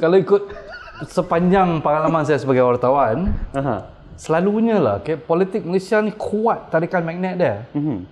kalau 0.00 0.16
ikut 0.22 0.42
sepanjang 1.10 1.82
pengalaman 1.82 2.22
saya 2.22 2.38
sebagai 2.38 2.62
wartawan, 2.62 3.34
Aha. 3.52 3.90
selalunya 4.14 4.78
lah 4.78 5.02
okay, 5.02 5.18
politik 5.18 5.66
Malaysia 5.66 5.98
ni 5.98 6.14
kuat 6.14 6.70
tarikan 6.70 7.02
magnet 7.02 7.34
dia. 7.36 7.66
Mhm. 7.74 8.06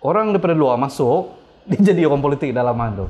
Orang 0.00 0.32
daripada 0.32 0.56
luar 0.56 0.80
masuk, 0.80 1.43
dia 1.70 1.80
jadi 1.94 2.04
orang 2.04 2.20
politik 2.20 2.52
dalaman 2.52 3.04
tu. 3.04 3.06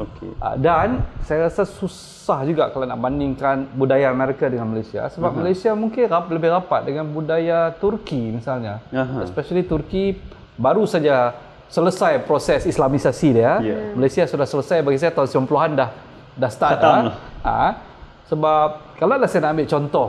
Okey. 0.00 0.32
Ah, 0.40 0.56
Dan 0.56 1.04
saya 1.26 1.50
rasa 1.50 1.68
susah 1.68 2.40
juga 2.48 2.72
kalau 2.72 2.88
nak 2.88 2.96
bandingkan 2.96 3.68
budaya 3.76 4.08
Amerika 4.08 4.48
dengan 4.48 4.72
Malaysia 4.72 5.04
sebab 5.12 5.28
uh-huh. 5.34 5.40
Malaysia 5.44 5.70
mungkin 5.76 6.08
rap, 6.08 6.30
lebih 6.32 6.48
rapat 6.48 6.88
dengan 6.88 7.04
budaya 7.10 7.74
Turki 7.76 8.32
misalnya. 8.32 8.80
Aha. 8.88 9.26
Especially 9.28 9.66
Turki 9.66 10.16
baru 10.56 10.88
saja 10.88 11.36
selesai 11.68 12.24
proses 12.24 12.64
Islamisasi 12.64 13.28
dia. 13.36 13.60
Yeah. 13.60 13.92
Malaysia 13.92 14.24
sudah 14.24 14.48
selesai 14.48 14.80
bagi 14.80 14.98
saya 14.98 15.12
tahun 15.12 15.28
90-an 15.44 15.70
dah 15.76 15.90
dah 16.40 16.50
start 16.50 16.78
lah. 16.80 17.00
Ah. 17.44 17.72
Sebab 18.30 18.96
kalau 18.96 19.18
lah 19.18 19.26
saya 19.26 19.50
nak 19.50 19.58
ambil 19.58 19.66
contoh, 19.66 20.08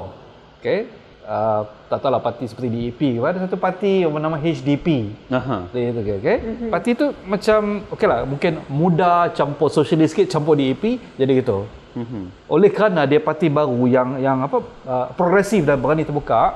okay, 0.61 1.00
uh, 1.31 1.61
tak 1.87 2.03
tahulah 2.03 2.19
parti 2.19 2.43
seperti 2.51 2.67
DAP 2.67 3.01
ke 3.15 3.23
ada 3.23 3.39
satu 3.47 3.55
parti 3.55 4.03
yang 4.03 4.11
bernama 4.11 4.35
HDP. 4.35 5.15
Aha. 5.31 5.71
Dia 5.71 5.95
itu 5.95 5.99
okay, 6.03 6.15
okay? 6.19 6.37
Parti 6.67 6.89
tu 6.99 7.05
macam 7.23 7.59
okey 7.95 8.07
lah 8.11 8.19
mungkin 8.27 8.59
muda 8.67 9.31
campur 9.31 9.71
sosialis 9.71 10.11
sikit 10.11 10.27
campur 10.27 10.59
DAP 10.59 10.99
jadi 11.15 11.31
gitu. 11.39 11.63
Mhm. 11.95 12.47
Oleh 12.47 12.71
kerana 12.71 13.03
dia 13.07 13.19
parti 13.19 13.47
baru 13.51 13.87
yang 13.87 14.09
yang 14.19 14.37
apa 14.43 14.57
uh, 14.87 15.07
progresif 15.15 15.67
dan 15.67 15.75
berani 15.79 16.07
terbuka, 16.07 16.55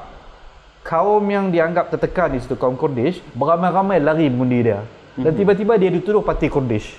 kaum 0.86 1.24
yang 1.28 1.50
dianggap 1.50 1.90
tertekan 1.90 2.32
di 2.32 2.40
situ 2.40 2.56
kaum 2.56 2.78
Kurdish 2.78 3.20
beramai-ramai 3.34 3.98
lari 4.00 4.30
mengundi 4.30 4.70
dia. 4.72 4.86
Dan 5.16 5.32
tiba-tiba 5.32 5.80
dia 5.80 5.90
dituduh 5.90 6.20
parti 6.22 6.52
Kurdish. 6.52 6.92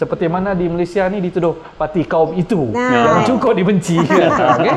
Seperti 0.00 0.32
mana 0.32 0.56
di 0.56 0.64
Malaysia 0.64 1.04
ni 1.12 1.20
dituduh 1.20 1.60
parti 1.76 2.08
kaum 2.08 2.32
itu 2.32 2.72
Nah. 2.72 3.20
yang 3.20 3.28
cukup 3.28 3.52
dibenci. 3.52 4.00
okay? 4.56 4.76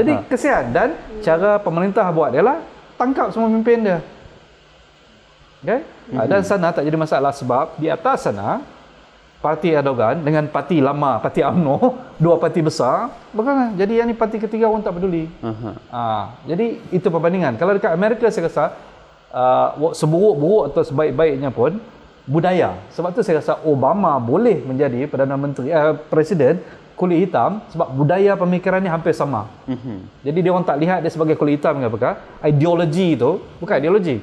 Jadi 0.00 0.12
kesian 0.32 0.72
dan 0.72 0.96
cara 1.22 1.62
pemerintah 1.62 2.04
buat 2.10 2.34
ialah 2.34 2.58
tangkap 2.98 3.30
semua 3.30 3.48
pemimpin 3.48 3.78
dia. 3.86 3.98
Okay? 5.62 5.80
Mm-hmm. 5.86 6.26
Dan 6.26 6.40
sana 6.42 6.74
tak 6.74 6.82
jadi 6.82 6.98
masalah 6.98 7.30
sebab 7.30 7.78
di 7.78 7.86
atas 7.86 8.26
sana 8.26 8.60
parti 9.42 9.74
Erdogan 9.74 10.22
dengan 10.22 10.46
parti 10.46 10.78
lama, 10.78 11.18
parti 11.18 11.42
UMNO, 11.42 11.78
dua 12.22 12.38
parti 12.38 12.62
besar, 12.62 13.10
bukan 13.34 13.74
jadi 13.74 14.02
yang 14.02 14.10
ni 14.10 14.14
parti 14.14 14.38
ketiga 14.38 14.70
orang 14.70 14.86
tak 14.86 14.94
peduli. 14.98 15.26
Aha. 15.42 15.70
Ha, 15.90 16.02
jadi 16.46 16.78
itu 16.94 17.06
perbandingan. 17.10 17.58
Kalau 17.58 17.74
dekat 17.74 17.90
Amerika 17.90 18.30
saya 18.30 18.46
rasa 18.46 18.64
uh, 19.34 19.90
seburuk-buruk 19.94 20.70
atau 20.70 20.82
sebaik-baiknya 20.86 21.50
pun 21.50 21.82
budaya. 22.22 22.78
Sebab 22.94 23.10
tu 23.10 23.26
saya 23.26 23.42
rasa 23.42 23.58
Obama 23.66 24.14
boleh 24.22 24.62
menjadi 24.62 25.10
Perdana 25.10 25.34
Menteri 25.34 25.74
uh, 25.74 25.98
Presiden 25.98 26.62
kulit 27.02 27.26
hitam 27.26 27.58
sebab 27.74 27.90
budaya 27.98 28.38
pemikirannya 28.38 28.86
hampir 28.86 29.10
sama. 29.10 29.50
Mhm. 29.66 30.22
Jadi 30.22 30.38
dia 30.38 30.50
orang 30.54 30.62
tak 30.62 30.78
lihat 30.78 31.02
dia 31.02 31.10
sebagai 31.10 31.34
kulit 31.34 31.58
hitam 31.58 31.82
ke 31.82 31.90
apakah. 31.90 32.14
Ideologi 32.46 33.18
itu 33.18 33.42
bukan 33.58 33.74
ideologi. 33.82 34.22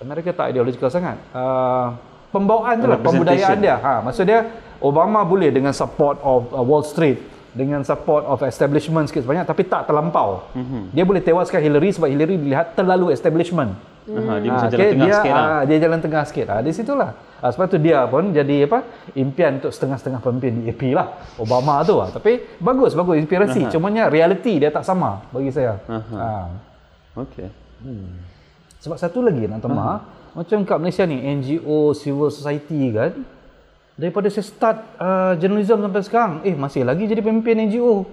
Amerika 0.00 0.32
tak 0.32 0.56
ideologikal 0.56 0.88
sangat. 0.88 1.20
Uh, 1.36 1.92
pembawaan 2.32 2.80
tu 2.80 2.88
lah, 2.88 2.96
pembudayaan 2.96 3.60
dia. 3.60 3.76
Ha, 3.76 4.00
maksud 4.00 4.24
dia 4.24 4.48
Obama 4.80 5.20
boleh 5.22 5.52
dengan 5.52 5.76
support 5.76 6.16
of 6.24 6.48
uh, 6.56 6.64
Wall 6.64 6.82
Street, 6.82 7.20
dengan 7.52 7.84
support 7.84 8.24
of 8.24 8.40
establishment 8.48 9.12
sikit 9.12 9.28
sebanyak 9.28 9.44
tapi 9.44 9.68
tak 9.68 9.84
terlampau. 9.84 10.48
Mhm. 10.56 10.96
Dia 10.96 11.04
boleh 11.04 11.20
tewaskan 11.20 11.60
Hillary 11.60 11.92
sebab 11.92 12.08
Hillary 12.08 12.40
dilihat 12.40 12.72
terlalu 12.72 13.12
establishment. 13.12 13.76
Aha, 14.02 14.42
dia 14.42 14.50
Ah, 14.50 14.54
macam 14.58 14.66
okay, 14.66 14.74
jalan 14.74 14.90
tengah 14.90 15.06
dia, 15.06 15.14
sikit 15.14 15.32
lah. 15.32 15.46
ah, 15.46 15.62
dia 15.62 15.76
jalan 15.78 15.98
tengah 16.02 16.22
sikit. 16.26 16.46
Ah, 16.50 16.60
di 16.60 16.70
situlah. 16.74 17.10
Ah, 17.38 17.50
sebab 17.54 17.66
tu 17.70 17.78
dia 17.78 18.02
pun 18.10 18.34
jadi 18.34 18.56
apa? 18.66 18.78
Impian 19.14 19.62
untuk 19.62 19.70
setengah-setengah 19.70 20.18
pemimpin 20.18 20.52
di 20.58 20.62
AP 20.70 20.82
lah. 20.90 21.22
Obama 21.38 21.86
tu 21.86 21.94
lah. 21.94 22.10
Tapi 22.10 22.58
bagus, 22.58 22.98
bagus 22.98 23.14
inspirasi. 23.18 23.70
Cumanya 23.70 24.10
reality 24.10 24.58
dia 24.58 24.74
tak 24.74 24.82
sama 24.82 25.22
bagi 25.30 25.54
saya. 25.54 25.78
Aha. 25.86 26.16
Ah. 26.18 26.46
Okey. 27.22 27.46
Sebab 28.82 28.98
satu 28.98 29.22
lagi 29.22 29.46
nak 29.46 29.62
tambah, 29.62 30.02
macam 30.34 30.58
kat 30.66 30.78
Malaysia 30.82 31.04
ni 31.06 31.22
NGO, 31.22 31.94
civil 31.94 32.34
society 32.34 32.90
kan. 32.90 33.14
Daripada 33.92 34.26
saya 34.32 34.42
start 34.42 34.78
uh, 34.98 35.32
journalism 35.36 35.78
sampai 35.78 36.02
sekarang, 36.02 36.32
eh 36.42 36.56
masih 36.56 36.82
lagi 36.82 37.06
jadi 37.06 37.22
pemimpin 37.22 37.54
NGO. 37.68 38.08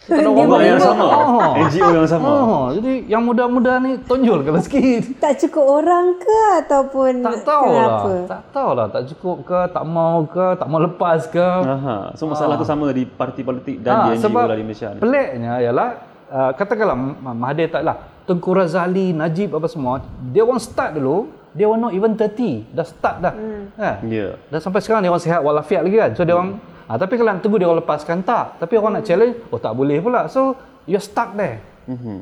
Tak 0.00 0.16
ada 0.16 0.30
Orang 0.32 0.64
yang 0.64 0.80
sama. 0.80 1.04
Oh. 1.04 1.52
NGO 1.60 1.88
yang 1.92 2.08
sama. 2.08 2.26
Oh, 2.26 2.64
jadi 2.72 2.92
yang 3.06 3.20
muda-muda 3.20 3.76
ni 3.78 4.00
tonjol 4.00 4.40
kalau 4.42 4.58
sikit. 4.58 5.20
Tak 5.20 5.36
cukup 5.38 5.64
orang 5.78 6.16
ke 6.16 6.38
ataupun 6.58 7.20
Tak 7.20 7.36
tahu 7.42 7.64
kenapa? 7.68 8.08
lah. 8.08 8.26
Tak 8.26 8.42
tahu 8.50 8.70
lah. 8.72 8.86
Tak 8.88 9.02
cukup 9.06 9.36
ke, 9.44 9.58
tak 9.70 9.84
mau 9.84 10.24
ke, 10.24 10.46
tak 10.56 10.66
mau 10.66 10.80
lepas 10.80 11.20
ke. 11.26 11.44
Aha. 11.44 11.96
So 12.14 12.24
masalah 12.24 12.56
tu 12.56 12.64
sama 12.64 12.88
di 12.90 13.04
parti 13.04 13.40
politik 13.40 13.80
dan 13.80 13.92
Ah, 13.92 14.04
di 14.06 14.16
NGO 14.16 14.24
sebab 14.24 14.44
lah 14.46 14.56
di 14.56 14.64
Malaysia 14.64 14.88
ni. 14.90 14.98
Peliknya 14.98 15.52
ialah 15.60 15.88
uh, 16.26 16.50
katakanlah 16.54 16.96
Ma- 16.96 17.36
Mahathir 17.36 17.68
tak 17.68 17.82
lah. 17.82 17.96
Tengku 18.24 18.50
Razali, 18.50 19.12
Najib 19.12 19.52
apa 19.52 19.66
semua, 19.66 20.00
dia 20.24 20.40
orang 20.40 20.58
start 20.58 20.94
dulu, 20.94 21.28
dia 21.50 21.66
orang 21.66 21.82
not 21.82 21.92
even 21.92 22.14
30, 22.14 22.62
dah 22.70 22.86
start 22.86 23.16
dah. 23.20 23.34
Hmm. 23.34 23.68
Kan? 23.74 23.96
Ya. 24.06 24.38
Dah 24.48 24.58
sampai 24.58 24.80
sekarang 24.80 25.02
dia 25.02 25.10
orang 25.10 25.20
sihat 25.20 25.40
walafiat 25.40 25.82
lagi 25.82 25.96
kan. 25.98 26.10
So 26.14 26.22
dia 26.22 26.32
orang 26.32 26.56
ah, 26.90 26.98
tapi 26.98 27.14
kalau 27.14 27.30
nak 27.30 27.40
tunggu 27.40 27.62
dia 27.62 27.70
orang 27.70 27.86
lepaskan 27.86 28.26
tak. 28.26 28.58
Tapi 28.58 28.74
orang 28.74 28.98
nak 28.98 29.06
challenge, 29.06 29.38
oh 29.48 29.62
tak 29.62 29.72
boleh 29.72 30.02
pula. 30.02 30.26
So 30.26 30.58
you're 30.84 30.98
stuck 31.00 31.38
there. 31.38 31.62
Mhm. 31.86 32.18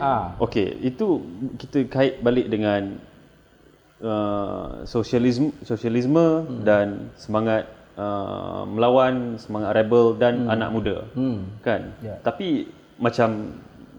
Ah. 0.00 0.32
Okey, 0.40 0.80
itu 0.80 1.20
kita 1.60 1.84
kait 1.86 2.18
balik 2.18 2.48
dengan 2.48 2.96
uh, 4.00 4.82
sosialisme 4.84 5.52
sosialisme 5.62 6.44
Hmm. 6.44 6.62
dan 6.64 6.86
semangat 7.16 7.68
uh, 7.96 8.64
melawan, 8.64 9.36
semangat 9.36 9.76
rebel 9.76 10.16
dan 10.16 10.48
anak 10.48 10.70
muda. 10.70 10.96
Hmm. 11.12 11.44
Kan? 11.60 11.92
Ya. 12.00 12.16
Tapi 12.20 12.68
macam 12.96 13.54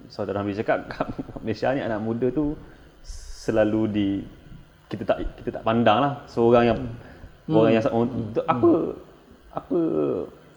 saudara 0.10 0.42
Hamid 0.42 0.58
cakap 0.58 0.90
Malaysia 1.44 1.72
ni 1.72 1.82
anak 1.82 2.02
muda 2.02 2.28
tu 2.30 2.58
selalu 3.06 3.82
di 3.90 4.10
kita 4.90 5.06
tak 5.06 5.18
kita 5.38 5.62
tak 5.62 5.64
pandang 5.64 6.02
lah 6.02 6.14
seorang 6.26 6.66
yang 6.66 6.80
Hmm. 7.50 7.58
orang 7.58 7.74
yang 7.74 7.84
untuk 7.90 8.46
apa 8.46 8.72
apa 9.50 9.80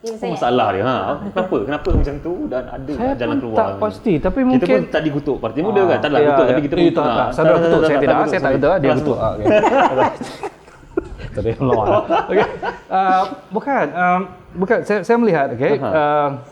saya- 0.02 0.34
masalah 0.34 0.68
dia 0.74 0.82
ha 0.82 0.96
kenapa 1.30 1.56
kenapa 1.62 1.88
macam 1.94 2.14
tu 2.18 2.32
dan 2.50 2.62
ada 2.66 2.92
Saya 2.98 3.14
jalan 3.14 3.36
pun 3.38 3.42
keluar 3.46 3.56
tak 3.56 3.68
pasti 3.78 4.12
tapi 4.18 4.38
kita 4.42 4.48
mungkin 4.50 4.66
pun 4.66 4.82
tak 4.90 5.02
dikutuk 5.06 5.36
parti 5.38 5.58
muda 5.62 5.82
kan 5.86 5.98
tak 6.02 6.10
lah 6.10 6.20
ya, 6.20 6.28
kutuk 6.34 6.44
ya. 6.44 6.50
tapi 6.50 6.62
kita 6.66 6.74
eh, 6.74 6.82
pun 6.82 6.92
tak, 6.92 7.06
ah, 7.06 7.28
tak. 7.30 7.54
Kutuk 7.62 7.80
saya 7.86 7.98
tidak. 8.02 8.16
Saya 8.26 8.26
tak 8.26 8.40
sorry. 8.42 8.56
kutuk. 8.58 8.74
Dia 8.82 8.90
kutuk. 8.98 9.18
Ah, 9.18 9.32
okay. 9.38 9.46
Tadi 11.32 11.50
Allah. 11.58 11.86
Okey. 12.28 12.46
Uh, 12.92 13.24
bukan 13.48 13.88
um, 13.96 14.20
bukan 14.52 14.84
saya 14.84 15.00
saya 15.00 15.16
melihat 15.16 15.48
okey. 15.56 15.80
Uh, 15.80 16.44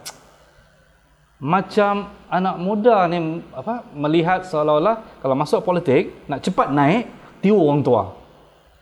macam 1.37 2.09
anak 2.33 2.57
muda 2.57 3.05
ni 3.13 3.45
apa 3.53 3.85
melihat 3.93 4.41
seolah-olah 4.49 5.21
kalau 5.21 5.37
masuk 5.37 5.61
politik 5.61 6.17
nak 6.25 6.41
cepat 6.41 6.73
naik 6.73 7.13
tiru 7.45 7.61
orang 7.61 7.85
tua. 7.85 8.17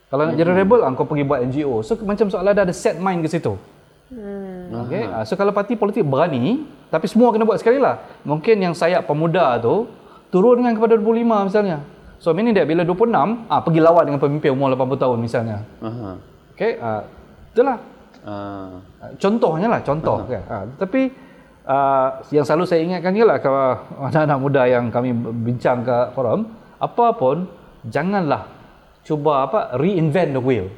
Kalau 0.08 0.22
nak 0.24 0.40
jadi 0.40 0.52
rebel 0.56 0.80
ah, 0.80 0.92
kau 0.96 1.04
pergi 1.04 1.24
buat 1.28 1.44
NGO. 1.44 1.84
So 1.84 2.00
macam 2.00 2.32
seolah 2.32 2.56
ada 2.56 2.72
set 2.72 2.96
mind 2.96 3.20
ke 3.20 3.28
situ. 3.28 3.60
Okay. 4.88 5.04
Uh, 5.04 5.24
so 5.28 5.36
kalau 5.36 5.52
parti 5.52 5.76
politik 5.76 6.00
berani, 6.00 6.64
tapi 6.88 7.04
semua 7.04 7.28
kena 7.28 7.44
buat 7.44 7.60
sekali 7.60 7.76
lah. 7.76 8.00
Mungkin 8.24 8.56
yang 8.56 8.72
sayap 8.72 9.04
pemuda 9.04 9.60
tu 9.60 9.84
turun 10.32 10.64
dengan 10.64 10.80
kepada 10.80 10.96
25 10.96 11.48
misalnya. 11.52 11.78
So 12.16 12.32
meaning 12.32 12.56
dia 12.56 12.64
bila 12.64 12.88
26, 12.88 13.52
ah 13.52 13.60
pergi 13.60 13.80
lawan 13.84 14.04
dengan 14.08 14.20
pemimpin 14.20 14.50
umur 14.56 14.72
80 14.72 14.96
tahun 14.96 15.18
misalnya. 15.20 15.56
Aha. 15.84 16.10
Okay. 16.56 16.72
Uh, 16.80 17.02
itulah. 17.52 17.76
Ah. 18.24 18.80
Uh, 19.04 19.12
contohnya 19.20 19.68
lah, 19.68 19.80
contoh. 19.84 20.24
Okay. 20.24 20.40
Uh, 20.48 20.64
tapi 20.80 21.00
uh, 21.68 22.08
yang 22.32 22.48
selalu 22.48 22.64
saya 22.64 22.80
ingatkan 22.80 23.12
juga 23.12 23.36
lah 23.36 23.38
kalau 23.44 23.66
anak-anak 24.08 24.38
muda 24.40 24.62
yang 24.64 24.88
kami 24.88 25.12
bincang 25.44 25.84
ke 25.84 26.16
forum, 26.16 26.48
apa 26.80 27.06
pun 27.12 27.44
janganlah 27.84 28.57
cuba 29.08 29.48
apa 29.48 29.72
reinvent 29.80 30.36
the 30.36 30.42
wheel. 30.44 30.68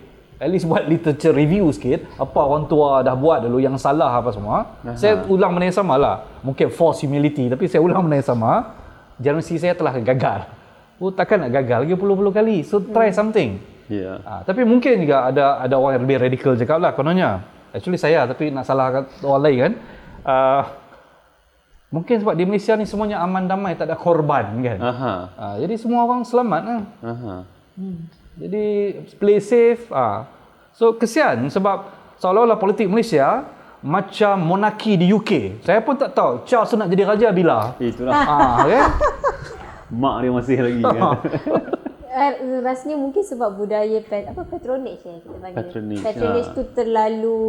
At 0.40 0.48
least 0.48 0.64
buat 0.64 0.88
literature 0.88 1.36
review 1.36 1.68
sikit 1.68 2.06
apa 2.16 2.40
orang 2.40 2.64
tua 2.64 3.04
dah 3.04 3.12
buat 3.12 3.44
dulu 3.44 3.60
yang 3.60 3.76
salah 3.76 4.08
apa 4.22 4.32
semua. 4.32 4.72
Aha. 4.86 4.96
Saya 4.96 5.26
ulang 5.28 5.52
benda 5.52 5.68
yang 5.68 5.76
sama 5.76 6.00
lah. 6.00 6.24
Mungkin 6.40 6.72
false 6.72 7.04
humility 7.04 7.52
tapi 7.52 7.68
saya 7.68 7.84
ulang 7.84 8.06
benda 8.06 8.22
yang 8.22 8.30
sama. 8.30 8.72
Generasi 9.20 9.60
saya 9.60 9.76
telah 9.76 9.92
gagal. 10.00 10.48
Oh 10.96 11.12
takkan 11.12 11.44
nak 11.44 11.52
gagal 11.52 11.84
lagi 11.84 11.92
puluh-puluh 11.92 12.32
kali. 12.32 12.64
So 12.64 12.80
try 12.80 13.12
something. 13.12 13.60
Ya. 13.90 14.16
Ha, 14.24 14.46
tapi 14.46 14.64
mungkin 14.64 15.02
juga 15.04 15.28
ada 15.28 15.60
ada 15.60 15.74
orang 15.76 16.00
yang 16.00 16.04
lebih 16.08 16.24
radikal 16.24 16.56
cakap 16.56 16.78
lah 16.80 16.96
kononnya. 16.96 17.44
Actually 17.76 18.00
saya 18.00 18.24
tapi 18.24 18.48
nak 18.48 18.64
salahkan 18.64 19.12
orang 19.20 19.42
lain 19.44 19.56
kan. 19.60 19.72
Uh, 20.24 20.62
mungkin 21.92 22.16
sebab 22.16 22.32
di 22.32 22.48
Malaysia 22.48 22.72
ni 22.80 22.88
semuanya 22.88 23.20
aman 23.20 23.44
damai 23.44 23.76
tak 23.76 23.92
ada 23.92 23.96
korban 24.00 24.56
kan. 24.64 24.78
Aha. 24.80 25.12
Ha, 25.36 25.44
jadi 25.60 25.74
semua 25.76 26.08
orang 26.08 26.24
selamat 26.24 26.62
lah. 26.64 26.82
Aha. 27.04 27.36
Jadi 28.38 28.66
play 29.18 29.38
safe. 29.42 29.90
Ha. 29.90 30.26
So 30.76 30.94
kesian 30.94 31.50
sebab 31.50 31.90
seolah-olah 32.22 32.60
politik 32.60 32.86
Malaysia 32.86 33.42
macam 33.80 34.44
monarki 34.44 35.00
di 35.00 35.08
UK. 35.08 35.64
Saya 35.64 35.80
pun 35.80 35.96
tak 35.96 36.12
tahu 36.12 36.44
Charles 36.44 36.76
nak 36.76 36.92
jadi 36.92 37.04
raja 37.08 37.28
bila. 37.32 37.74
Itulah 37.80 38.12
Ah, 38.12 38.56
kan? 38.68 38.88
mak 40.00 40.22
dia 40.22 40.30
masih 40.30 40.58
lagi 40.62 40.82
kan. 40.84 41.02
Uh, 42.10 42.60
rasanya 42.60 42.98
mungkin 42.98 43.22
sebab 43.22 43.54
budaya 43.56 44.02
pet, 44.02 44.28
apa 44.28 44.42
patronage 44.44 45.06
eh 45.06 45.18
kita 45.22 45.36
panggil. 45.40 45.56
Patronage, 45.56 46.02
patronage 46.04 46.50
ha. 46.50 46.56
tu 46.58 46.62
terlalu 46.74 47.42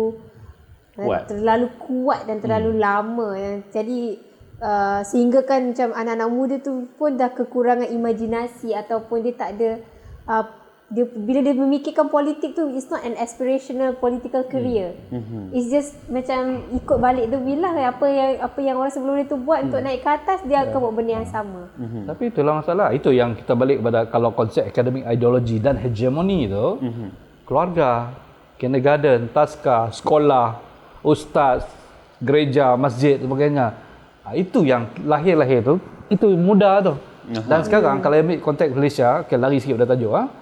uh, 1.01 1.05
Kuat. 1.05 1.21
terlalu 1.27 1.67
kuat 1.81 2.19
dan 2.29 2.37
terlalu 2.39 2.71
hmm. 2.77 2.81
lama 2.81 3.27
yang 3.35 3.55
jadi 3.73 4.01
uh, 4.61 5.01
sehingga 5.01 5.43
kan 5.43 5.73
macam 5.73 5.89
anak-anak 5.97 6.29
muda 6.29 6.55
tu 6.61 6.87
pun 6.95 7.17
dah 7.17 7.33
kekurangan 7.33 7.89
imajinasi 7.89 8.71
ataupun 8.77 9.25
dia 9.25 9.33
tak 9.33 9.49
ada 9.59 9.69
uh, 10.29 10.45
dia 10.91 11.07
bila 11.07 11.39
dia 11.39 11.55
memikirkan 11.55 12.11
politik 12.11 12.51
tu 12.51 12.67
it's 12.75 12.91
not 12.91 12.99
an 13.07 13.15
aspirational 13.15 13.95
political 13.95 14.43
career. 14.43 14.91
Mm-hmm. 15.07 15.55
It's 15.55 15.71
just 15.71 15.95
macam 16.11 16.67
ikut 16.75 16.97
balik 16.99 17.31
the 17.31 17.39
wheel 17.39 17.63
lah 17.63 17.71
apa 17.95 18.05
yang 18.11 18.31
apa 18.43 18.59
yang 18.59 18.75
orang 18.75 18.91
sebelum 18.91 19.15
dia 19.15 19.27
tu 19.31 19.39
buat 19.39 19.63
mm. 19.63 19.65
untuk 19.71 19.79
naik 19.87 20.03
ke 20.03 20.09
atas 20.11 20.43
dia 20.43 20.67
akan 20.67 20.77
buat 20.83 20.93
benda 20.99 21.23
yang 21.23 21.29
sama. 21.31 21.71
Hmm. 21.79 22.03
Tapi 22.11 22.23
itulah 22.27 22.59
masalah. 22.59 22.91
Itu 22.91 23.15
yang 23.15 23.39
kita 23.39 23.55
balik 23.55 23.79
kepada 23.79 23.99
kalau 24.11 24.35
konsep 24.35 24.67
akademik 24.67 25.07
ideologi 25.07 25.63
dan 25.63 25.79
hegemoni 25.79 26.51
itu, 26.51 26.67
mm-hmm. 26.83 27.09
keluarga, 27.47 28.11
kindergarten, 28.59 29.31
taska, 29.31 29.95
sekolah, 29.95 30.59
ustaz, 31.07 31.63
gereja, 32.19 32.75
masjid 32.75 33.15
dan 33.15 33.31
sebagainya. 33.31 33.67
Ah, 34.27 34.35
itu 34.35 34.67
yang 34.67 34.91
lahir-lahir 35.07 35.63
tu, 35.63 35.75
itu 36.11 36.27
mudah 36.35 36.83
tu. 36.83 36.93
Dan 37.31 37.63
sekarang 37.63 38.03
kalau 38.03 38.19
ambil 38.19 38.43
konteks 38.43 38.75
Malaysia, 38.75 39.23
okay, 39.23 39.39
lari 39.39 39.63
sikit 39.63 39.79
pada 39.79 39.95
tajuk 39.95 40.11
ah. 40.11 40.40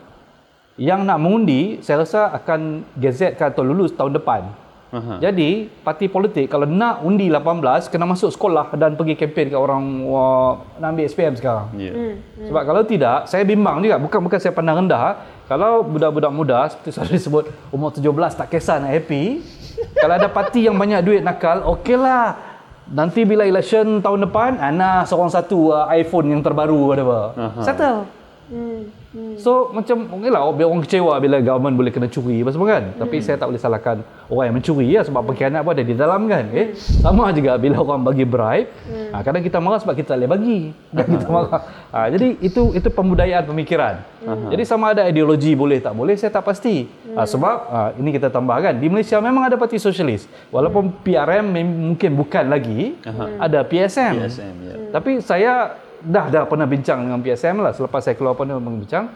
Yang 0.80 1.00
nak 1.04 1.20
mengundi, 1.20 1.84
saya 1.84 2.08
rasa 2.08 2.32
akan 2.32 2.88
gazetkan 2.96 3.52
atau 3.52 3.68
lulus 3.68 3.92
tahun 3.92 4.16
depan. 4.16 4.48
Aha. 4.90 5.22
Jadi, 5.22 5.70
parti 5.86 6.10
politik 6.10 6.50
kalau 6.50 6.66
nak 6.66 7.06
undi 7.06 7.30
18 7.30 7.92
kena 7.94 8.10
masuk 8.10 8.34
sekolah 8.34 8.74
dan 8.74 8.98
pergi 8.98 9.14
kempen 9.14 9.54
kat 9.54 9.60
orang 9.60 10.02
wah, 10.02 10.66
nak 10.82 10.98
ambil 10.98 11.06
SPM 11.06 11.38
sekarang. 11.38 11.68
Ya. 11.78 11.94
Hmm. 11.94 12.16
Sebab 12.50 12.64
kalau 12.66 12.82
tidak, 12.88 13.30
saya 13.30 13.46
bimbang 13.46 13.86
juga. 13.86 14.02
Bukan 14.02 14.18
bukan 14.24 14.40
saya 14.42 14.56
pandang 14.56 14.82
rendah. 14.82 15.22
Kalau 15.46 15.86
budak-budak 15.86 16.32
muda, 16.34 16.60
seperti 16.74 16.90
saya 16.96 17.12
disebut, 17.12 17.54
umur 17.70 17.94
17 17.94 18.40
tak 18.40 18.48
kisah 18.50 18.82
nak 18.82 18.96
happy. 18.98 19.46
kalau 20.02 20.14
ada 20.18 20.26
parti 20.32 20.66
yang 20.66 20.74
banyak 20.74 21.06
duit 21.06 21.22
nakal, 21.22 21.62
okeylah. 21.78 22.50
Nanti 22.90 23.22
bila 23.22 23.46
election 23.46 24.02
tahun 24.02 24.26
depan, 24.26 24.58
ana 24.58 25.06
seorang 25.06 25.30
satu 25.30 25.70
uh, 25.70 25.86
iPhone 25.94 26.34
yang 26.34 26.42
terbaru 26.42 26.98
ada 26.98 27.04
apa. 27.06 27.22
Settle. 27.62 28.10
Hmm. 28.50 28.99
Hmm. 29.10 29.42
So 29.42 29.74
macam 29.74 30.06
mungkin 30.06 30.30
lah 30.30 30.46
biar 30.54 30.70
orang 30.70 30.86
kecewa 30.86 31.18
bila 31.18 31.42
government 31.42 31.82
boleh 31.82 31.90
kena 31.90 32.06
curi 32.06 32.46
apa 32.46 32.54
semua 32.54 32.68
kan. 32.70 32.84
Tapi 32.94 33.18
saya 33.26 33.42
tak 33.42 33.50
boleh 33.50 33.58
salahkan 33.58 34.06
orang 34.30 34.46
yang 34.46 34.56
mencuri 34.62 34.88
ya 34.94 35.02
sebab 35.02 35.26
pengkhianat 35.26 35.66
pun 35.66 35.74
ada 35.74 35.82
di 35.82 35.96
dalam 35.98 36.30
kan. 36.30 36.46
Okay? 36.54 36.78
Sama 36.78 37.34
juga 37.34 37.58
bila 37.58 37.82
orang 37.82 38.06
bagi 38.06 38.22
bribe, 38.22 38.70
ha, 39.10 39.26
kadang 39.26 39.42
kita 39.42 39.58
marah 39.58 39.82
sebab 39.82 39.98
kita 39.98 40.14
tak 40.14 40.18
boleh 40.22 40.30
bagi. 40.30 40.60
Dan 40.94 41.06
kita 41.18 41.26
marah. 41.26 41.62
Ha, 41.90 41.98
jadi 42.14 42.38
itu 42.38 42.62
itu 42.78 42.90
pembudayaan 42.94 43.50
pemikiran. 43.50 44.06
Jadi 44.54 44.64
sama 44.70 44.94
ada 44.94 45.10
ideologi 45.10 45.58
boleh 45.58 45.82
tak 45.82 45.98
boleh 45.98 46.14
saya 46.14 46.30
tak 46.30 46.46
pasti. 46.46 46.86
Ha, 47.18 47.26
sebab 47.26 47.56
ha, 47.66 47.80
ini 47.98 48.14
kita 48.14 48.30
tambahkan 48.30 48.78
di 48.78 48.94
Malaysia 48.94 49.18
memang 49.18 49.50
ada 49.50 49.58
parti 49.58 49.82
sosialis. 49.82 50.30
Walaupun 50.54 51.02
PRM 51.02 51.50
mem- 51.50 51.98
mungkin 51.98 52.14
bukan 52.14 52.46
lagi, 52.46 52.94
ada 53.42 53.66
PSM. 53.66 54.22
PSM 54.22 54.56
ya. 54.70 54.76
Tapi 54.94 55.12
saya 55.26 55.54
dah 56.02 56.26
dah 56.28 56.44
pernah 56.46 56.66
bincang 56.66 57.04
dengan 57.04 57.20
PSM 57.20 57.60
lah 57.60 57.72
selepas 57.72 58.00
saya 58.00 58.16
keluar 58.16 58.34
pun 58.34 58.48
bincang. 58.80 59.12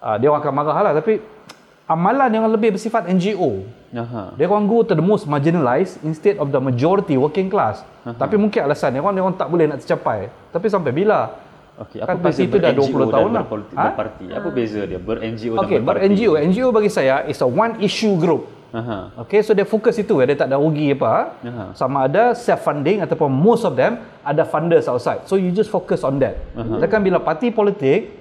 Uh, 0.00 0.16
dia 0.16 0.32
orang 0.32 0.40
akan 0.40 0.52
marah 0.52 0.78
lah 0.80 0.92
tapi 0.96 1.20
amalan 1.84 2.30
yang 2.30 2.46
lebih 2.46 2.78
bersifat 2.78 3.04
NGO. 3.06 3.66
Aha. 3.90 4.38
Dia 4.38 4.46
orang 4.46 4.64
go 4.64 4.80
to 4.80 4.94
the 4.94 5.02
most 5.02 5.26
marginalized 5.26 5.98
instead 6.00 6.38
of 6.38 6.54
the 6.54 6.60
majority 6.62 7.18
working 7.18 7.50
class. 7.50 7.82
Tapi 8.06 8.38
mungkin 8.38 8.64
alasan 8.64 8.94
dia 8.94 9.02
orang 9.02 9.12
dia 9.12 9.22
orang 9.26 9.36
tak 9.36 9.48
boleh 9.50 9.66
nak 9.66 9.78
tercapai. 9.82 10.30
Tapi 10.48 10.66
sampai 10.70 10.94
bila? 10.94 11.34
Okey, 11.80 12.04
Kan 12.04 12.20
apa 12.20 12.28
parti 12.28 12.44
beza 12.44 12.48
itu 12.52 12.56
dah 12.60 12.72
20 12.76 12.76
ber-NGO 12.76 13.08
tahun 13.08 13.30
lah. 13.32 13.40
berpolitik, 13.40 13.74
Ha? 13.74 13.84
berparti? 13.88 14.24
Apa 14.28 14.48
beza 14.52 14.80
dia 14.84 15.00
ber-NGO 15.00 15.52
dan 15.52 15.60
Okey, 15.64 15.78
berparti? 15.80 15.88
ber-NGO. 16.12 16.32
NGO 16.38 16.68
bagi 16.70 16.90
saya 16.92 17.14
is 17.24 17.40
a 17.40 17.48
one 17.48 17.80
issue 17.80 18.14
group. 18.14 18.44
Aha. 18.70 19.10
Okay, 19.26 19.42
so 19.42 19.50
dia 19.50 19.66
fokus 19.66 19.98
itu 19.98 20.14
ya, 20.22 20.24
dia 20.30 20.38
tak 20.38 20.48
ada 20.50 20.58
rugi 20.58 20.94
apa. 20.94 21.34
Aha. 21.42 21.64
Sama 21.74 22.06
ada 22.06 22.32
self 22.38 22.62
funding 22.62 23.02
ataupun 23.02 23.30
most 23.30 23.66
of 23.66 23.74
them 23.74 23.98
ada 24.22 24.46
funders 24.46 24.86
outside. 24.86 25.26
So 25.26 25.34
you 25.34 25.50
just 25.50 25.70
focus 25.70 26.06
on 26.06 26.22
that. 26.22 26.38
Sedangkan 26.54 27.00
bila 27.02 27.18
parti 27.18 27.50
politik, 27.50 28.14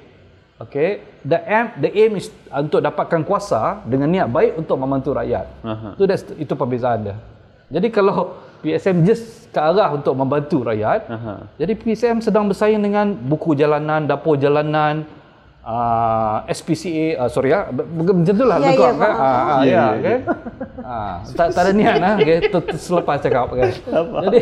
okay, 0.60 1.06
the 1.24 1.39
aim 1.45 1.66
the 1.80 1.89
aim 1.93 2.12
is 2.20 2.28
untuk 2.52 2.84
dapatkan 2.84 3.24
kuasa 3.24 3.82
dengan 3.88 4.12
niat 4.12 4.28
baik 4.28 4.60
untuk 4.60 4.76
membantu 4.76 5.16
rakyat. 5.16 5.45
Aha. 5.64 5.89
Itu 5.95 6.04
that's, 6.10 6.24
itu 6.36 6.54
perbezaan 6.54 7.00
dia. 7.08 7.16
Jadi 7.70 7.88
kalau 7.97 8.41
PSM 8.60 9.08
just 9.08 9.47
ke 9.50 9.60
arah 9.62 9.95
untuk 9.95 10.14
membantu 10.14 10.68
rakyat, 10.68 11.08
Aha. 11.08 11.47
jadi 11.56 11.74
PSM 11.74 12.20
sedang 12.20 12.45
bersaing 12.52 12.82
dengan 12.84 13.16
buku 13.16 13.56
jalanan, 13.56 14.04
dapur 14.06 14.36
jalanan, 14.36 15.08
uh, 15.64 16.45
SPCA, 16.47 17.20
uh, 17.20 17.30
sorry 17.30 17.51
ya, 17.51 17.68
macam 17.72 18.24
tu 18.24 18.45
lah. 18.45 18.57
Ya, 18.62 18.72
ya, 18.74 18.89
kan? 18.95 19.14
Ah, 19.14 19.20
ah, 19.20 19.62
Ya, 19.62 19.64
ya, 19.64 19.64
ya, 19.64 19.86
okay? 19.95 20.18
Ah, 20.80 21.16
tak, 21.36 21.47
tak 21.53 21.62
ada 21.70 21.72
niat 21.76 21.95
lah, 21.99 22.14
okay? 22.18 22.38
tu, 22.49 22.57
tu 22.64 22.78
selepas 22.80 23.18
cakap 23.22 23.51
kan. 23.53 23.72
Jadi, 24.30 24.41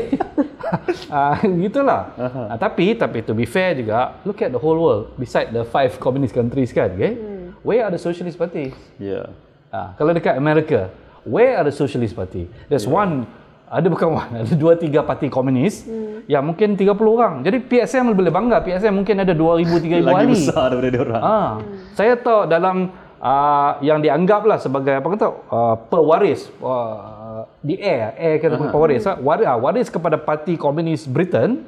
ah, 1.13 1.35
gitulah. 1.43 2.01
Ah, 2.15 2.57
tapi, 2.59 2.95
tapi 2.95 3.19
to 3.25 3.33
be 3.33 3.43
fair 3.43 3.75
juga, 3.75 4.15
look 4.23 4.39
at 4.39 4.53
the 4.53 4.61
whole 4.61 4.77
world, 4.77 5.11
beside 5.19 5.51
the 5.51 5.65
five 5.67 5.97
communist 5.99 6.31
countries 6.31 6.71
kan, 6.71 6.93
okay? 6.93 7.17
Where 7.65 7.83
are 7.83 7.91
the 7.91 7.99
socialist 7.99 8.37
parties? 8.39 8.75
Ya. 8.95 9.27
Ah, 9.67 9.91
kalau 9.99 10.15
dekat 10.15 10.39
Amerika, 10.39 10.87
where 11.27 11.59
are 11.59 11.67
the 11.67 11.75
socialist 11.75 12.15
party? 12.15 12.47
There's 12.71 12.87
one, 12.87 13.27
ada 13.67 13.87
bukan 13.91 14.07
one, 14.15 14.31
ada 14.31 14.53
dua 14.55 14.79
tiga 14.79 15.03
parti 15.03 15.27
komunis 15.27 15.83
Hmm. 15.83 16.23
yang 16.27 16.43
mungkin 16.43 16.75
30 16.79 16.95
orang. 16.95 17.33
Jadi 17.43 17.63
PSM 17.63 18.15
boleh 18.15 18.31
bangga. 18.31 18.63
PSM 18.63 18.95
mungkin 18.95 19.15
ada 19.19 19.35
2000 19.35 19.67
3000 19.67 20.07
Lagi 20.07 20.15
ahli. 20.23 20.33
besar 20.35 20.65
daripada 20.71 20.89
dia 20.91 21.01
orang. 21.03 21.21
Ah, 21.23 21.51
saya 21.91 22.13
tahu 22.15 22.47
dalam 22.47 22.91
ah, 23.19 23.75
yang 23.79 23.99
dianggaplah 23.99 24.59
sebagai 24.59 24.99
apa 24.99 25.07
kata 25.07 25.27
uh, 25.27 25.75
pewaris 25.87 26.47
uh, 26.59 27.43
di 27.59 27.75
air, 27.79 28.15
air 28.15 28.35
kata 28.39 28.55
uh 28.55 28.71
pewaris, 28.71 29.03
uh 29.03 29.19
waris, 29.19 29.47
ah, 29.47 29.59
waris 29.59 29.87
kepada 29.91 30.15
parti 30.15 30.55
komunis 30.55 31.03
Britain 31.03 31.63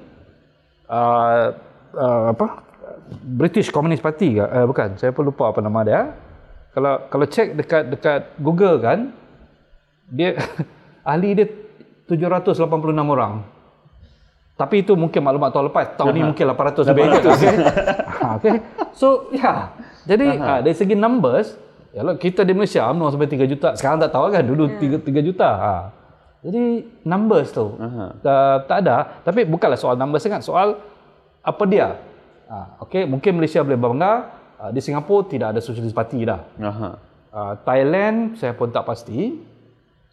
uh, 0.88 1.56
uh, 1.96 2.24
apa 2.32 2.64
British 3.26 3.74
Communist 3.74 4.06
Party 4.06 4.38
ke? 4.38 4.46
Uh, 4.46 4.66
bukan, 4.70 4.94
saya 4.96 5.10
pun 5.10 5.26
lupa 5.26 5.50
apa 5.50 5.60
nama 5.60 5.80
dia. 5.82 6.02
Kalau 6.70 7.10
kalau 7.10 7.26
cek 7.26 7.58
dekat 7.58 7.84
dekat 7.90 8.22
Google 8.38 8.78
kan, 8.78 9.10
dia 10.08 10.38
ahli 11.10 11.34
dia 11.34 11.48
786 12.10 12.66
orang. 12.98 13.46
Tapi 14.60 14.84
itu 14.84 14.92
mungkin 14.98 15.24
maklumat 15.24 15.56
tahun 15.56 15.72
lepas. 15.72 15.96
Tahun 15.96 16.12
ni 16.12 16.20
mungkin 16.20 16.44
800 16.52 16.92
lebih. 16.92 17.04
Okay. 17.16 17.54
Ha, 18.20 18.26
okay. 18.36 18.56
So, 18.92 19.32
ya. 19.32 19.40
Yeah. 19.40 19.60
Jadi, 20.04 20.26
ha, 20.36 20.60
dari 20.60 20.76
segi 20.76 21.00
numbers, 21.00 21.56
ya 21.96 22.04
lah, 22.04 22.20
kita 22.20 22.44
di 22.44 22.52
Malaysia 22.52 22.84
UMNO 22.92 23.16
sampai 23.16 23.32
3 23.32 23.48
juta. 23.48 23.70
Sekarang 23.80 24.04
tak 24.04 24.12
tahu 24.12 24.28
kan, 24.28 24.44
dulu 24.44 24.68
3, 24.76 25.00
3 25.00 25.24
juta. 25.24 25.50
Ha. 25.56 25.74
Jadi, 26.44 26.84
numbers 27.08 27.56
tu. 27.56 27.72
Aha. 27.80 28.06
Tak, 28.20 28.56
tak 28.68 28.78
ada. 28.84 28.98
Tapi 29.24 29.48
bukanlah 29.48 29.80
soal 29.80 29.96
numbers 29.96 30.28
sangat. 30.28 30.44
Soal 30.44 30.76
apa 31.40 31.64
dia. 31.64 31.96
Ha, 32.52 32.84
okay. 32.84 33.08
Mungkin 33.08 33.40
Malaysia 33.40 33.64
boleh 33.64 33.80
bangga. 33.80 34.28
Ha, 34.60 34.76
di 34.76 34.84
Singapura 34.84 35.24
tidak 35.32 35.56
ada 35.56 35.64
socialist 35.64 35.96
party 35.96 36.28
dah. 36.28 36.44
Aha. 36.60 36.90
Uh, 37.30 37.54
Thailand 37.64 38.36
saya 38.36 38.52
pun 38.58 38.74
tak 38.74 38.84
pasti. 38.84 39.40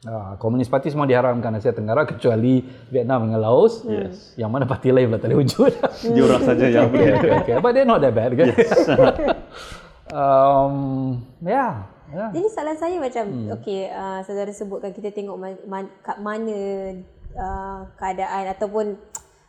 Uh, 0.06 0.38
Komunis 0.38 0.70
Parti 0.70 0.86
semua 0.86 1.02
diharamkan 1.02 1.50
Asia 1.58 1.74
Tenggara 1.74 2.06
kecuali 2.06 2.62
Vietnam 2.94 3.26
dengan 3.26 3.42
Laos. 3.42 3.82
Yes. 3.82 4.38
Yang 4.38 4.50
mana 4.54 4.62
parti 4.62 4.94
lain 4.94 5.10
pula 5.10 5.18
tak 5.18 5.34
boleh 5.34 5.38
wujud. 5.42 5.72
Dia 6.14 6.22
orang 6.22 6.42
saja 6.46 6.64
yang 6.70 6.86
boleh. 6.94 7.10
okay, 7.18 7.32
okay. 7.42 7.54
But 7.58 7.74
they're 7.74 7.82
not 7.82 7.98
that 8.06 8.14
bad 8.14 8.38
kan. 8.38 8.54
um, 10.14 10.74
yeah. 11.42 11.90
yeah. 12.14 12.30
Jadi 12.30 12.46
soalan 12.54 12.78
saya 12.78 12.96
macam 13.02 13.24
Hmm. 13.26 13.48
okey 13.58 13.90
uh, 13.90 14.22
saudara 14.22 14.54
sebutkan 14.54 14.94
kita 14.94 15.10
tengok 15.10 15.34
man, 15.34 15.58
man, 15.66 15.84
kat 16.06 16.22
mana 16.22 16.58
uh, 17.34 17.90
keadaan 17.98 18.44
ataupun 18.54 18.94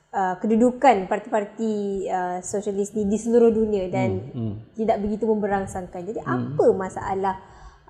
uh, 0.10 0.36
kedudukan 0.42 1.06
parti-parti 1.06 2.06
uh, 2.10 2.42
sosialis 2.42 2.98
ni 2.98 3.06
di 3.06 3.18
seluruh 3.22 3.54
dunia 3.54 3.94
dan 3.94 4.34
Hmm, 4.34 4.58
tidak 4.74 5.06
begitu 5.06 5.30
memberangsangkan. 5.30 6.02
Jadi 6.02 6.18
apa 6.26 6.66
masalah 6.74 7.38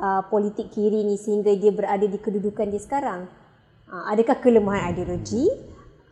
uh, 0.01 0.21
politik 0.29 0.71
kiri 0.73 1.03
ni 1.03 1.17
sehingga 1.17 1.53
dia 1.53 1.73
berada 1.73 2.05
di 2.05 2.17
kedudukan 2.17 2.69
dia 2.69 2.81
sekarang? 2.81 3.29
Uh, 3.87 4.03
adakah 4.11 4.37
kelemahan 4.39 4.93
ideologi? 4.93 5.47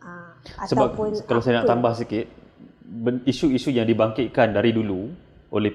Uh, 0.02 0.32
Sebab 0.66 0.94
ataupun 0.94 1.08
kalau 1.26 1.42
saya 1.42 1.62
nak 1.62 1.70
tambah 1.70 1.92
sikit, 1.98 2.26
isu-isu 3.26 3.74
yang 3.74 3.86
dibangkitkan 3.86 4.54
dari 4.54 4.70
dulu 4.70 5.10
oleh 5.50 5.74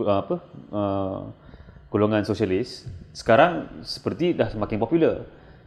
uh, 0.00 0.18
apa 0.20 0.36
uh, 0.72 1.20
golongan 1.92 2.24
sosialis 2.24 2.84
sekarang 3.16 3.82
seperti 3.84 4.36
dah 4.36 4.52
semakin 4.52 4.80
popular. 4.80 5.16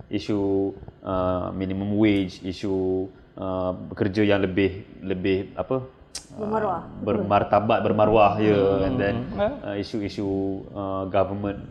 Isu 0.09 0.73
uh, 1.05 1.53
minimum 1.53 1.93
wage, 2.01 2.41
isu 2.41 3.05
uh, 3.37 3.71
bekerja 3.93 4.25
yang 4.25 4.41
lebih 4.41 4.81
lebih 5.05 5.53
apa 5.53 5.85
Bermaruah. 6.33 6.81
uh, 6.81 7.03
bermartabat 7.05 7.79
bermaruah 7.85 8.33
ya 8.41 8.85
and 8.89 8.95
then 8.97 9.15
uh, 9.37 9.77
isu-isu 9.77 10.61
uh, 10.73 11.05
government 11.09 11.61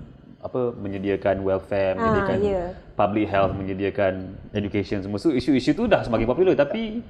apa 0.49 0.72
menyediakan 0.74 1.44
welfare 1.44 1.94
menyediakan 1.94 2.36
ya. 2.40 2.64
public 2.96 3.28
health 3.28 3.53
menyediakan 3.53 4.12
education 4.51 5.05
semua 5.05 5.20
so 5.20 5.28
isu-isu 5.30 5.76
tu 5.76 5.84
dah 5.84 6.01
semakin 6.03 6.24
popular 6.24 6.57
tapi 6.57 7.05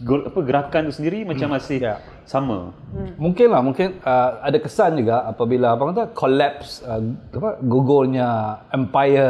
gol- 0.00 0.26
apa 0.26 0.40
gerakan 0.40 0.88
tu 0.88 0.94
sendiri 0.96 1.24
macam 1.24 1.52
masih 1.52 1.78
Ya. 1.80 1.96
sama 2.24 2.72
Mungkin 3.16 3.48
lah, 3.52 3.60
mungkin 3.60 4.00
uh, 4.00 4.40
ada 4.40 4.56
kesan 4.56 4.96
juga 4.96 5.24
apabila 5.28 5.76
apa 5.76 5.82
kata 5.92 6.04
collapse 6.16 6.80
uh, 6.84 7.00
apa 7.32 7.60
gugurnya 7.60 8.28
empire 8.72 9.28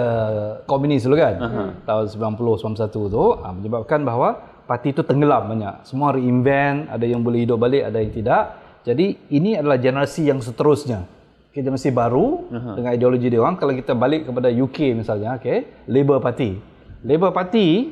komunis 0.67 1.07
dulu 1.07 1.17
kan. 1.19 1.35
Uh-huh. 1.39 1.69
Tahun 1.87 2.07
90 2.39 2.79
91 2.79 2.87
tu 3.11 3.25
uh, 3.35 3.53
menyebabkan 3.53 4.03
bahawa 4.03 4.29
parti 4.67 4.95
itu 4.95 5.03
tenggelam 5.03 5.51
banyak. 5.51 5.83
Semua 5.83 6.15
reinvent, 6.15 6.87
ada 6.87 7.03
yang 7.03 7.23
boleh 7.23 7.43
hidup 7.43 7.59
balik, 7.59 7.83
ada 7.83 7.99
yang 7.99 8.13
tidak. 8.15 8.43
Jadi 8.87 9.07
ini 9.35 9.59
adalah 9.59 9.77
generasi 9.77 10.31
yang 10.31 10.39
seterusnya. 10.39 11.05
Okay, 11.51 11.67
generasi 11.67 11.91
baru 11.91 12.47
uh-huh. 12.47 12.79
dengan 12.79 12.91
ideologi 12.95 13.27
dia 13.27 13.43
orang. 13.43 13.59
Kalau 13.59 13.75
kita 13.75 13.91
balik 13.99 14.31
kepada 14.31 14.47
UK 14.55 14.95
misalnya, 14.95 15.35
okay, 15.35 15.83
Labour 15.91 16.23
Party. 16.23 16.63
Labour 17.03 17.35
Party 17.35 17.91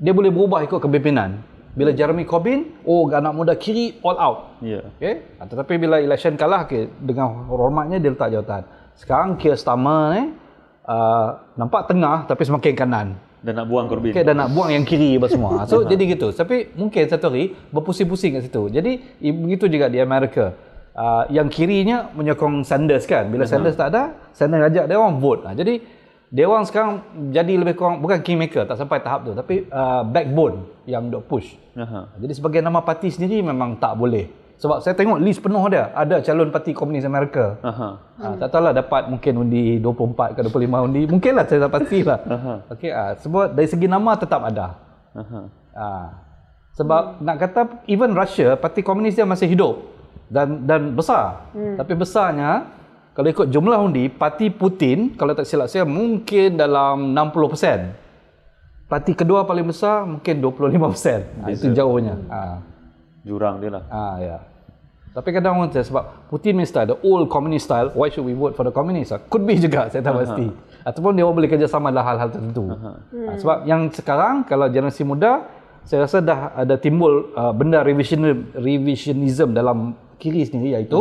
dia 0.00 0.16
boleh 0.16 0.32
berubah 0.32 0.64
ikut 0.64 0.80
kepimpinan. 0.80 1.44
Bila 1.76 1.92
Jeremy 1.92 2.24
Corbyn, 2.24 2.82
oh 2.88 3.04
anak 3.12 3.36
muda 3.36 3.52
kiri 3.52 4.00
all 4.00 4.16
out. 4.16 4.38
ya 4.64 4.80
Okay? 4.96 5.36
Ah, 5.36 5.44
Tetapi 5.44 5.76
bila 5.76 6.00
election 6.00 6.34
kalah, 6.40 6.64
okay, 6.64 6.88
dengan 6.98 7.46
hormatnya 7.52 8.00
dia 8.00 8.16
letak 8.16 8.32
jawatan. 8.32 8.64
Sekarang 8.96 9.36
Keir 9.36 9.60
Starmer 9.60 10.16
ni, 10.16 10.22
uh, 10.88 11.28
nampak 11.60 11.84
tengah 11.84 12.24
tapi 12.24 12.48
semakin 12.48 12.72
kanan. 12.72 13.08
Dan 13.44 13.60
nak 13.60 13.68
buang 13.68 13.92
Corbyn. 13.92 14.16
Okay, 14.16 14.24
dan 14.24 14.40
nak 14.40 14.56
buang 14.56 14.72
yang 14.72 14.88
kiri 14.88 15.20
apa 15.20 15.28
semua. 15.28 15.68
So 15.68 15.84
jadi 15.90 16.16
gitu. 16.16 16.32
Tapi 16.32 16.72
mungkin 16.80 17.04
satu 17.08 17.28
hari 17.28 17.52
berpusing-pusing 17.72 18.40
kat 18.40 18.42
situ. 18.48 18.72
Jadi 18.72 19.20
begitu 19.20 19.68
juga 19.68 19.92
di 19.92 20.00
Amerika. 20.00 20.56
Uh, 20.90 21.22
yang 21.30 21.46
kirinya 21.46 22.10
menyokong 22.12 22.66
Sanders 22.66 23.06
kan. 23.06 23.30
Bila 23.30 23.46
Sanders 23.46 23.78
tak 23.78 23.94
ada, 23.94 24.18
Sanders 24.34 24.74
ajak 24.74 24.90
dia 24.90 24.98
orang 24.98 25.22
vote. 25.22 25.46
Uh, 25.46 25.54
jadi 25.54 25.78
dia 26.30 26.46
orang 26.46 26.62
sekarang 26.62 27.02
jadi 27.34 27.58
lebih 27.58 27.74
kurang 27.74 27.98
bukan 27.98 28.22
kingmaker 28.22 28.62
tak 28.62 28.78
sampai 28.78 29.02
tahap 29.02 29.26
tu 29.26 29.34
tapi 29.34 29.66
uh, 29.66 30.06
backbone 30.06 30.62
yang 30.86 31.10
dok 31.10 31.26
push. 31.26 31.58
Aha. 31.74 32.06
Jadi 32.22 32.32
sebagai 32.38 32.62
nama 32.62 32.82
parti 32.86 33.10
sendiri 33.10 33.42
memang 33.42 33.82
tak 33.82 33.98
boleh. 33.98 34.30
Sebab 34.60 34.78
saya 34.78 34.94
tengok 34.94 35.18
list 35.18 35.42
penuh 35.42 35.62
dia. 35.72 35.90
Ada 35.90 36.22
calon 36.22 36.54
parti 36.54 36.70
komunis 36.70 37.02
Amerika. 37.02 37.58
Aha. 37.66 37.88
Ha, 37.98 38.26
tak 38.38 38.48
tahulah 38.54 38.76
dapat 38.76 39.10
mungkin 39.10 39.42
undi 39.42 39.82
24 39.82 40.36
ke 40.36 40.40
25 40.46 40.86
undi. 40.86 41.02
Mungkinlah 41.10 41.44
saya 41.50 41.66
tak 41.66 41.72
pastilah. 41.74 42.18
Okey 42.78 42.90
ah 42.94 43.10
sebab 43.18 43.50
dari 43.50 43.66
segi 43.66 43.86
nama 43.90 44.14
tetap 44.14 44.42
ada. 44.46 44.78
Aha. 45.18 45.40
Ha. 45.74 45.86
Sebab 46.78 47.26
nak 47.26 47.36
kata 47.42 47.60
even 47.90 48.14
Russia 48.14 48.54
parti 48.54 48.86
komunis 48.86 49.18
dia 49.18 49.26
masih 49.26 49.50
hidup 49.50 49.82
dan 50.30 50.64
dan 50.64 50.94
besar. 50.94 51.50
Tapi 51.52 51.92
besarnya 51.98 52.70
kalau 53.10 53.28
ikut 53.28 53.50
jumlah 53.50 53.78
undi 53.82 54.06
parti 54.06 54.48
Putin 54.48 55.18
kalau 55.18 55.34
tak 55.34 55.44
silap 55.44 55.66
saya 55.66 55.82
mungkin 55.82 56.54
dalam 56.54 57.10
60%. 57.12 58.86
Parti 58.86 59.12
kedua 59.14 59.42
paling 59.46 59.66
besar 59.66 60.06
mungkin 60.06 60.34
25%. 60.38 61.46
Ha, 61.46 61.50
itu 61.50 61.74
jauhnya. 61.74 62.14
Ha. 62.30 62.58
Jurang 63.26 63.58
dia 63.58 63.70
lah. 63.74 63.84
Ah 63.90 64.16
ya. 64.22 64.38
Tapi 65.10 65.34
kadang 65.34 65.58
orang 65.58 65.74
kata 65.74 65.82
sebab 65.82 66.30
Putin 66.30 66.62
punya 66.62 66.70
style, 66.70 66.88
the 66.94 66.98
old 67.02 67.26
communist 67.26 67.66
style, 67.66 67.90
why 67.98 68.06
should 68.06 68.22
we 68.22 68.30
vote 68.30 68.54
for 68.54 68.62
the 68.62 68.70
communist? 68.70 69.10
Could 69.26 69.42
be 69.42 69.58
juga, 69.58 69.90
saya 69.90 70.06
tak 70.06 70.14
pasti. 70.22 70.46
Ataupun 70.86 71.18
dia 71.18 71.26
orang 71.26 71.42
boleh 71.42 71.50
kerjasama 71.50 71.90
dalam 71.90 72.06
hal-hal 72.06 72.30
tertentu. 72.30 72.70
Ah, 72.70 73.34
sebab 73.42 73.66
yang 73.66 73.90
sekarang, 73.90 74.46
kalau 74.46 74.70
generasi 74.70 75.02
muda, 75.02 75.50
saya 75.82 76.06
rasa 76.06 76.22
dah 76.22 76.54
ada 76.54 76.78
timbul 76.78 77.34
uh, 77.34 77.50
benda 77.50 77.82
revision, 77.82 78.22
revisionism 78.54 79.50
dalam 79.50 79.98
kiri 80.20 80.44
sendiri 80.44 80.76
iaitu 80.76 81.00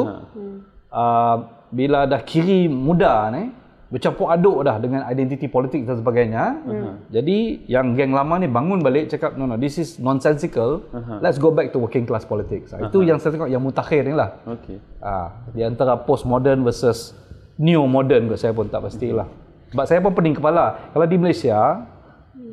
uh, 0.95 1.35
bila 1.69 2.07
dah 2.07 2.23
kiri 2.23 2.65
muda 2.65 3.29
ni, 3.29 3.51
bercampur 3.89 4.29
aduk 4.29 4.61
dah 4.61 4.77
dengan 4.77 5.01
identiti 5.09 5.49
politik 5.49 5.81
dan 5.85 5.97
sebagainya. 5.97 6.61
Jadi 7.09 7.65
yang 7.65 7.97
geng 7.97 8.13
lama 8.13 8.37
ni 8.37 8.45
bangun 8.45 8.85
balik 8.85 9.09
cakap 9.09 9.33
no 9.33 9.49
no 9.49 9.57
this 9.57 9.81
is 9.81 9.97
nonsensical. 9.97 10.85
Let's 11.21 11.41
go 11.41 11.49
back 11.49 11.73
to 11.73 11.81
working 11.81 12.05
class 12.05 12.23
politics. 12.23 12.69
Ah, 12.71 12.85
Itu 12.85 13.01
yang 13.01 13.17
saya 13.17 13.37
tengok 13.37 13.49
yang 13.49 13.61
mutakhir 13.61 14.05
ni 14.05 14.13
lah. 14.13 14.39
Okey. 14.45 14.77
Ah, 15.01 15.41
di 15.53 15.65
antara 15.65 15.97
postmodern 15.97 16.61
versus 16.61 17.17
neo 17.57 17.83
modern 17.89 18.29
saya 18.37 18.53
pun 18.53 18.69
tak 18.69 18.85
pastilah. 18.85 19.25
Sebab 19.73 19.85
saya 19.85 19.99
pun 20.01 20.13
pening 20.13 20.37
kepala. 20.37 20.93
Kalau 20.93 21.05
di 21.05 21.17
Malaysia 21.17 21.85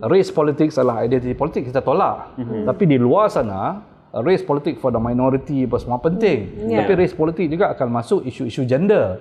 race 0.09 0.29
politics 0.33 0.77
adalah 0.77 1.05
identiti 1.05 1.33
politik 1.33 1.69
kita 1.69 1.81
tolak. 1.81 2.37
Tapi 2.41 2.85
di 2.85 2.97
luar 2.97 3.29
sana 3.29 3.81
race 4.23 4.45
politik 4.45 4.81
for 4.81 4.93
the 4.93 5.01
minority 5.01 5.64
apa 5.64 5.77
semua 5.81 5.99
penting. 6.01 6.69
Tapi 6.73 6.93
race 6.97 7.17
politik 7.17 7.51
juga 7.51 7.73
akan 7.77 7.89
masuk 7.91 8.21
isu-isu 8.25 8.64
gender. 8.69 9.21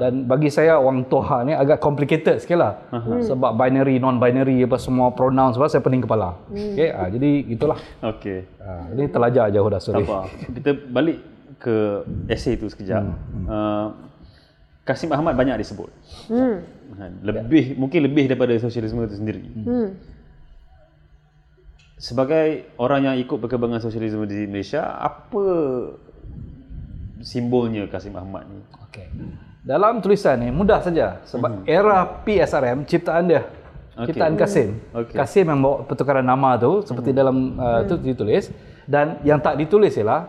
Dan 0.00 0.24
bagi 0.24 0.48
saya 0.48 0.78
orang 0.80 1.08
tua 1.08 1.42
ni 1.44 1.52
agak 1.56 1.80
complicated 1.80 2.40
sikit 2.40 2.58
lah. 2.60 2.72
Sebab 3.24 3.56
binary, 3.56 4.00
non-binary 4.00 4.64
apa 4.64 4.76
semua 4.80 5.12
pronouns 5.12 5.56
sebab 5.56 5.68
saya 5.68 5.82
pening 5.84 6.04
kepala. 6.04 6.36
Okay, 6.50 6.88
ah, 6.92 7.08
jadi 7.08 7.30
itulah. 7.50 7.78
Okey. 8.00 8.60
Ah, 8.60 8.84
ini 8.92 9.08
terlajar 9.08 9.48
jauh 9.48 9.68
dah 9.68 9.80
sorry. 9.80 10.04
Tak 10.04 10.08
apa. 10.08 10.18
Kita 10.60 10.70
balik 10.88 11.18
ke 11.60 11.76
essay 12.28 12.56
tu 12.56 12.68
sekejap. 12.72 13.04
Uh, 13.44 13.92
Kasim 14.84 15.12
Ahmad 15.12 15.36
banyak 15.36 15.60
disebut. 15.60 15.92
Hmm. 16.32 16.64
Lebih 17.22 17.78
mungkin 17.78 18.00
lebih 18.02 18.26
daripada 18.26 18.56
sosialisme 18.58 19.04
itu 19.04 19.16
sendiri. 19.20 19.42
Hmm. 19.62 19.88
Sebagai 22.00 22.72
orang 22.80 23.12
yang 23.12 23.16
ikut 23.20 23.36
perkembangan 23.36 23.84
sosialisme 23.84 24.24
di 24.24 24.48
Malaysia, 24.48 24.96
apa 24.96 25.44
simbolnya 27.20 27.84
Kasim 27.92 28.16
Ahmad 28.16 28.48
ni? 28.48 28.56
Okey. 28.88 29.04
Dalam 29.60 30.00
tulisan 30.00 30.40
ni 30.40 30.48
mudah 30.48 30.80
saja 30.80 31.20
sebab 31.28 31.68
era 31.68 32.08
PSRM 32.24 32.88
ciptaan 32.88 33.28
dia. 33.28 33.44
Okey. 34.00 34.16
Ciptaan 34.16 34.32
Kasim. 34.40 34.80
Okey. 34.96 35.12
Kasim 35.12 35.44
yang 35.44 35.60
bawa 35.60 35.84
pertukaran 35.84 36.24
nama 36.24 36.56
tu 36.56 36.80
seperti 36.88 37.12
dalam 37.12 37.60
uh, 37.60 37.84
tu 37.84 38.00
ditulis 38.00 38.48
dan 38.88 39.20
yang 39.20 39.36
tak 39.36 39.60
ditulis 39.60 39.92
ialah 40.00 40.24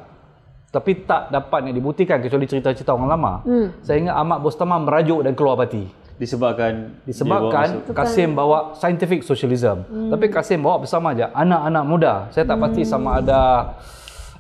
tapi 0.76 1.08
tak 1.08 1.32
dapat 1.32 1.72
yang 1.72 1.76
dibuktikan 1.80 2.20
kecuali 2.20 2.52
cerita-cerita 2.52 2.92
orang 2.92 3.10
lama. 3.16 3.34
Saya 3.80 4.08
ingat 4.08 4.16
Ahmad 4.20 4.40
Bostamam 4.44 4.84
merajuk 4.84 5.24
dan 5.24 5.36
keluar 5.40 5.56
parti. 5.56 6.01
Disebabkan 6.20 6.74
bawa 6.92 7.08
Disebabkan 7.08 7.68
masuk- 7.82 7.96
Kasim 7.96 8.30
bawa 8.36 8.58
scientific 8.76 9.24
socialism. 9.24 9.84
Tapi 10.12 10.26
Kasim 10.28 10.60
bawa 10.64 10.82
bersama 10.84 11.16
aja 11.16 11.32
anak-anak 11.32 11.84
muda. 11.88 12.14
Saya 12.32 12.44
tak 12.48 12.58
pasti 12.60 12.82
sama 12.84 13.20
ada 13.24 13.74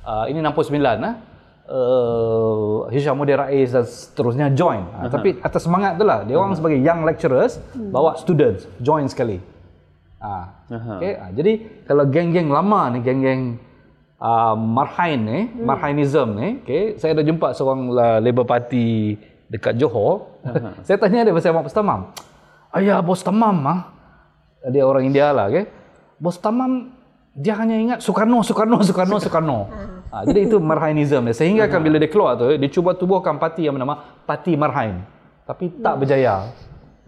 uh, 0.06 0.26
ini 0.28 0.40
69 0.40 0.78
ah. 1.04 1.16
Uh, 1.72 2.84
Hishamuddin 2.92 3.40
Rais 3.40 3.72
dan 3.72 3.88
seterusnya 3.88 4.52
join. 4.52 4.84
Uh, 4.92 5.08
tapi 5.08 5.40
atas 5.40 5.64
semangat 5.64 5.96
tu 5.96 6.04
lah. 6.04 6.28
Dia 6.28 6.36
orang 6.36 6.52
sebagai 6.52 6.76
young 6.84 7.08
lecturers 7.08 7.64
bawa 7.74 8.20
students 8.20 8.68
join 8.84 9.08
sekali. 9.08 9.40
Ah. 10.22 10.54
Aha. 10.70 10.94
Okay. 11.02 11.14
Ah, 11.18 11.32
jadi 11.34 11.54
kalau 11.90 12.06
geng-geng 12.06 12.54
lama 12.54 12.94
ni, 12.94 13.02
geng-geng 13.02 13.58
uh, 14.22 14.54
Marhain 14.54 15.18
ni, 15.18 15.40
Marhainism 15.58 16.38
ni, 16.38 16.62
okay, 16.62 16.96
saya 17.02 17.18
ada 17.18 17.26
jumpa 17.26 17.58
seorang 17.58 17.90
uh, 17.90 18.20
Labour 18.22 18.46
Party 18.46 19.18
dekat 19.52 19.76
Johor. 19.76 20.40
saya 20.88 20.96
tanya 20.96 21.28
dia 21.28 21.36
pasal 21.36 21.52
Bos 21.60 21.76
Tamam. 21.76 22.16
Ayah 22.72 23.04
Bos 23.04 23.20
Tamam 23.20 23.58
ah. 23.68 23.80
Dia 24.72 24.88
orang 24.88 25.04
India 25.04 25.36
lah, 25.36 25.52
okay. 25.52 25.68
Bos 26.16 26.40
Tamam 26.40 27.02
dia 27.32 27.56
hanya 27.56 27.80
ingat 27.80 28.00
Soekarno, 28.04 28.44
Soekarno, 28.44 28.84
Soekarno, 28.84 29.16
Soekarno. 29.16 29.60
Ah, 30.12 30.28
jadi 30.28 30.52
itu 30.52 30.60
Marhainism 30.60 31.24
dia. 31.24 31.36
Sehingga 31.36 31.72
kan 31.72 31.80
bila 31.80 31.96
dia 31.96 32.12
keluar 32.12 32.36
tu, 32.36 32.52
dia 32.52 32.70
cuba 32.72 32.92
tubuhkan 32.92 33.40
parti 33.40 33.64
yang 33.64 33.80
bernama 33.80 34.20
Parti 34.28 34.60
Marhain. 34.60 35.00
Tapi 35.48 35.72
tak 35.80 35.96
berjaya. 36.04 36.52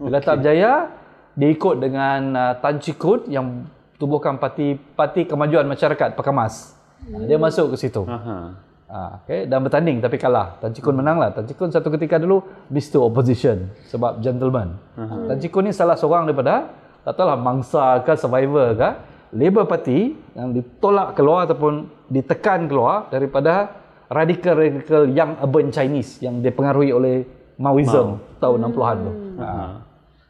Bila 0.00 0.18
tak 0.24 0.40
berjaya, 0.40 0.88
dia 1.36 1.48
ikut 1.52 1.76
dengan 1.76 2.20
uh, 2.32 2.54
Tan 2.56 2.80
Chikut 2.80 3.28
yang 3.28 3.68
tubuhkan 4.00 4.40
parti 4.40 4.80
Parti 4.96 5.28
Kemajuan 5.28 5.68
Masyarakat 5.68 6.16
Pekamas. 6.16 6.72
Ah, 7.04 7.28
dia 7.28 7.36
masuk 7.36 7.76
ke 7.76 7.84
situ. 7.84 8.08
Aha. 8.08 8.56
Ah, 8.94 9.18
okay. 9.18 9.50
Dan 9.50 9.66
bertanding 9.66 9.98
tapi 9.98 10.22
kalah. 10.22 10.54
Tan 10.62 10.70
Chikun 10.70 10.94
menang 10.94 11.18
lah. 11.18 11.34
Tan 11.34 11.50
Chikun 11.50 11.74
satu 11.74 11.90
ketika 11.90 12.14
dulu 12.14 12.46
Mr. 12.70 13.02
Opposition 13.02 13.66
sebab 13.90 14.22
gentleman. 14.22 14.78
Tan 15.26 15.42
Chikun 15.42 15.66
ni 15.66 15.74
salah 15.74 15.98
seorang 15.98 16.30
daripada 16.30 16.70
tak 17.02 17.18
tahulah 17.18 17.34
mangsa 17.34 18.06
ke 18.06 18.14
survivor 18.14 18.78
ke 18.78 18.90
Labour 19.34 19.66
Party 19.66 20.14
yang 20.38 20.54
ditolak 20.54 21.18
keluar 21.18 21.42
ataupun 21.50 21.90
ditekan 22.06 22.70
keluar 22.70 23.10
daripada 23.10 23.82
radikal-radikal 24.06 25.10
young 25.10 25.42
urban 25.42 25.74
Chinese 25.74 26.22
yang 26.22 26.38
dipengaruhi 26.38 26.94
oleh 26.94 27.26
Maoism 27.58 28.22
tahun 28.38 28.58
60-an 28.70 28.96
tu. 29.02 29.12
Ah. 29.42 29.83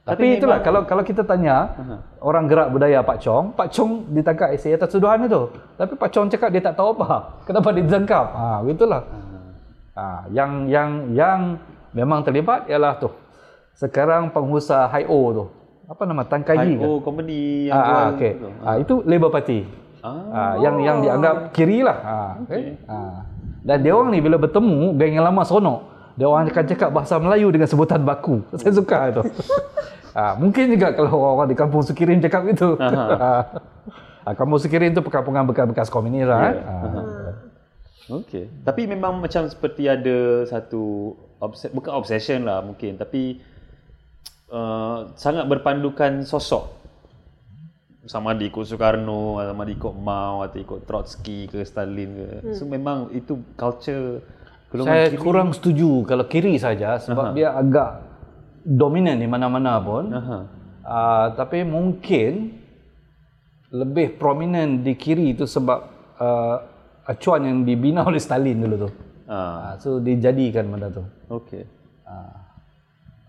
Tapi, 0.04 0.36
itulah 0.36 0.60
kalau 0.60 0.84
kalau 0.84 1.00
kita 1.00 1.24
tanya 1.24 1.72
orang 2.20 2.44
gerak 2.44 2.68
budaya 2.68 3.00
Pak 3.00 3.24
Chong, 3.24 3.56
Pak 3.56 3.72
Chong 3.72 4.12
ditangkap 4.12 4.52
esei 4.52 4.76
atas 4.76 4.92
tuduhan 4.92 5.24
itu. 5.24 5.48
Tapi 5.80 5.96
Pak 5.96 6.12
Chong 6.12 6.28
cakap 6.28 6.52
dia 6.52 6.60
tak 6.60 6.76
tahu 6.76 6.92
apa. 7.00 7.24
Kenapa 7.48 7.72
dia 7.72 7.88
ditangkap? 7.88 8.26
Ha, 8.36 8.60
begitulah. 8.60 9.02
Ha, 9.96 10.28
yang 10.28 10.68
yang 10.68 10.90
yang 11.16 11.40
memang 11.96 12.20
terlibat 12.20 12.68
ialah 12.68 13.00
tu. 13.00 13.08
Sekarang 13.72 14.28
pengusaha 14.28 14.92
Hi-O 14.92 15.20
tu. 15.32 15.44
Apa 15.88 16.04
nama 16.04 16.20
Tan 16.28 16.44
Kai 16.44 16.68
Yi 16.68 16.76
ke? 16.76 16.84
Oh, 16.84 17.00
company 17.00 17.68
yang 17.68 17.76
Ah, 17.76 17.84
jual 17.84 17.96
ah, 17.96 18.08
okey. 18.12 18.32
tu. 18.36 18.48
Ah, 18.60 18.76
itu 18.76 18.94
Labour 19.08 19.32
Party. 19.32 19.58
Ah. 20.04 20.12
Ah, 20.32 20.54
yang 20.60 20.76
yang 20.84 20.98
dianggap 21.00 21.34
kiri 21.56 21.80
lah. 21.80 21.98
Ah, 22.04 22.30
okay. 22.44 22.76
Ah. 22.84 23.24
Dan 23.64 23.80
dia 23.80 23.96
orang 23.96 24.12
ni 24.12 24.20
bila 24.20 24.36
bertemu, 24.36 25.00
geng 25.00 25.16
yang 25.16 25.24
lama 25.24 25.40
seronok. 25.48 25.80
Dia 26.14 26.28
orang 26.28 26.46
akan 26.46 26.64
cakap 26.68 26.88
bahasa 26.92 27.16
Melayu 27.16 27.48
dengan 27.48 27.66
sebutan 27.66 28.04
baku. 28.04 28.44
Saya 28.60 28.72
suka 28.76 28.98
itu. 29.08 29.22
ah, 30.14 30.32
mungkin 30.38 30.70
juga 30.70 30.94
kalau 30.94 31.10
orang-orang 31.12 31.50
di 31.52 31.58
kampung 31.58 31.82
Sukirin 31.82 32.22
cakap 32.22 32.46
itu. 32.48 32.78
ah, 34.24 34.34
kampung 34.34 34.56
Sukirin 34.56 34.94
itu 34.94 35.02
perkampungan 35.02 35.44
bekas-bekas 35.44 35.90
komunis 35.90 36.24
lah. 36.24 36.40
Ya. 36.40 36.50
eh. 36.50 36.56
Ah. 36.64 37.32
Okey. 38.20 38.44
Tapi 38.62 38.84
memang 38.84 39.16
macam 39.16 39.48
seperti 39.48 39.88
ada 39.88 40.44
satu 40.44 41.16
obses- 41.40 41.72
bukan 41.72 41.92
obsession 41.96 42.44
lah 42.44 42.60
mungkin 42.60 43.00
tapi 43.00 43.40
uh, 44.52 45.08
sangat 45.16 45.48
berpandukan 45.48 46.20
sosok. 46.22 46.84
Sama 48.04 48.36
ada 48.36 48.44
ikut 48.44 48.68
Soekarno, 48.68 49.40
sama 49.40 49.64
ada 49.64 49.72
ikut 49.72 49.94
Mao 49.96 50.44
atau 50.44 50.60
ikut 50.60 50.84
Trotsky 50.84 51.48
ke 51.48 51.64
Stalin 51.64 52.12
ke. 52.12 52.28
So 52.52 52.68
memang 52.68 53.08
itu 53.16 53.40
culture 53.56 54.20
golongan 54.68 54.92
Saya 54.92 55.04
kiri. 55.08 55.22
kurang 55.24 55.48
setuju 55.56 56.04
kalau 56.04 56.28
kiri 56.28 56.60
saja 56.60 57.00
sebab 57.00 57.32
dia 57.32 57.56
agak 57.56 58.03
dominan 58.64 59.20
di 59.20 59.28
mana-mana 59.28 59.78
pun. 59.78 60.04
Aha. 60.10 60.38
Uh, 60.84 61.26
tapi 61.36 61.64
mungkin 61.64 62.60
lebih 63.72 64.16
prominent 64.16 64.84
di 64.84 64.96
kiri 64.96 65.36
itu 65.36 65.44
sebab 65.44 65.78
uh, 66.20 66.56
acuan 67.04 67.44
yang 67.44 67.58
dibina 67.64 68.04
oleh 68.08 68.20
Stalin 68.20 68.58
dulu 68.64 68.76
tu. 68.88 68.90
Ah, 69.24 69.72
Uh, 69.72 69.72
so 69.80 69.88
dijadikan 70.04 70.68
benda 70.68 70.92
tu. 70.92 71.00
okey. 71.32 71.64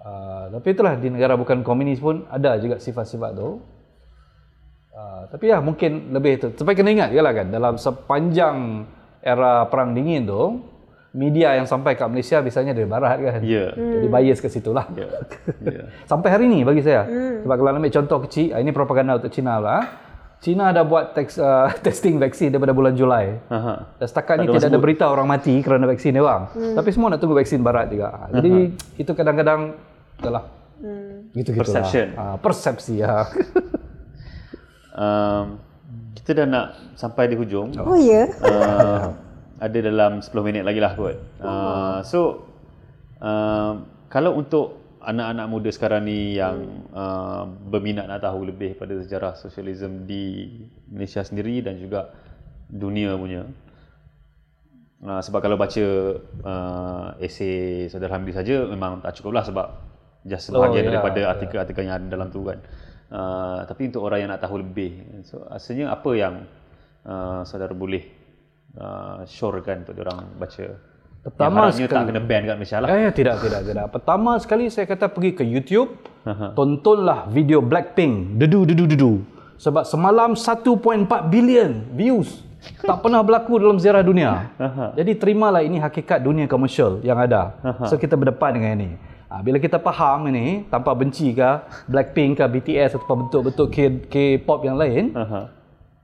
Uh, 0.06 0.54
tapi 0.54 0.78
itulah 0.78 0.94
di 1.02 1.10
negara 1.10 1.34
bukan 1.34 1.66
komunis 1.66 1.98
pun 1.98 2.30
ada 2.30 2.62
juga 2.62 2.78
sifat-sifat 2.78 3.32
tu. 3.34 3.58
Uh, 4.94 5.26
tapi 5.34 5.50
ya 5.50 5.58
mungkin 5.66 6.14
lebih 6.14 6.38
tu. 6.38 6.48
Tapi 6.54 6.78
kena 6.78 6.94
ingat 6.94 7.10
lah 7.10 7.34
kan 7.34 7.50
dalam 7.50 7.74
sepanjang 7.82 8.86
era 9.26 9.66
perang 9.66 9.98
dingin 9.98 10.30
tu 10.30 10.62
media 11.16 11.56
yang 11.56 11.64
sampai 11.64 11.96
kat 11.96 12.12
Malaysia 12.12 12.44
biasanya 12.44 12.76
dari 12.76 12.84
barat 12.84 13.18
kan. 13.24 13.40
Ya. 13.40 13.72
Jadi 13.72 14.08
bias 14.12 14.44
ke 14.44 14.52
situ 14.52 14.76
lah. 14.76 14.92
Ya. 14.92 15.08
Ya. 15.64 15.84
Sampai 16.12 16.28
hari 16.28 16.52
ni 16.52 16.68
bagi 16.68 16.84
saya. 16.84 17.08
Sebab 17.42 17.56
kalau 17.56 17.72
ambil 17.72 17.88
contoh 17.88 18.20
kecil, 18.28 18.52
ah, 18.52 18.60
ini 18.60 18.76
propaganda 18.76 19.16
untuk 19.16 19.32
China 19.32 19.64
lah. 19.64 19.82
China 20.44 20.76
dah 20.76 20.84
buat 20.84 21.16
teks, 21.16 21.40
uh, 21.48 21.72
testing 21.80 22.20
vaksin 22.20 22.52
daripada 22.52 22.76
bulan 22.76 22.94
Julai. 22.94 23.40
Aha. 23.48 23.96
Dan 23.96 24.06
setakat 24.12 24.44
ni 24.44 24.52
Tak 24.52 24.60
tidak 24.60 24.60
orang 24.60 24.74
ada 24.76 24.80
berita 24.84 25.06
orang 25.08 25.28
mati 25.32 25.56
kerana 25.64 25.88
vaksin 25.88 26.12
dia 26.12 26.22
orang. 26.22 26.44
Tapi 26.52 26.90
semua 26.92 27.08
nak 27.16 27.20
tunggu 27.24 27.40
vaksin 27.40 27.64
barat 27.64 27.88
juga. 27.88 28.08
Ah, 28.12 28.28
Jadi 28.36 28.76
itu 29.00 29.12
kadang-kadang 29.16 29.80
itulah. 30.20 30.44
Gitu-gitu 31.32 31.64
Perception. 31.64 32.08
Lah. 32.20 32.36
Ah, 32.36 32.38
persepsi 32.38 32.94
ya. 33.00 33.24
Um, 34.96 35.60
kita 36.16 36.32
dah 36.32 36.48
nak 36.48 36.68
sampai 36.96 37.28
di 37.28 37.36
hujung. 37.36 37.76
Oh 37.84 38.00
ya? 38.00 38.32
uh, 38.48 39.12
ada 39.60 39.78
dalam 39.80 40.20
10 40.20 40.32
minit 40.44 40.64
lagi 40.68 40.80
lah 40.84 40.94
kot. 40.96 41.16
Uh, 41.40 42.00
so, 42.04 42.44
uh, 43.24 43.80
kalau 44.12 44.36
untuk 44.36 44.86
anak-anak 45.06 45.48
muda 45.48 45.70
sekarang 45.70 46.10
ni 46.10 46.36
yang 46.36 46.86
uh, 46.92 47.46
berminat 47.46 48.10
nak 48.10 48.26
tahu 48.26 48.50
lebih 48.50 48.74
pada 48.76 48.98
sejarah 49.00 49.38
sosialisme 49.38 50.04
di 50.10 50.50
Malaysia 50.90 51.22
sendiri 51.22 51.62
dan 51.62 51.78
juga 51.78 52.10
dunia 52.68 53.14
punya. 53.16 53.46
Uh, 55.06 55.22
sebab 55.22 55.40
kalau 55.46 55.56
baca 55.56 55.86
uh, 56.42 57.08
esei 57.22 57.86
Saudara 57.94 58.18
Hamdi 58.18 58.34
saja 58.34 58.66
memang 58.66 59.06
tak 59.06 59.22
cukup 59.22 59.38
lah 59.38 59.44
sebab 59.46 59.68
just 60.26 60.50
Oh, 60.50 60.58
sebahagian 60.58 60.90
ya, 60.90 60.92
daripada 60.98 61.22
ya. 61.22 61.28
artikel-artikel 61.38 61.84
yang 61.86 61.96
ada 62.02 62.08
dalam 62.10 62.28
tu 62.34 62.42
kan. 62.42 62.58
Uh, 63.14 63.62
tapi 63.70 63.94
untuk 63.94 64.02
orang 64.02 64.26
yang 64.26 64.30
nak 64.34 64.42
tahu 64.42 64.66
lebih, 64.66 65.22
so 65.22 65.46
rasanya 65.46 65.94
apa 65.94 66.10
yang 66.18 66.50
uh, 67.06 67.46
saudara 67.46 67.78
boleh 67.78 68.02
uh, 68.76 69.24
syorkan 69.26 69.84
untuk 69.84 69.96
orang 70.00 70.26
baca? 70.36 70.66
Pertama 71.26 71.42
yang 71.58 71.74
harapnya 71.74 71.88
tak 71.90 72.04
kena 72.06 72.22
ban 72.22 72.42
kat 72.46 72.56
Malaysia 72.56 72.78
lah. 72.78 72.88
Eh, 72.94 73.10
tidak, 73.10 73.36
tidak, 73.42 73.62
tidak. 73.66 73.86
Pertama 73.90 74.32
sekali 74.38 74.70
saya 74.70 74.86
kata 74.86 75.10
pergi 75.10 75.32
ke 75.34 75.42
YouTube, 75.42 75.90
tontonlah 76.54 77.26
video 77.28 77.66
Blackpink, 77.66 78.38
dedu, 78.38 78.62
dedu, 78.62 78.86
dedu. 78.86 79.14
Sebab 79.58 79.84
semalam 79.84 80.38
1.4 80.38 80.62
bilion 81.26 81.72
views. 81.98 82.46
Tak 82.82 83.02
pernah 83.02 83.22
berlaku 83.22 83.58
dalam 83.58 83.78
sejarah 83.78 84.02
dunia. 84.02 84.54
Jadi 84.94 85.12
terimalah 85.16 85.62
ini 85.62 85.78
hakikat 85.78 86.18
dunia 86.20 86.46
komersial 86.46 87.02
yang 87.02 87.18
ada. 87.18 87.58
So 87.86 87.96
kita 87.96 88.14
berdepan 88.14 88.54
dengan 88.54 88.72
ini. 88.76 88.90
Ha, 89.26 89.42
bila 89.42 89.58
kita 89.58 89.78
faham 89.78 90.30
ini, 90.30 90.70
tanpa 90.70 90.94
benci 90.94 91.34
ke 91.34 91.50
Blackpink 91.90 92.38
ke 92.38 92.46
BTS 92.46 93.02
atau 93.02 93.18
bentuk-bentuk 93.18 93.68
K- 93.70 94.06
K-pop 94.06 94.62
yang 94.62 94.78
lain. 94.78 95.10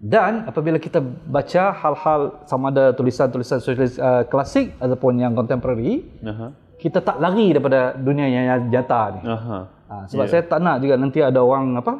Dan 0.02 0.50
apabila 0.50 0.82
kita 0.82 0.98
baca 1.30 1.78
hal-hal 1.78 2.42
sama 2.50 2.74
ada 2.74 2.90
tulisan-tulisan 2.98 3.62
sosialis 3.62 4.02
uh, 4.02 4.26
klasik 4.26 4.74
ataupun 4.82 5.22
yang 5.22 5.38
contemporary, 5.38 6.02
Aha. 6.26 6.58
kita 6.82 7.06
tak 7.06 7.22
lari 7.22 7.54
daripada 7.54 7.94
dunia 7.94 8.26
yang 8.26 8.66
nyata 8.66 9.02
ni. 9.14 9.22
Aha. 9.30 9.60
Ha, 9.92 9.96
sebab 10.10 10.26
yeah. 10.26 10.32
saya 10.34 10.44
tak 10.50 10.60
nak 10.64 10.82
juga 10.82 10.96
nanti 10.98 11.20
ada 11.22 11.44
orang 11.44 11.78
apa 11.78 12.00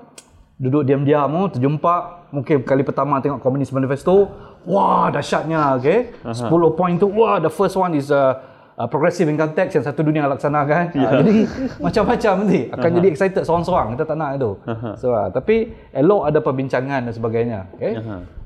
duduk 0.62 0.86
diam-diam 0.86 1.30
oh, 1.36 1.50
terjumpa 1.52 2.26
mungkin 2.32 2.64
kali 2.64 2.86
pertama 2.86 3.18
tengok 3.20 3.42
komunis 3.44 3.74
manifesto 3.74 4.30
wah 4.64 5.10
dahsyatnya 5.10 5.76
okay 5.76 6.14
10 6.22 6.48
poin 6.78 6.94
tu 7.02 7.10
wah 7.12 7.42
the 7.42 7.50
first 7.50 7.76
one 7.76 7.98
is 7.98 8.14
uh, 8.14 8.38
uh, 8.78 8.88
progressive 8.88 9.28
income 9.28 9.52
tax 9.58 9.76
yang 9.76 9.86
satu 9.86 10.06
dunia 10.06 10.28
laksanakan 10.28 10.94
yeah. 10.96 11.10
ha, 11.12 11.20
jadi 11.24 11.36
macam-macam 11.86 12.34
nanti. 12.46 12.62
Akan 12.72 12.90
jadi 12.98 13.08
excited 13.12 13.44
seorang-seorang 13.44 13.88
kita 13.98 14.04
tak 14.08 14.18
nak 14.18 14.30
itu. 14.38 14.52
So 15.00 15.16
uh, 15.16 15.28
tapi 15.34 15.74
elok 15.92 16.22
ada 16.30 16.40
perbincangan 16.40 17.10
dan 17.10 17.14
sebagainya 17.14 17.60
okay? 17.76 17.94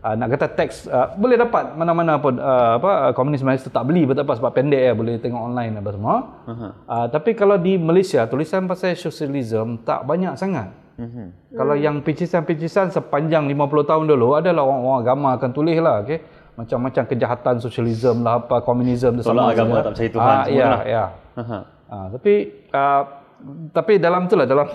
Uh, 0.06 0.14
nak 0.14 0.38
kata 0.38 0.54
tax 0.54 0.86
uh, 0.86 1.18
boleh 1.18 1.34
dapat 1.34 1.74
mana-mana 1.74 2.22
pun 2.22 2.38
uh, 2.38 2.78
apa 2.78 3.10
uh, 3.10 3.12
komunis 3.18 3.42
manifesto 3.42 3.74
tak 3.74 3.90
beli 3.90 4.06
betul 4.06 4.22
apa 4.22 4.38
sebab 4.38 4.54
pendek 4.54 4.78
ya 4.78 4.94
boleh 4.94 5.18
tengok 5.18 5.42
online 5.42 5.82
apa 5.82 5.90
semua. 5.98 6.16
Uh, 6.86 7.06
tapi 7.10 7.34
kalau 7.34 7.58
di 7.58 7.82
Malaysia 7.82 8.22
tulisan 8.30 8.70
pasal 8.70 8.94
sosialisme 8.94 9.82
tak 9.82 10.06
banyak 10.06 10.38
sangat. 10.38 10.70
Mhm. 10.96 11.52
kalau 11.60 11.76
yang 11.76 12.00
picisan-picisan 12.00 12.88
sepanjang 12.88 13.52
50 13.52 13.84
tahun 13.84 14.08
dulu 14.08 14.40
adalah 14.40 14.64
orang-orang 14.64 15.00
agama 15.04 15.28
akan 15.36 15.52
tulis 15.52 15.76
lah 15.84 16.00
okey. 16.08 16.24
Macam-macam 16.56 17.04
kejahatan 17.06 17.56
sosialisme 17.60 18.24
lah 18.24 18.40
apa 18.40 18.64
komunisme 18.64 19.12
tu 19.16 19.28
agama, 19.28 19.84
tak 19.84 19.92
percaya 19.92 20.10
Tuhan, 20.10 20.36
Ah, 20.36 20.44
ya, 20.48 20.66
lah. 20.66 20.82
ya. 20.88 21.06
Aha. 21.36 21.60
Ah, 21.86 22.06
tapi 22.10 22.34
ah, 22.72 23.02
tapi 23.70 23.94
dalam 24.00 24.26
tu 24.26 24.34
lah 24.34 24.48
dalam 24.48 24.66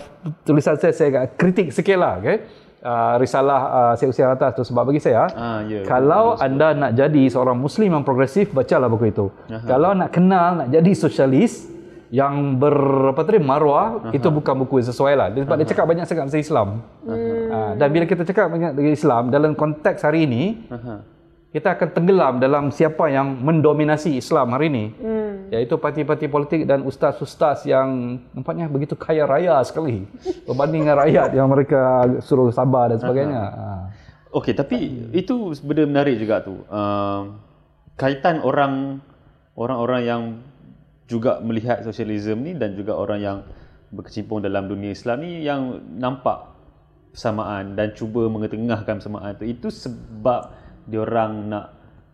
tulisan 0.42 0.76
saya 0.76 0.92
saya 0.92 1.08
agak 1.10 1.24
kritik 1.34 1.68
sikit 1.72 1.96
lah 1.96 2.20
okey. 2.20 2.36
Ah, 2.80 3.20
risalah 3.20 3.60
uh, 3.68 3.92
saya 3.92 4.08
usia 4.08 4.24
atas 4.26 4.56
tu 4.56 4.64
sebab 4.64 4.88
bagi 4.88 4.96
saya 4.98 5.28
Ah, 5.30 5.60
ya. 5.60 5.84
kalau 5.84 6.32
anda 6.36 6.72
nak 6.72 6.96
jadi 6.96 7.28
seorang 7.28 7.52
muslim 7.52 7.92
yang 7.92 8.00
progresif 8.00 8.48
bacalah 8.50 8.88
buku 8.88 9.10
itu. 9.10 9.28
Kalau 9.64 9.92
nak 9.92 10.08
kenal 10.10 10.64
nak 10.64 10.68
jadi 10.70 10.92
sosialis 10.92 11.68
yang 12.10 12.56
ber 12.56 12.72
apa 13.12 13.20
tadi 13.22 13.36
marwah 13.38 14.10
itu 14.10 14.26
bukan 14.26 14.54
buku 14.58 14.80
yang 14.80 14.88
sesuai 14.88 15.12
lah. 15.12 15.28
Sebab 15.28 15.56
dia 15.56 15.66
cakap 15.66 15.84
banyak 15.86 16.04
sangat 16.04 16.24
pasal 16.28 16.40
Islam. 16.40 16.68
Ha, 17.04 17.76
dan 17.76 17.88
bila 17.88 18.04
kita 18.04 18.24
cakap 18.24 18.48
banyak 18.48 18.72
dengan 18.72 18.92
Islam 18.92 19.22
dalam 19.28 19.52
konteks 19.52 20.00
hari 20.00 20.24
ini 20.24 20.42
Aha. 20.68 20.94
Kita 21.50 21.74
akan 21.74 21.88
tenggelam 21.90 22.34
dalam 22.38 22.70
siapa 22.70 23.10
yang 23.10 23.42
mendominasi 23.42 24.14
Islam 24.14 24.54
hari 24.54 24.70
ini. 24.70 24.84
Hmm. 24.94 25.50
Iaitu 25.50 25.74
parti-parti 25.82 26.30
politik 26.30 26.62
dan 26.62 26.86
ustaz-ustaz 26.86 27.66
yang 27.66 28.22
nampaknya 28.30 28.70
begitu 28.70 28.94
kaya 28.94 29.26
raya 29.26 29.58
sekali 29.66 30.06
berbanding 30.46 30.86
dengan 30.86 31.02
rakyat 31.02 31.34
yang 31.34 31.50
mereka 31.50 32.06
suruh 32.22 32.54
sabar 32.54 32.94
dan 32.94 33.02
sebagainya. 33.02 33.42
Ha. 33.42 33.66
Okey, 34.30 34.54
tapi 34.54 35.10
itu 35.10 35.50
benda 35.66 35.90
menarik 35.90 36.22
juga 36.22 36.38
tu. 36.38 36.62
Uh, 36.70 37.34
kaitan 37.98 38.38
orang 38.46 39.02
orang-orang 39.58 40.02
yang 40.06 40.22
juga 41.10 41.42
melihat 41.42 41.82
sosialisme 41.82 42.38
ni 42.46 42.54
dan 42.54 42.78
juga 42.78 42.94
orang 42.94 43.18
yang 43.18 43.38
berkecimpung 43.90 44.38
dalam 44.38 44.70
dunia 44.70 44.94
Islam 44.94 45.26
ni 45.26 45.42
yang 45.42 45.82
nampak 45.98 46.46
persamaan 47.10 47.74
dan 47.74 47.90
cuba 47.98 48.30
mengetengahkan 48.30 49.02
persamaan 49.02 49.34
tu 49.34 49.42
itu 49.42 49.66
sebab 49.66 50.54
diorang 50.90 51.46
nak 51.48 51.66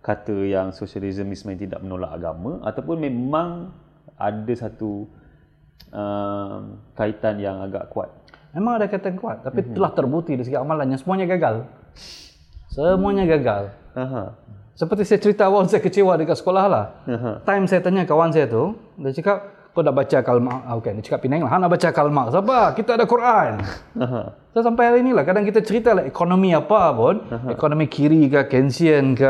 kata 0.04 0.36
yang 0.46 0.70
sosialisme 0.70 1.26
ni 1.26 1.34
sebenarnya 1.34 1.62
tidak 1.66 1.80
menolak 1.82 2.14
agama 2.14 2.62
ataupun 2.62 2.96
memang 3.00 3.74
ada 4.14 4.54
satu 4.54 5.08
uh, 5.90 6.78
kaitan 6.94 7.42
yang 7.42 7.58
agak 7.64 7.90
kuat. 7.90 8.12
Memang 8.54 8.78
ada 8.78 8.86
kaitan 8.86 9.18
kuat 9.18 9.42
tapi 9.42 9.66
telah 9.74 9.90
terbukti 9.90 10.38
dari 10.38 10.46
segi 10.46 10.56
amalan 10.56 10.94
yang 10.94 11.00
semuanya 11.00 11.26
gagal. 11.26 11.66
Semuanya 12.70 13.24
gagal. 13.26 13.74
Aha. 13.96 14.24
Seperti 14.76 15.08
saya 15.08 15.20
cerita 15.24 15.48
awal 15.48 15.64
saya 15.72 15.80
kecewa 15.80 16.20
dekat 16.20 16.36
sekolah 16.36 16.64
lah. 16.68 16.86
Aha. 17.08 17.32
Time 17.48 17.64
saya 17.64 17.80
tanya 17.80 18.04
kawan 18.04 18.28
saya 18.28 18.44
tu, 18.44 18.76
dia 19.00 19.08
cakap, 19.16 19.72
kau 19.72 19.80
dah 19.80 19.92
baca 19.92 20.20
Karl 20.20 20.40
Marx? 20.44 20.60
Ah, 20.68 20.76
okay. 20.76 20.92
Dia 20.92 21.02
cakap 21.08 21.24
Penang 21.24 21.48
lah, 21.48 21.56
"Ha, 21.56 21.60
nak 21.64 21.72
baca 21.72 21.88
Karl 21.88 22.12
Marx. 22.12 22.36
Apa? 22.36 22.76
Kita 22.76 23.00
ada 23.00 23.08
Quran. 23.08 23.64
Aha. 24.04 24.22
So 24.56 24.64
sampai 24.64 24.88
hari 24.88 25.00
ni 25.04 25.12
lah, 25.12 25.20
kadang 25.20 25.44
kita 25.44 25.60
cerita 25.60 25.92
lah 25.92 26.08
ekonomi 26.08 26.56
apa 26.56 26.88
pun, 26.96 27.20
ekonomi 27.52 27.92
kiri 27.92 28.24
ke, 28.32 28.48
Keynesian 28.48 29.12
ke, 29.12 29.28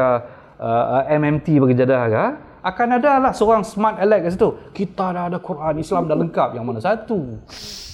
uh, 0.63 1.03
MMT 1.11 1.59
bagi 1.59 1.75
jadah 1.75 2.03
ke, 2.07 2.25
akan 2.63 2.89
ada 2.95 3.19
lah 3.19 3.33
seorang 3.35 3.67
smart 3.67 3.99
aleck 3.99 4.23
kat 4.23 4.39
situ. 4.39 4.55
Kita 4.71 5.11
dah 5.11 5.27
ada 5.27 5.43
Quran, 5.43 5.83
Islam 5.83 6.07
dah 6.07 6.15
lengkap. 6.15 6.55
Yang 6.55 6.65
mana 6.71 6.79
satu? 6.79 7.43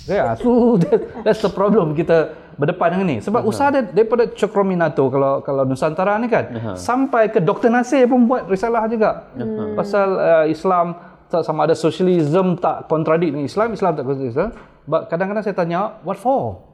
Ya, 0.05 0.33
so 0.45 0.77
that, 0.77 1.25
that's 1.25 1.41
the 1.41 1.49
problem 1.49 1.97
kita 1.97 2.37
berdepan 2.61 3.01
dengan 3.01 3.09
ni. 3.09 3.17
Sebab 3.25 3.49
usaha 3.49 3.73
dia 3.73 3.81
daripada 3.81 4.29
Cokrominato 4.29 5.09
kalau 5.09 5.41
kalau 5.41 5.65
Nusantara 5.65 6.21
ni 6.21 6.29
kan, 6.29 6.77
sampai 6.77 7.33
ke 7.33 7.41
Dr. 7.41 7.73
Nasir 7.73 8.13
pun 8.13 8.29
buat 8.29 8.45
risalah 8.45 8.85
juga. 8.93 9.33
Pasal 9.73 10.09
uh, 10.21 10.45
Islam 10.53 11.01
tak 11.33 11.49
sama 11.49 11.65
ada 11.65 11.73
sosialisme 11.73 12.61
tak 12.61 12.93
kontradik 12.93 13.33
dengan 13.33 13.49
Islam, 13.49 13.73
Islam 13.73 13.97
tak 13.97 14.05
kontradik 14.05 14.37
Islam. 14.37 14.53
But 14.85 15.09
kadang-kadang 15.09 15.49
saya 15.49 15.57
tanya, 15.57 15.97
what 16.05 16.21
for? 16.21 16.72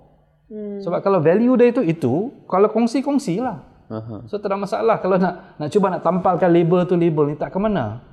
Hmm. 0.49 0.81
Sebab 0.81 1.05
kalau 1.05 1.21
value 1.21 1.55
dia 1.61 1.69
itu 1.69 1.83
itu, 1.85 2.15
kalau 2.49 2.73
kongsi-kongsi 2.73 3.41
lah. 3.41 3.65
Aha. 3.89 4.29
So 4.29 4.37
tak 4.37 4.53
ada 4.53 4.61
masalah 4.61 4.97
kalau 5.01 5.17
nak 5.17 5.57
nak 5.57 5.69
cuba 5.73 5.89
nak 5.89 6.05
tampalkan 6.05 6.53
label 6.53 6.85
tu 6.85 6.97
label 6.97 7.33
ni 7.33 7.37
tak 7.41 7.53
ke 7.53 7.59
mana. 7.61 8.05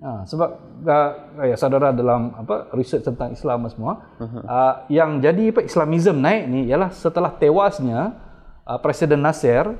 Ha, 0.00 0.24
sebab 0.24 0.48
uh, 0.88 1.10
ya, 1.44 1.54
saudara 1.54 1.92
dalam 1.92 2.32
apa 2.32 2.72
research 2.72 3.04
tentang 3.04 3.36
Islam 3.36 3.68
semua, 3.68 4.16
uh, 4.18 4.88
yang 4.88 5.20
jadi 5.20 5.52
apa 5.52 5.60
Islamism 5.68 6.16
naik 6.18 6.48
ni 6.48 6.60
ialah 6.66 6.88
setelah 6.90 7.28
tewasnya 7.36 8.16
uh, 8.64 8.78
Presiden 8.80 9.20
Nasser 9.20 9.76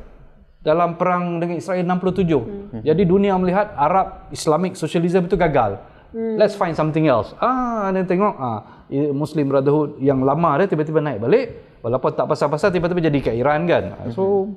dalam 0.62 0.94
perang 0.94 1.42
dengan 1.42 1.58
Israel 1.58 1.82
67. 1.82 2.86
Jadi 2.86 3.02
dunia 3.02 3.34
melihat 3.34 3.74
Arab 3.74 4.30
Islamic 4.30 4.78
Socialism 4.78 5.26
itu 5.26 5.34
gagal. 5.34 5.80
Let's 6.12 6.54
find 6.54 6.76
something 6.76 7.08
else. 7.08 7.32
Ah, 7.40 7.88
dan 7.90 8.04
tengok 8.04 8.36
ah 8.36 8.81
Muslim 9.12 9.48
Brotherhood 9.48 9.96
yang 9.98 10.20
lama 10.20 10.60
dia 10.60 10.68
tiba-tiba 10.68 11.00
naik 11.00 11.24
balik. 11.24 11.46
Walaupun 11.82 12.14
tak 12.14 12.30
pasal-pasal 12.30 12.70
tiba-tiba 12.70 13.10
jadi 13.10 13.18
kat 13.18 13.34
Iran 13.34 13.66
kan. 13.66 13.96
Ah, 13.96 14.12
So 14.12 14.54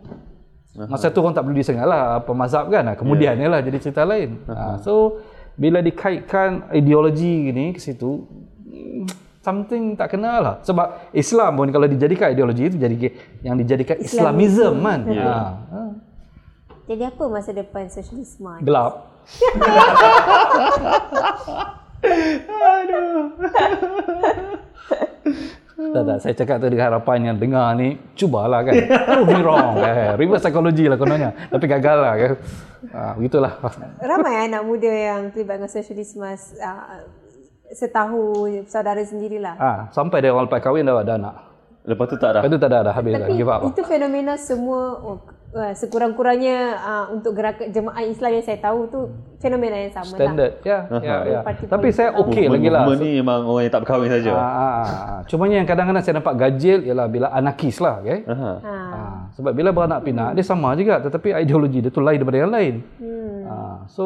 masa 0.76 1.08
tu 1.08 1.24
orang 1.24 1.32
tak 1.32 1.48
peduli 1.48 1.64
sangat 1.64 1.88
lah 1.88 2.20
apa 2.20 2.32
mazhab 2.36 2.68
kan. 2.68 2.84
Ah, 2.92 2.96
Kemudian 3.00 3.40
yeah. 3.40 3.50
lah 3.50 3.64
jadi 3.64 3.78
cerita 3.80 4.04
lain. 4.04 4.44
Ah, 4.52 4.76
so 4.78 5.24
bila 5.56 5.80
dikaitkan 5.80 6.68
ideologi 6.76 7.56
ni 7.56 7.72
ke 7.72 7.80
situ 7.80 8.28
something 9.46 9.96
tak 9.96 10.18
kena 10.18 10.44
lah. 10.44 10.56
Sebab 10.66 11.14
Islam 11.16 11.56
pun 11.56 11.72
kalau 11.72 11.88
dijadikan 11.88 12.36
ideologi 12.36 12.68
itu 12.68 12.78
jadi 12.82 12.96
yang 13.46 13.56
dijadikan 13.56 13.96
Islamism 14.02 14.84
kan. 14.84 15.00
Ya. 15.08 15.24
Ha. 15.24 15.40
ha. 15.72 15.82
Jadi 16.86 17.02
apa 17.02 17.24
masa 17.30 17.50
depan 17.50 17.90
sosialisme? 17.90 18.62
Gelap. 18.62 19.10
Tak, 25.76 26.04
tak. 26.08 26.18
Saya 26.24 26.34
cakap 26.36 26.56
tu 26.64 26.68
dengan 26.72 26.88
harapan 26.92 27.32
yang 27.32 27.38
dengar 27.40 27.76
ni, 27.76 28.00
cubalah 28.16 28.64
kan. 28.64 28.74
Prove 29.12 29.28
me 29.32 29.42
wrong. 29.44 29.76
Eh. 29.80 30.16
Reverse 30.16 30.44
psychology 30.48 30.88
lah 30.88 30.96
kononnya. 31.00 31.32
Tapi 31.52 31.66
gagal 31.68 31.98
lah 32.00 32.14
kan. 32.16 32.32
Ha, 32.96 33.00
begitulah. 33.20 33.54
Ramai 34.00 34.48
anak 34.48 34.64
muda 34.64 34.92
yang 34.92 35.22
terlibat 35.36 35.60
dengan 35.60 35.72
sosialisme 35.72 36.24
uh, 36.24 37.04
setahu 37.72 38.48
saudara 38.68 39.04
sendirilah. 39.04 39.56
Ha, 39.56 39.72
sampai 39.92 40.24
dia 40.24 40.32
orang 40.32 40.48
lepas 40.48 40.64
kahwin 40.64 40.88
dah 40.88 41.00
ada 41.00 41.16
anak. 41.20 41.36
Lepas 41.86 42.06
tu 42.10 42.16
tak 42.18 42.30
dah. 42.34 42.42
Lepas 42.42 42.52
tu 42.56 42.60
tak 42.60 42.70
ada 42.72 42.80
dah. 42.90 42.94
Habis 42.96 43.14
dah. 43.14 43.28
Tapi 43.30 43.38
Give 43.38 43.52
up 43.52 43.60
lah. 43.62 43.70
itu 43.72 43.82
fenomena 43.86 44.34
semua 44.40 44.82
oh, 45.00 45.18
uh, 45.56 45.74
sekurang-kurangnya 45.74 46.60
uh, 46.76 47.06
untuk 47.16 47.32
gerakan 47.32 47.72
jemaah 47.72 48.04
Islam 48.04 48.30
yang 48.36 48.46
saya 48.46 48.60
tahu 48.60 48.80
tu 48.92 49.00
fenomena 49.40 49.80
yang 49.80 49.94
sama 49.96 50.12
lah. 50.12 50.20
Standard. 50.20 50.52
Ya, 50.68 50.80
ya, 51.00 51.16
ya. 51.24 51.40
Parti 51.42 51.64
Tapi 51.66 51.88
saya 51.96 52.10
okey 52.20 52.46
lagi 52.52 52.68
lah. 52.68 52.84
Movement 52.84 53.02
ni 53.02 53.12
memang 53.24 53.40
orang 53.48 53.64
yang 53.64 53.74
tak 53.74 53.82
berkahwin 53.88 54.12
saja. 54.12 54.32
Ah, 54.36 54.44
ah, 54.44 54.76
ah. 54.84 55.20
Cuma 55.26 55.48
yang 55.48 55.64
kadang-kadang 55.64 56.04
saya 56.04 56.16
nampak 56.20 56.36
gajil 56.36 56.80
ialah 56.84 57.08
bila 57.08 57.28
anarkis 57.32 57.78
lah. 57.80 58.04
Okay? 58.04 58.20
Aha. 58.28 58.52
Ha. 58.60 58.76
Ah, 58.76 59.18
sebab 59.34 59.52
bila 59.56 59.72
beranak 59.72 60.04
pinak 60.04 60.36
dia 60.36 60.44
sama 60.44 60.76
juga 60.76 61.00
tetapi 61.00 61.32
ideologi 61.40 61.80
dia 61.80 61.92
tu 61.92 62.04
lain 62.04 62.20
daripada 62.20 62.38
yang 62.38 62.52
lain. 62.52 62.74
Hmm. 63.00 63.40
Ah, 63.48 63.78
so 63.88 64.06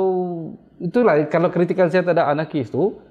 itulah 0.77 1.17
kalau 1.27 1.49
kritikan 1.49 1.89
saya 1.89 2.05
terhadap 2.05 2.29
anarkis 2.29 2.69
tu 2.69 3.09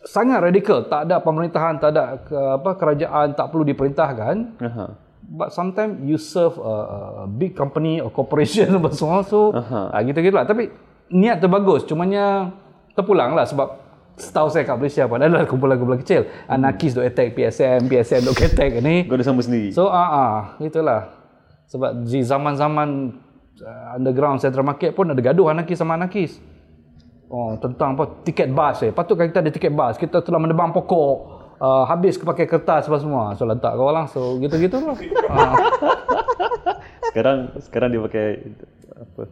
sangat 0.00 0.40
radikal, 0.40 0.88
tak 0.88 1.04
ada 1.08 1.20
pemerintahan, 1.20 1.76
tak 1.76 1.92
ada 1.92 2.16
ke, 2.24 2.32
apa 2.32 2.70
kerajaan, 2.72 3.36
tak 3.36 3.52
perlu 3.52 3.68
diperintahkan. 3.68 4.36
Aha. 4.64 5.09
But 5.30 5.54
sometimes 5.54 6.02
you 6.02 6.18
serve 6.18 6.58
a, 6.58 6.74
a 7.22 7.26
big 7.30 7.54
company 7.54 8.02
or 8.02 8.10
corporation 8.10 8.66
apa 8.82 8.90
semua 8.90 9.22
so 9.22 9.54
ah, 9.54 10.02
gitu-gitu 10.02 10.34
lah. 10.34 10.42
Tapi 10.42 10.74
niat 11.14 11.38
tu 11.38 11.46
bagus, 11.46 11.86
cumanya 11.86 12.50
terpulang 12.98 13.38
lah 13.38 13.46
sebab 13.46 13.78
setahu 14.18 14.50
saya 14.50 14.66
kat 14.66 14.74
Malaysia 14.74 15.06
pun 15.06 15.22
adalah 15.22 15.46
kumpulan-kumpulan 15.46 16.02
kecil. 16.02 16.26
Anarkis 16.50 16.98
duk 16.98 17.06
attack 17.06 17.38
PSM, 17.38 17.86
PSM 17.86 18.26
duk 18.26 18.42
attack 18.42 18.82
ni. 18.82 19.06
Kau 19.06 19.14
ada 19.14 19.22
sama 19.22 19.40
sendiri. 19.46 19.70
So 19.70 19.86
ah 19.86 20.10
ah 20.10 20.34
itulah. 20.58 21.14
Sebab 21.70 22.02
di 22.02 22.20
zaman-zaman 22.26 23.14
uh, 23.62 23.94
underground 23.94 24.42
central 24.42 24.66
market 24.66 24.90
pun 24.98 25.14
ada 25.14 25.22
gaduh 25.22 25.46
anarkis 25.54 25.78
sama 25.78 25.94
anarkis. 25.94 26.42
Oh, 27.30 27.54
tentang 27.62 27.94
apa 27.94 28.26
tiket 28.26 28.50
bas 28.50 28.82
eh. 28.82 28.90
Patutkah 28.90 29.30
kita 29.30 29.38
ada 29.38 29.54
tiket 29.54 29.70
bas? 29.70 29.94
Kita 29.94 30.18
telah 30.18 30.42
menebang 30.42 30.74
pokok. 30.74 31.39
Uh, 31.60 31.84
habis 31.84 32.16
pakai 32.16 32.48
kertas 32.48 32.88
apa 32.88 32.96
semua. 32.96 33.36
So 33.36 33.44
letak 33.44 33.76
kau 33.76 33.92
orang. 33.92 34.08
So 34.08 34.40
gitu-gitu 34.40 34.80
lah. 34.80 34.96
Ah. 35.30 35.54
Sekarang 37.10 37.38
sekarang 37.60 37.88
dia 37.90 38.00
pakai 38.00 38.26
apa? 38.96 39.22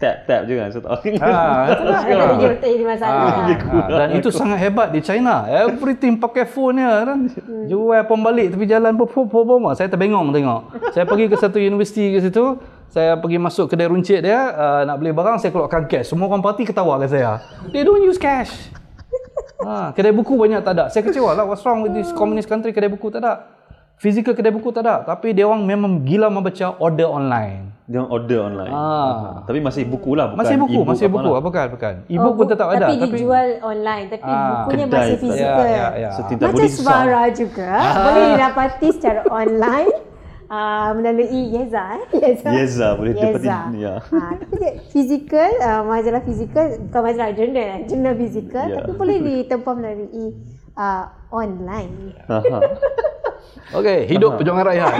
Tap 0.00 0.16
tap 0.24 0.40
je 0.48 0.54
kan. 0.56 0.68
So 0.72 0.80
tak 0.80 1.04
Ah, 1.20 1.68
itulah 1.68 1.68
Ada 1.68 1.94
sekarang. 2.00 2.36
betul 2.40 2.70
ini 2.72 2.84
masalah. 2.88 3.20
Ah, 3.20 3.52
ah, 3.52 3.86
dan 3.92 4.08
itu 4.16 4.28
sangat 4.32 4.58
hebat 4.58 4.88
di 4.88 5.04
China. 5.04 5.44
Everything 5.44 6.16
pakai 6.16 6.48
phone 6.48 6.80
ya 6.80 7.04
kan. 7.04 7.28
Jual 7.68 8.08
pom 8.08 8.24
balik 8.24 8.56
tepi 8.56 8.64
jalan 8.64 8.96
pom 8.96 9.04
pom 9.04 9.28
pom 9.28 9.44
pom. 9.44 9.76
Saya 9.76 9.92
terbengong 9.92 10.32
tengok. 10.32 10.60
Saya 10.96 11.04
pergi 11.04 11.28
ke 11.28 11.36
satu 11.36 11.60
universiti 11.60 12.16
ke 12.16 12.24
situ. 12.24 12.56
Saya 12.88 13.20
pergi 13.20 13.38
masuk 13.38 13.68
kedai 13.70 13.86
runcit 13.86 14.18
dia 14.18 14.50
uh, 14.50 14.82
nak 14.82 14.98
beli 14.98 15.12
barang 15.12 15.36
saya 15.36 15.52
keluarkan 15.52 15.84
cash. 15.86 16.08
Semua 16.08 16.26
orang 16.26 16.40
parti 16.40 16.64
ketawa 16.64 16.96
ke 16.98 17.06
saya. 17.06 17.38
They 17.68 17.84
don't 17.84 18.00
use 18.00 18.16
cash. 18.16 18.50
Ha, 19.60 19.92
kedai 19.92 20.10
buku 20.10 20.34
banyak 20.34 20.60
tak 20.60 20.72
ada. 20.72 20.84
Saya 20.86 21.02
kecewa 21.02 21.32
lah. 21.32 21.44
What's 21.44 21.60
wrong 21.62 21.80
with 21.80 21.92
this 21.92 22.10
communist 22.10 22.46
country? 22.46 22.70
Kedai 22.70 22.88
buku 22.88 23.08
tak 23.08 23.20
ada. 23.20 23.44
Physical 23.94 24.32
kedai 24.32 24.48
buku 24.48 24.72
tak 24.72 24.82
ada. 24.82 25.04
Tapi 25.04 25.30
dia 25.30 25.44
orang 25.44 25.60
memang 25.60 26.00
gila 26.00 26.26
membaca 26.26 26.72
order 26.78 27.04
online. 27.04 27.68
Dia 27.84 28.00
orang 28.00 28.10
order 28.10 28.38
online. 28.40 28.72
Ah. 28.72 28.80
Aha. 28.80 29.30
Tapi 29.44 29.58
masih 29.60 29.84
buku 29.84 30.14
lah 30.14 30.30
bukan 30.30 30.40
Masih 30.40 30.56
buku, 30.56 30.72
e-book 30.72 30.86
masih 30.88 31.04
apa 31.04 31.12
buku. 31.12 31.28
lah. 31.28 31.42
Bukan, 31.42 31.66
bukan. 31.70 31.94
E-book 32.08 32.32
pun 32.32 32.44
bu- 32.46 32.50
tetap 32.50 32.66
ada. 32.70 32.76
Oh, 32.78 32.80
Tapi 32.80 32.94
dijual 33.04 33.46
online. 33.60 34.04
Tapi 34.08 34.22
Ah, 34.22 34.64
bukunya 34.64 34.84
kedai 34.86 34.96
masih 34.96 35.16
fizikal. 35.18 35.66
Ya, 35.66 35.68
ya, 35.68 35.86
ya. 35.98 36.10
So, 36.10 36.20
Macam. 36.24 36.68
Svara 36.70 37.22
juga. 37.30 37.72
Boleh 38.00 38.22
didapati 38.32 38.88
secara 38.90 39.20
online. 39.28 39.90
Uh, 40.50 40.90
melalui 40.98 41.54
Yeza 41.54 41.94
eh? 41.94 42.02
Yeza. 42.26 42.50
Yeza, 42.50 42.88
boleh 42.98 43.14
Yeza. 43.14 43.38
dapati, 43.38 43.78
ya. 43.78 43.94
Ha, 44.02 44.34
fizikal, 44.90 45.52
uh, 45.62 45.82
majalah 45.86 46.26
fizikal, 46.26 46.74
bukan 46.90 47.00
majalah 47.06 47.30
jurnal, 47.38 47.62
eh, 47.62 47.80
jurnal 47.86 48.14
fizikal, 48.18 48.66
Ya. 48.66 48.82
tapi 48.82 48.98
boleh 48.98 49.16
ditempah 49.22 49.74
melalui 49.78 50.34
uh, 50.74 51.06
online. 51.30 52.18
Aha. 52.26 52.58
Okey, 53.78 54.10
hidup 54.10 54.42
perjuangan 54.42 54.66
rakyat. 54.74 54.90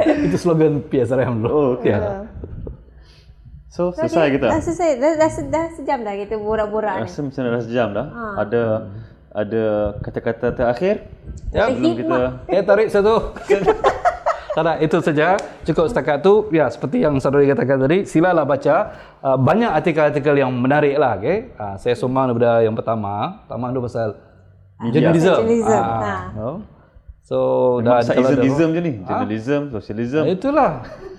Itu 0.28 0.36
slogan 0.36 0.84
PSRM 0.84 1.40
dulu. 1.40 1.48
Oh, 1.48 1.68
okey. 1.80 1.96
So, 3.72 3.96
selesai 3.96 4.28
Okey, 4.28 4.34
kita. 4.36 4.46
Dah 4.52 4.60
selesai. 4.60 4.88
Dah, 5.00 5.12
dah, 5.16 5.30
dah 5.48 5.64
sejam 5.72 5.98
dah 6.04 6.14
kita 6.20 6.36
borak-borak 6.36 7.00
ni. 7.00 7.08
Rasa 7.08 7.20
macam 7.24 7.40
dah 7.48 7.62
sejam 7.64 7.88
dah. 7.96 8.06
Ha. 8.12 8.24
Ada 8.44 8.62
ada 9.30 9.94
kata-kata 10.02 10.46
terakhir 10.50 11.06
Ya. 11.54 11.70
sebelum 11.70 11.94
kita 11.94 12.18
Eh 12.46 12.62
tarik 12.62 12.88
satu. 12.90 13.34
tak 14.54 14.62
ada, 14.66 14.72
itu 14.82 14.98
saja. 14.98 15.38
Cukup 15.62 15.86
setakat 15.86 16.22
tu. 16.22 16.50
Ya, 16.50 16.66
seperti 16.66 17.02
yang 17.02 17.18
saudari 17.22 17.46
katakan 17.46 17.78
tadi, 17.78 18.02
silalah 18.02 18.42
baca. 18.42 18.90
Uh, 19.22 19.38
banyak 19.38 19.70
artikel-artikel 19.70 20.34
yang 20.34 20.50
menarik 20.50 20.98
lah. 20.98 21.18
Okay? 21.18 21.54
Uh, 21.54 21.74
saya 21.78 21.94
sumbang 21.94 22.30
daripada 22.30 22.62
yang 22.62 22.74
pertama. 22.74 23.42
Pertama 23.46 23.70
tu 23.70 23.80
pasal 23.82 24.08
journalism. 24.90 25.34
Journalism. 25.38 25.82
Ah. 25.82 26.02
Ha. 26.02 26.42
oh. 26.42 26.58
So, 27.22 27.36
dah 27.86 28.02
Dah 28.02 28.10
kalau 28.10 28.34
ada- 28.34 28.42
je 28.42 28.80
ni. 28.82 28.92
Journalism, 29.06 29.60
socialism. 29.70 30.22
Ah, 30.26 30.34
Itulah. 30.34 30.72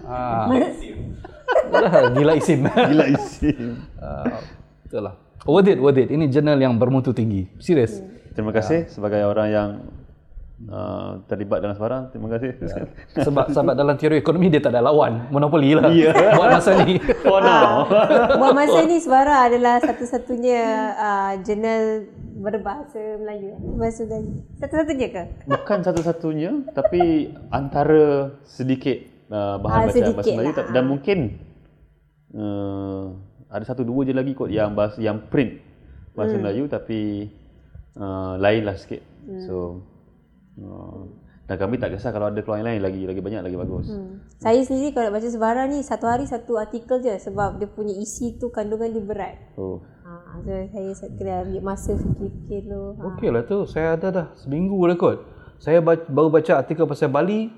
Ah. 0.04 0.46
Itulah, 1.72 1.92
Gila 2.12 2.34
isim. 2.36 2.60
Gila 2.68 3.06
isim. 3.16 3.80
Ah, 4.04 4.44
itulah. 4.84 5.14
Worth 5.46 5.70
it, 5.70 5.78
worth 5.82 5.98
it. 5.98 6.10
Ini 6.14 6.30
jurnal 6.30 6.58
yang 6.58 6.78
bermutu 6.78 7.12
tinggi. 7.12 7.50
Serius. 7.58 7.98
Terima 8.32 8.54
kasih 8.54 8.86
sebagai 8.88 9.26
orang 9.26 9.48
yang 9.50 9.70
uh, 10.70 11.18
terlibat 11.26 11.66
dalam 11.66 11.74
sebarang. 11.74 12.04
Terima 12.14 12.30
kasih. 12.30 12.62
Sebab 13.18 13.50
sebab 13.50 13.74
dalam 13.74 13.98
teori 13.98 14.22
ekonomi 14.22 14.54
dia 14.54 14.62
tak 14.62 14.78
ada 14.78 14.86
lawan. 14.86 15.28
Monopoli 15.34 15.74
lah. 15.74 15.90
Ya. 15.90 16.14
Buat 16.38 16.62
masa 16.62 16.72
ni. 16.86 17.02
For 17.26 17.42
now. 17.42 17.90
Buat 18.40 18.54
masa 18.54 18.80
ni 18.86 18.98
Suara 19.06 19.50
adalah 19.50 19.82
satu-satunya 19.82 20.62
uh, 20.96 21.34
jurnal 21.42 22.06
berbahasa 22.38 23.02
Melayu. 23.18 23.58
Bahasa 23.82 24.06
Melayu. 24.06 24.46
Satu-satunya 24.62 25.08
ke? 25.10 25.24
Bukan 25.50 25.80
satu-satunya, 25.82 26.52
tapi 26.74 27.34
antara 27.50 28.30
sedikit 28.46 28.98
uh, 29.34 29.58
bahan 29.58 29.78
Ah, 29.78 29.86
bacaan 29.90 30.14
bahasa 30.14 30.34
Melayu 30.38 30.54
lah. 30.54 30.66
dan 30.70 30.84
mungkin 30.86 31.18
uh, 32.38 33.06
ada 33.52 33.64
satu 33.68 33.84
dua 33.84 34.08
je 34.08 34.16
lagi 34.16 34.32
kot 34.32 34.48
yang 34.48 34.72
bahasa 34.74 34.98
yang 35.04 35.28
print 35.28 35.60
bahasa 36.16 36.40
Hmm. 36.40 36.44
Melayu 36.44 36.64
tapi 36.72 37.32
uh, 38.00 38.40
lain 38.40 38.64
lah 38.64 38.76
sikit. 38.80 39.04
Hmm. 39.28 39.44
So 39.44 39.56
uh, 40.64 41.08
dan 41.52 41.60
kami 41.60 41.84
tak 41.84 41.92
kisah 41.92 42.16
kalau 42.16 42.32
ada 42.32 42.40
keluar 42.40 42.64
yang 42.64 42.72
lain 42.72 42.82
lagi 42.84 43.04
lagi 43.04 43.20
banyak 43.20 43.44
lagi 43.44 43.58
bagus. 43.60 43.92
Hmm. 43.92 44.24
Saya 44.40 44.64
sendiri 44.64 44.96
kalau 44.96 45.12
nak 45.12 45.20
baca 45.20 45.28
sebarang 45.28 45.68
ni 45.68 45.80
satu 45.84 46.06
hari 46.08 46.24
satu 46.24 46.56
artikel 46.56 47.04
je 47.04 47.12
sebab 47.20 47.60
dia 47.60 47.68
punya 47.68 47.92
isi 47.92 48.40
tu 48.40 48.48
kandungan 48.56 48.88
dia 48.96 49.04
berat. 49.04 49.36
Oh. 49.60 49.84
Ha, 50.08 50.40
so 50.44 50.52
saya 50.96 51.12
kena 51.16 51.44
ambil 51.44 51.64
masa 51.64 51.92
fikir-fikir 51.96 52.72
tu. 52.72 52.82
Ha. 52.96 53.04
Okey 53.16 53.30
lah 53.32 53.44
tu. 53.44 53.68
Saya 53.68 54.00
ada 54.00 54.08
dah. 54.12 54.28
Seminggu 54.40 54.80
dah 54.88 54.96
kot. 54.96 55.18
Saya 55.62 55.84
baca, 55.84 56.04
baru 56.08 56.32
baca 56.32 56.52
artikel 56.58 56.88
pasal 56.88 57.12
Bali 57.12 57.52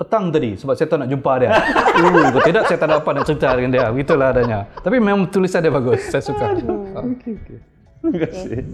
petang 0.00 0.32
tadi 0.32 0.56
sebab 0.56 0.72
saya 0.72 0.88
tak 0.88 0.98
nak 1.04 1.08
jumpa 1.12 1.32
dia. 1.36 1.48
uh, 1.52 2.28
kalau 2.32 2.42
tidak 2.48 2.62
saya 2.64 2.78
tak 2.80 2.88
ada 2.88 2.96
apa 3.04 3.10
nak 3.12 3.24
cerita 3.28 3.48
dengan 3.52 3.70
dia. 3.76 3.84
Begitulah 3.92 4.28
adanya. 4.32 4.58
Tapi 4.80 4.96
memang 4.96 5.28
tulisan 5.28 5.60
dia 5.60 5.68
bagus. 5.68 6.00
Saya 6.08 6.24
suka. 6.24 6.56
Okey 6.56 7.36
okey. 7.36 7.58
Terima 8.00 8.18
kasih. 8.24 8.64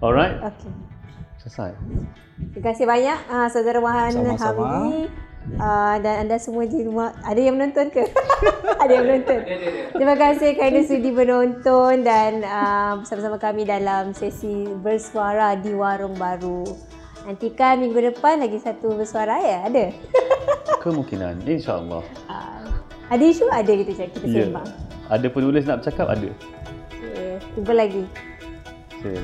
Alright. 0.00 0.36
Okey. 0.40 0.72
Selesai. 1.44 1.76
Terima 2.56 2.64
kasih 2.72 2.84
banyak 2.88 3.18
uh, 3.28 3.48
saudara 3.52 3.78
Wahan 3.84 4.12
Sama-sama. 4.16 4.64
Hamidi 4.64 5.12
uh, 5.56 5.96
dan 6.00 6.14
anda 6.26 6.36
semua 6.36 6.68
di 6.68 6.80
rumah. 6.84 7.16
Ada 7.24 7.40
yang 7.40 7.56
menonton 7.56 7.88
ke? 7.88 8.04
ada 8.82 8.92
yang 8.92 9.04
menonton. 9.08 9.40
Terima 9.96 10.14
kasih 10.16 10.50
kerana 10.56 10.80
sudi 10.84 11.10
menonton 11.10 11.94
dan 12.04 12.44
uh, 12.44 12.92
bersama-sama 13.00 13.36
kami 13.40 13.64
dalam 13.64 14.12
sesi 14.12 14.68
bersuara 14.80 15.56
di 15.56 15.72
Warung 15.72 16.16
Baru. 16.16 16.64
Nantikan 17.24 17.84
minggu 17.84 18.00
depan 18.12 18.40
lagi 18.40 18.56
satu 18.60 18.96
bersuara 18.96 19.36
ya? 19.40 19.58
Ada? 19.68 19.92
Kemungkinan 20.80 21.44
insya-Allah. 21.44 22.02
Uh, 22.26 22.66
ada 23.10 23.24
isu? 23.24 23.44
Ada 23.52 23.72
kita 23.84 23.92
cakap, 23.96 24.20
kita 24.24 24.26
Ya. 24.32 24.44
sembang. 24.48 24.68
Ada 25.10 25.26
penulis 25.28 25.62
nak 25.66 25.76
bercakap 25.82 26.06
ada. 26.08 26.30
Okay. 26.94 27.32
Jumpa 27.58 27.72
lagi. 27.74 28.04
Okay. 29.00 29.18